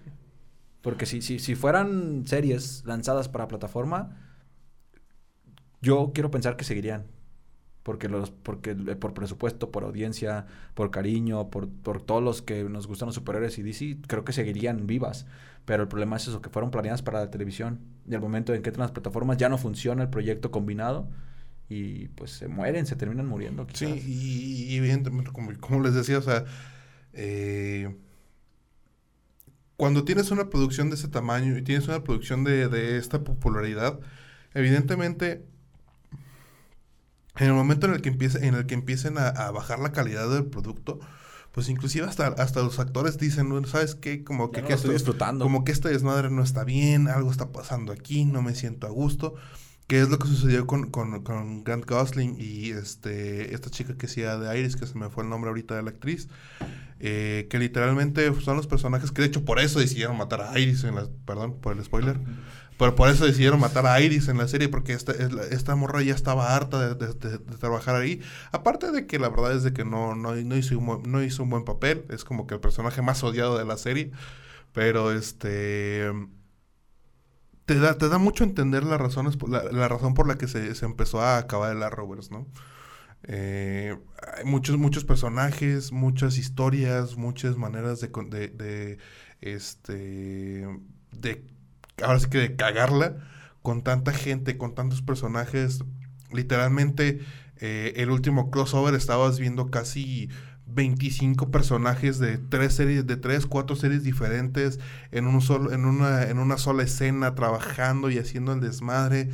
[0.82, 4.16] Porque si, si, si fueran series lanzadas para plataforma,
[5.82, 7.08] yo quiero pensar que seguirían.
[7.84, 10.45] Porque, los, porque eh, por presupuesto, por audiencia,
[10.76, 14.32] por cariño, por, por todos los que nos gustan los superhéroes y DC, creo que
[14.32, 15.26] seguirían vivas.
[15.66, 17.82] Pero el problema es eso, que fueron planeadas para la televisión.
[18.10, 21.10] Y al momento en que entran las plataformas ya no funciona el proyecto combinado.
[21.70, 23.68] Y pues se mueren, se terminan muriendo.
[23.74, 26.45] Sí, y, y evidentemente, como, como les decía, o sea,
[27.13, 27.93] eh,
[29.76, 33.99] cuando tienes una producción de ese tamaño y tienes una producción de, de esta popularidad,
[34.53, 35.45] evidentemente,
[37.38, 39.91] en el momento en el que empiece, en el que empiecen a, a bajar la
[39.91, 40.99] calidad del producto,
[41.51, 44.24] pues inclusive hasta, hasta los actores dicen, "No, ¿sabes qué?
[44.24, 45.45] Como que, no estoy esto- disfrutando.
[45.45, 48.89] como que este desmadre no está bien, algo está pasando aquí, no me siento a
[48.89, 49.36] gusto.
[49.88, 54.07] Que es lo que sucedió con, con, con Grant Gosling y este esta chica que
[54.07, 56.27] hacía de Iris, que se me fue el nombre ahorita de la actriz.
[56.99, 60.83] eh, que literalmente son los personajes que de hecho por eso decidieron matar a Iris
[60.83, 61.07] en la...
[61.25, 62.19] Perdón por el spoiler.
[62.78, 65.12] Pero por eso decidieron matar a Iris en la serie, porque esta,
[65.51, 68.21] esta morra ya estaba harta de, de- de- de trabajar ahí.
[68.51, 71.43] Aparte de que la verdad es de que no, no, no, hizo un, no hizo
[71.43, 74.12] un buen papel, es como que el personaje más odiado de la serie.
[74.74, 76.12] Pero este
[77.67, 80.73] te da, te da mucho entender las razones, la, la razón por la que se,
[80.73, 82.47] se empezó a acabar el Arrowverse, ¿no?
[83.23, 83.93] Eh,
[84.37, 88.07] hay muchos, muchos personajes, muchas historias, muchas maneras de,
[88.47, 88.99] de,
[89.41, 90.65] este,
[91.11, 91.45] de,
[92.01, 93.17] ahora sí que de cagarla
[93.61, 95.79] con tanta gente, con tantos personajes.
[96.31, 97.19] Literalmente,
[97.57, 100.29] eh, el último crossover estabas viendo casi
[100.67, 104.79] 25 personajes de tres series, de tres, cuatro series diferentes
[105.11, 109.29] en un solo, en una, en una sola escena, trabajando y haciendo el desmadre.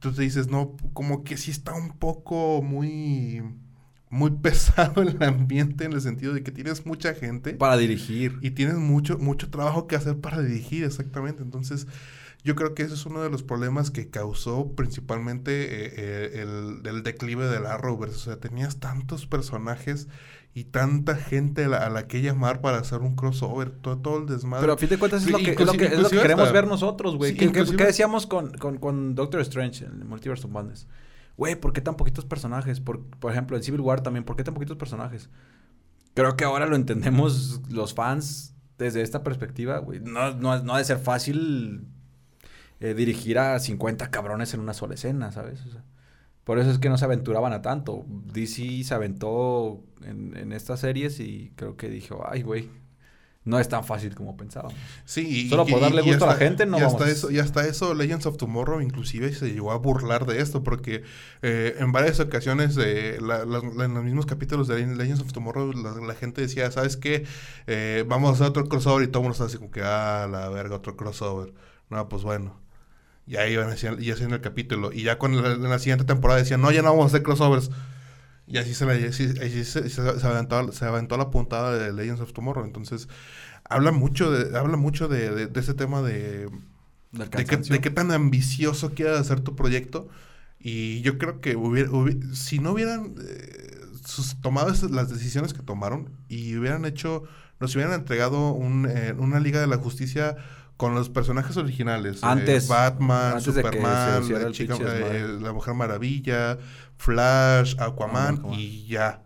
[0.00, 3.42] Te dices, no, como que sí está un poco muy,
[4.08, 8.38] muy pesado el ambiente en el sentido de que tienes mucha gente Para dirigir.
[8.40, 11.42] y tienes mucho, mucho trabajo que hacer para dirigir, exactamente.
[11.42, 11.86] Entonces,
[12.42, 16.86] yo creo que ese es uno de los problemas que causó principalmente eh, eh, el,
[16.86, 18.16] el, declive de la Rovers.
[18.16, 20.08] O sea, tenías tantos personajes
[20.52, 24.62] y tanta gente a la, que llamar para hacer un crossover, todo, todo el desmadre.
[24.62, 26.52] Pero a fin de cuentas es lo que, es lo que, es lo que queremos
[26.52, 27.36] ver nosotros, güey.
[27.36, 30.88] ¿Qué, decíamos con, con, con, Doctor Strange en el Multiverse of Madness?
[31.36, 32.80] Güey, ¿por qué tan poquitos personajes?
[32.80, 35.30] Por, por ejemplo, en Civil War también, ¿por qué tan poquitos personajes?
[36.14, 40.00] Creo que ahora lo entendemos los fans desde esta perspectiva, güey.
[40.00, 41.86] No, no, no ha de ser fácil
[42.80, 45.64] eh, dirigir a 50 cabrones en una sola escena, ¿sabes?
[45.66, 45.84] O sea,
[46.50, 48.04] por eso es que no se aventuraban a tanto.
[48.08, 52.68] DC se aventó en, en estas series y creo que dijo, ay, güey,
[53.44, 54.76] no es tan fácil como pensábamos.
[55.04, 57.64] Sí, y, Solo por darle gusto a la gente, no y hasta eso Y hasta
[57.68, 61.04] eso, Legends of Tomorrow inclusive se llegó a burlar de esto, porque
[61.42, 66.40] eh, en varias ocasiones, eh, en los mismos capítulos de Legends of Tomorrow, la, gente
[66.40, 67.26] decía, ¿sabes qué?
[67.68, 70.26] Eh, vamos a hacer otro crossover y todo el mundo está así como que, ah,
[70.28, 71.54] la verga, otro crossover.
[71.90, 72.58] No, pues bueno.
[73.30, 73.68] Y ahí iban
[74.00, 74.92] y haciendo el capítulo.
[74.92, 77.70] Y ya con en la siguiente temporada decían, no, ya no vamos a hacer crossovers.
[78.48, 82.64] Y así se, le, se, aventó, se, aventó, la puntada de Legends of Tomorrow.
[82.64, 83.08] Entonces,
[83.62, 86.50] habla mucho de, habla mucho de, de, ese tema de,
[87.12, 90.08] de, qué, tan ambicioso quieras hacer tu proyecto.
[90.58, 91.56] Y yo creo que
[92.32, 93.78] si no hubieran eh,
[94.42, 97.22] tomado las decisiones que tomaron y hubieran hecho,
[97.60, 100.36] nos hubieran entregado un, eh, una Liga de la Justicia
[100.80, 102.22] con los personajes originales.
[102.22, 102.66] Eh, antes.
[102.66, 106.56] Batman, Superman, la, chica, la Mujer Maravilla,
[106.96, 109.22] Flash, Aquaman y ya.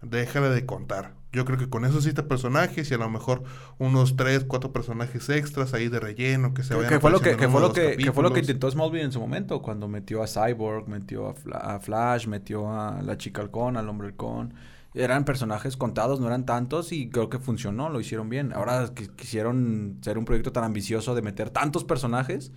[0.00, 1.12] Déjale de contar.
[1.32, 3.42] Yo creo que con esos siete personajes y a lo mejor
[3.76, 7.36] unos tres, cuatro personajes extras ahí de relleno que se vayan que fue lo que,
[7.36, 10.22] que fue lo que, que, fue lo que intentó Smallville en su momento cuando metió
[10.22, 14.54] a Cyborg, metió a, Flash, metió a la chica halcón, al hombre halcón.
[14.96, 18.52] Eran personajes contados, no eran tantos y creo que funcionó, lo hicieron bien.
[18.52, 22.52] Ahora quisieron ser un proyecto tan ambicioso de meter tantos personajes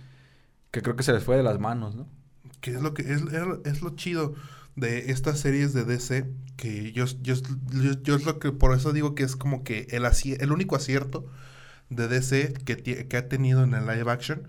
[0.70, 2.08] que creo que se les fue de las manos, ¿no?
[2.60, 3.22] Que es lo que es,
[3.64, 4.34] es lo chido
[4.76, 7.34] de estas series de DC que yo, yo,
[8.02, 10.04] yo, es lo que por eso digo que es como que el,
[10.40, 11.26] el único acierto
[11.88, 14.48] de DC que, que ha tenido en el live action.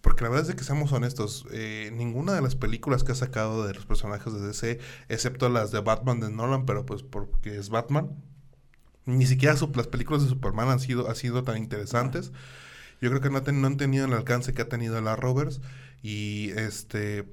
[0.00, 3.66] Porque la verdad es que seamos honestos, eh, ninguna de las películas que ha sacado
[3.66, 4.78] de los personajes de DC,
[5.08, 8.10] excepto las de Batman de Nolan, pero pues porque es Batman,
[9.04, 12.32] ni siquiera las películas de Superman han sido, sido tan interesantes.
[13.00, 15.60] Yo creo que no, han tenido el alcance que ha tenido la Rovers.
[16.02, 17.26] Y este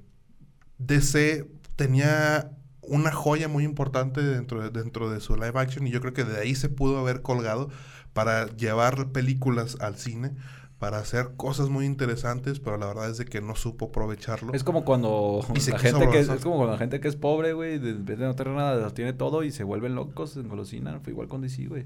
[0.77, 5.99] DC tenía una joya muy importante dentro de, dentro de su live action y yo
[5.99, 7.69] creo que de ahí se pudo haber colgado
[8.13, 10.31] para llevar películas al cine
[10.79, 14.53] para hacer cosas muy interesantes, pero la verdad es de que no supo aprovecharlo.
[14.53, 15.41] Es como cuando
[15.71, 18.25] la gente que es, como cuando la gente que es pobre, güey, de, vez de
[18.25, 21.41] no tener nada, lo tiene todo y se vuelven locos, se engolosinan, fue igual con
[21.41, 21.85] DC, güey.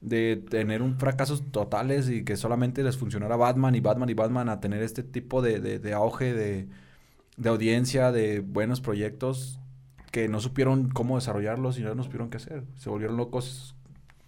[0.00, 4.50] De tener un fracasos totales y que solamente les funcionara Batman y Batman y Batman
[4.50, 6.68] a tener este tipo de, de, de auge de,
[7.38, 9.58] de audiencia, de buenos proyectos
[10.10, 12.64] que no supieron cómo desarrollarlos y no supieron qué hacer.
[12.76, 13.74] Se volvieron locos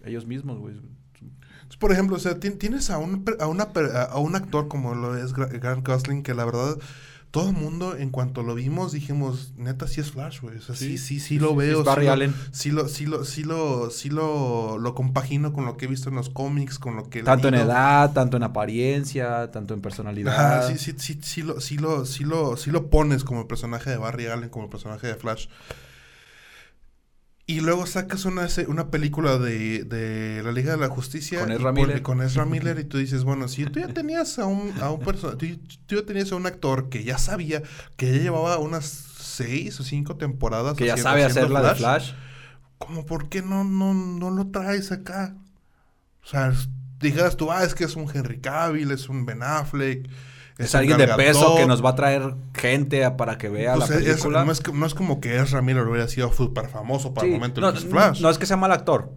[0.03, 0.75] ellos mismos, güey.
[1.79, 3.69] Por ejemplo, o sea, tienes a un, a, una,
[4.09, 6.77] a un actor como lo es Grant Gosling que la verdad
[7.31, 10.57] todo el mundo, en cuanto lo vimos, dijimos, neta, sí es Flash, güey.
[10.57, 11.83] O sea, sí, sí, sí, lo veo.
[11.83, 12.33] sí, lo, Allen.
[12.51, 16.09] sí lo, sí lo, sí lo, sí lo, lo compagino con lo que he visto
[16.09, 17.23] en los cómics, con lo que...
[17.23, 20.67] Tanto en edad, tanto en apariencia, tanto en personalidad.
[20.67, 23.89] sí, sí, sí, sí, lo, sí, lo, sí, lo, sí lo pones como el personaje
[23.89, 25.47] de Barry Allen, como el personaje de Flash.
[27.49, 31.39] Y luego sacas una, una película de, de la Liga de la Justicia.
[31.39, 32.01] Con Ezra Miller.
[32.01, 34.99] Con Ezra Miller y tú dices, bueno, si tú ya tenías a un, a un
[34.99, 35.45] tú,
[35.95, 37.63] ya tenías a un actor que ya sabía,
[37.95, 40.75] que ya llevaba unas seis o cinco temporadas.
[40.75, 42.11] Que ya sabe hacer la de Flash.
[42.79, 45.37] ¿Cómo por qué no, no, no lo traes acá?
[46.25, 46.53] O sea,
[46.99, 50.09] dijeras tú, ah, es que es un Henry Cavill, es un Ben Affleck
[50.57, 54.43] es, alguien de peso que nos va a traer gente para que vea la película.
[54.43, 57.61] no, es, no, es, como que Ezra Miller hubiera sido súper famoso para el momento
[57.61, 58.21] no, que es Flash.
[58.21, 59.11] No es que sea mal actor.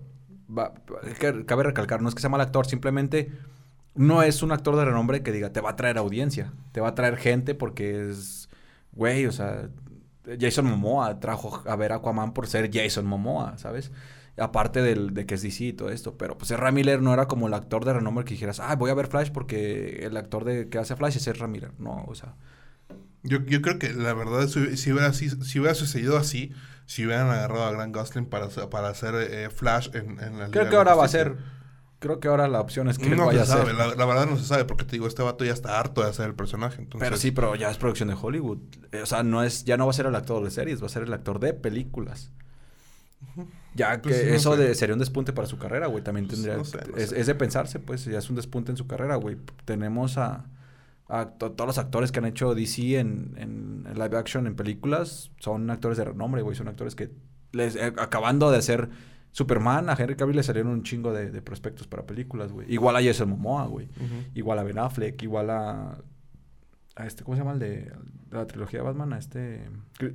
[1.47, 3.31] cabe recalcar, no es que sea mal actor, simplemente
[3.95, 6.89] no es un actor de renombre que diga, te va a traer audiencia, te va
[6.89, 8.49] a traer gente porque es,
[8.93, 9.69] güey, o sea,
[10.39, 13.91] Jason Momoa trajo a ver a Aquaman por ser Jason Momoa, ¿sabes?
[14.36, 16.16] Aparte del, de que es DC y todo esto.
[16.16, 18.90] Pero pues Ezra Miller no era como el actor de renombre que dijeras, ah, voy
[18.90, 21.73] a ver Flash porque el actor de, que hace Flash es Ezra Miller.
[21.78, 22.35] No, o sea.
[23.23, 25.28] Yo, yo creo que la verdad, si, si, hubiera, si,
[25.59, 26.52] hubiera sucedido así,
[26.86, 30.70] si hubieran agarrado a Grant Gustin para, para hacer eh, Flash en, en la Creo
[30.70, 31.36] que ahora va a ser.
[31.98, 34.39] Creo que ahora la opción es que no vaya se sabe, La, la, verdad no
[34.39, 36.81] se sabe, porque te digo, este vato ya está harto de hacer el personaje.
[36.81, 37.07] Entonces...
[37.07, 38.59] Pero sí, pero ya es producción de Hollywood.
[39.02, 40.89] O sea, no es, ya no va a ser el actor de series, va a
[40.89, 42.32] ser el actor de películas.
[43.75, 46.03] Ya pues que eso de, sería un despunte para su carrera, güey.
[46.03, 46.63] También pues tendría.
[46.97, 49.37] es, de pensarse, pues, ya es un despunte en su carrera, güey.
[49.65, 50.47] Tenemos a.
[51.39, 55.99] todos los actores que han hecho DC en, en, live action, en películas, son actores
[55.99, 56.57] de renombre, güey.
[56.57, 57.11] Son actores que,
[57.53, 58.91] les, eh, acabando de hacer
[59.33, 62.73] Superman, a Henry Cavill le salieron un chingo de, prospectos para películas, güey.
[62.73, 63.89] Igual a Jason Momoa, güey.
[64.35, 65.99] Igual a Ben Affleck, igual a...
[66.97, 67.93] A este, ¿cómo se llama el de,
[68.31, 69.13] la trilogía de Batman?
[69.13, 69.63] A este,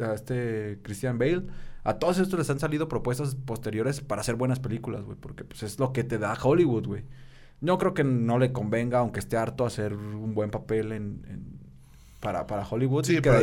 [0.01, 1.43] a este Christian Bale.
[1.85, 5.17] A todos estos les han salido propuestas posteriores para hacer buenas películas, güey.
[5.17, 7.03] Porque pues es lo que te da Hollywood, güey.
[7.61, 11.21] No creo que no le convenga, aunque esté harto, hacer un buen papel en,
[12.19, 13.05] para, para, Hollywood.
[13.05, 13.39] Sí, pero,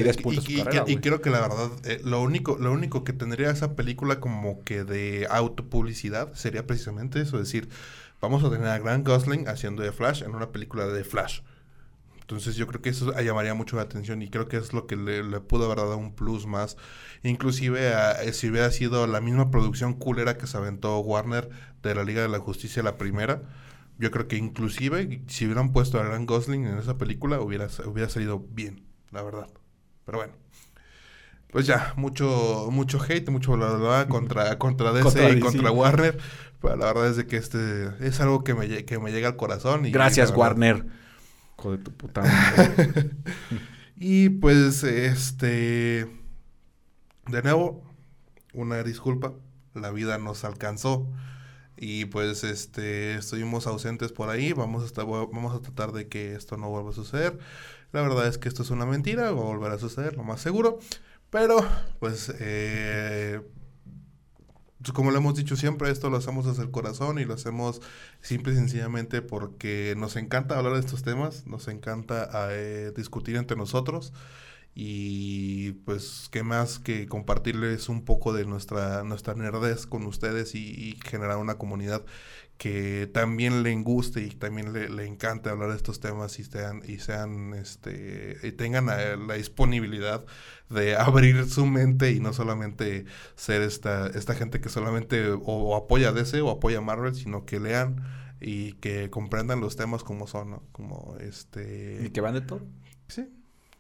[0.88, 4.64] y, creo que la verdad, eh, lo, único, lo único que tendría esa película como
[4.64, 7.36] que de autopublicidad sería precisamente eso.
[7.36, 7.68] Es decir,
[8.20, 11.42] vamos a tener a Grant Gosling haciendo de Flash en una película de Flash.
[12.22, 14.96] Entonces yo creo que eso llamaría mucho la atención y creo que es lo que
[14.96, 16.76] le, pudo haber dado un plus más.
[17.22, 21.50] Inclusive eh, si hubiera sido la misma producción culera que se aventó Warner
[21.82, 23.42] de la Liga de la Justicia la primera
[23.98, 28.08] yo creo que inclusive si hubieran puesto a Ryan Gosling en esa película hubiera, hubiera
[28.08, 29.46] salido bien, la verdad.
[30.04, 30.32] Pero bueno.
[31.52, 36.18] Pues ya, mucho, mucho hate, mucho bla, bla, bla contra, contra DC y contra Warner.
[36.60, 39.36] Pero la verdad es de que este es algo que me, que me llega al
[39.36, 39.86] corazón.
[39.86, 40.86] Y Gracias, Warner.
[41.70, 42.24] De tu puta
[43.96, 46.08] y pues, este.
[47.28, 47.82] De nuevo,
[48.52, 49.32] una disculpa.
[49.74, 51.08] La vida nos alcanzó.
[51.76, 56.56] Y pues este estuvimos ausentes por ahí, vamos a, vamos a tratar de que esto
[56.56, 57.38] no vuelva a suceder.
[57.92, 60.40] La verdad es que esto es una mentira, va a volver a suceder, lo más
[60.40, 60.78] seguro.
[61.30, 61.66] Pero
[61.98, 63.40] pues eh,
[64.92, 67.80] como lo hemos dicho siempre, esto lo hacemos desde el corazón y lo hacemos
[68.20, 73.56] simple y sencillamente porque nos encanta hablar de estos temas, nos encanta eh, discutir entre
[73.56, 74.12] nosotros
[74.74, 80.98] y pues qué más que compartirles un poco de nuestra nuestra nerdez con ustedes y,
[81.04, 82.04] generar una comunidad
[82.62, 86.80] que también le guste y también le, le, encante hablar de estos temas y sean
[86.86, 90.24] y sean este y tengan la, disponibilidad
[90.70, 96.12] de abrir su mente y no solamente ser esta esta gente que solamente o, apoya
[96.12, 97.96] DC o apoya a Marvel sino que lean
[98.40, 100.62] y que comprendan los temas como son ¿no?
[100.70, 102.64] como este y que van de todo
[103.08, 103.28] sí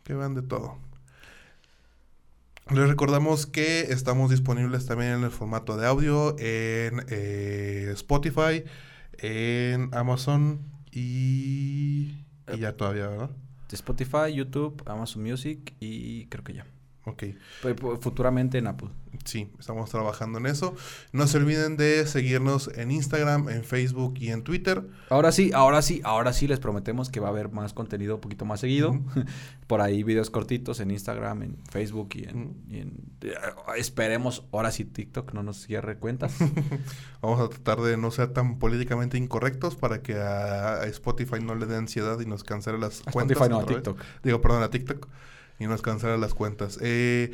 [0.02, 0.78] que vean de todo.
[2.70, 8.64] Les recordamos que estamos disponibles también en el formato de audio en eh, Spotify,
[9.18, 10.60] en Amazon
[10.90, 13.30] y, y ya todavía, ¿verdad?
[13.70, 16.66] Spotify, YouTube, Amazon Music y creo que ya.
[17.04, 17.24] Ok.
[18.00, 18.88] Futuramente en Apple.
[19.24, 20.74] Sí, estamos trabajando en eso.
[21.12, 24.86] No se olviden de seguirnos en Instagram, en Facebook y en Twitter.
[25.10, 28.20] Ahora sí, ahora sí, ahora sí les prometemos que va a haber más contenido un
[28.20, 28.98] poquito más seguido.
[29.66, 33.32] Por ahí videos cortitos en Instagram, en Facebook y en, eh,
[33.76, 36.34] esperemos ahora sí TikTok no nos cierre cuentas.
[37.20, 41.66] Vamos a tratar de no ser tan políticamente incorrectos para que a, Spotify no le
[41.66, 43.36] dé ansiedad y nos cancele las cuentas.
[43.36, 44.00] Spotify no, a TikTok.
[44.22, 45.08] Digo, perdón, a TikTok
[45.62, 46.78] y nos cancela las cuentas.
[46.80, 47.32] Eh,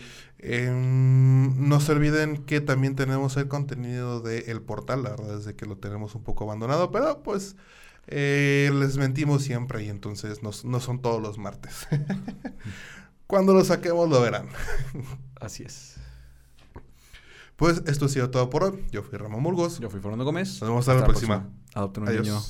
[0.70, 5.66] no se olviden que también tenemos el contenido del portal, la verdad es de que
[5.66, 7.56] lo tenemos un poco abandonado, pero pues
[8.06, 11.86] eh, les mentimos siempre y entonces no, no son todos los martes.
[13.26, 14.48] Cuando lo saquemos lo verán.
[15.40, 15.96] Así es.
[17.56, 18.86] Pues esto ha sido todo por hoy.
[18.92, 19.80] Yo fui Ramón Burgos.
[19.80, 20.48] Yo fui Fernando Gómez.
[20.60, 21.40] Nos vemos hasta, la, próxima.
[21.40, 21.62] próxima.
[21.74, 22.40] Adopten un niño.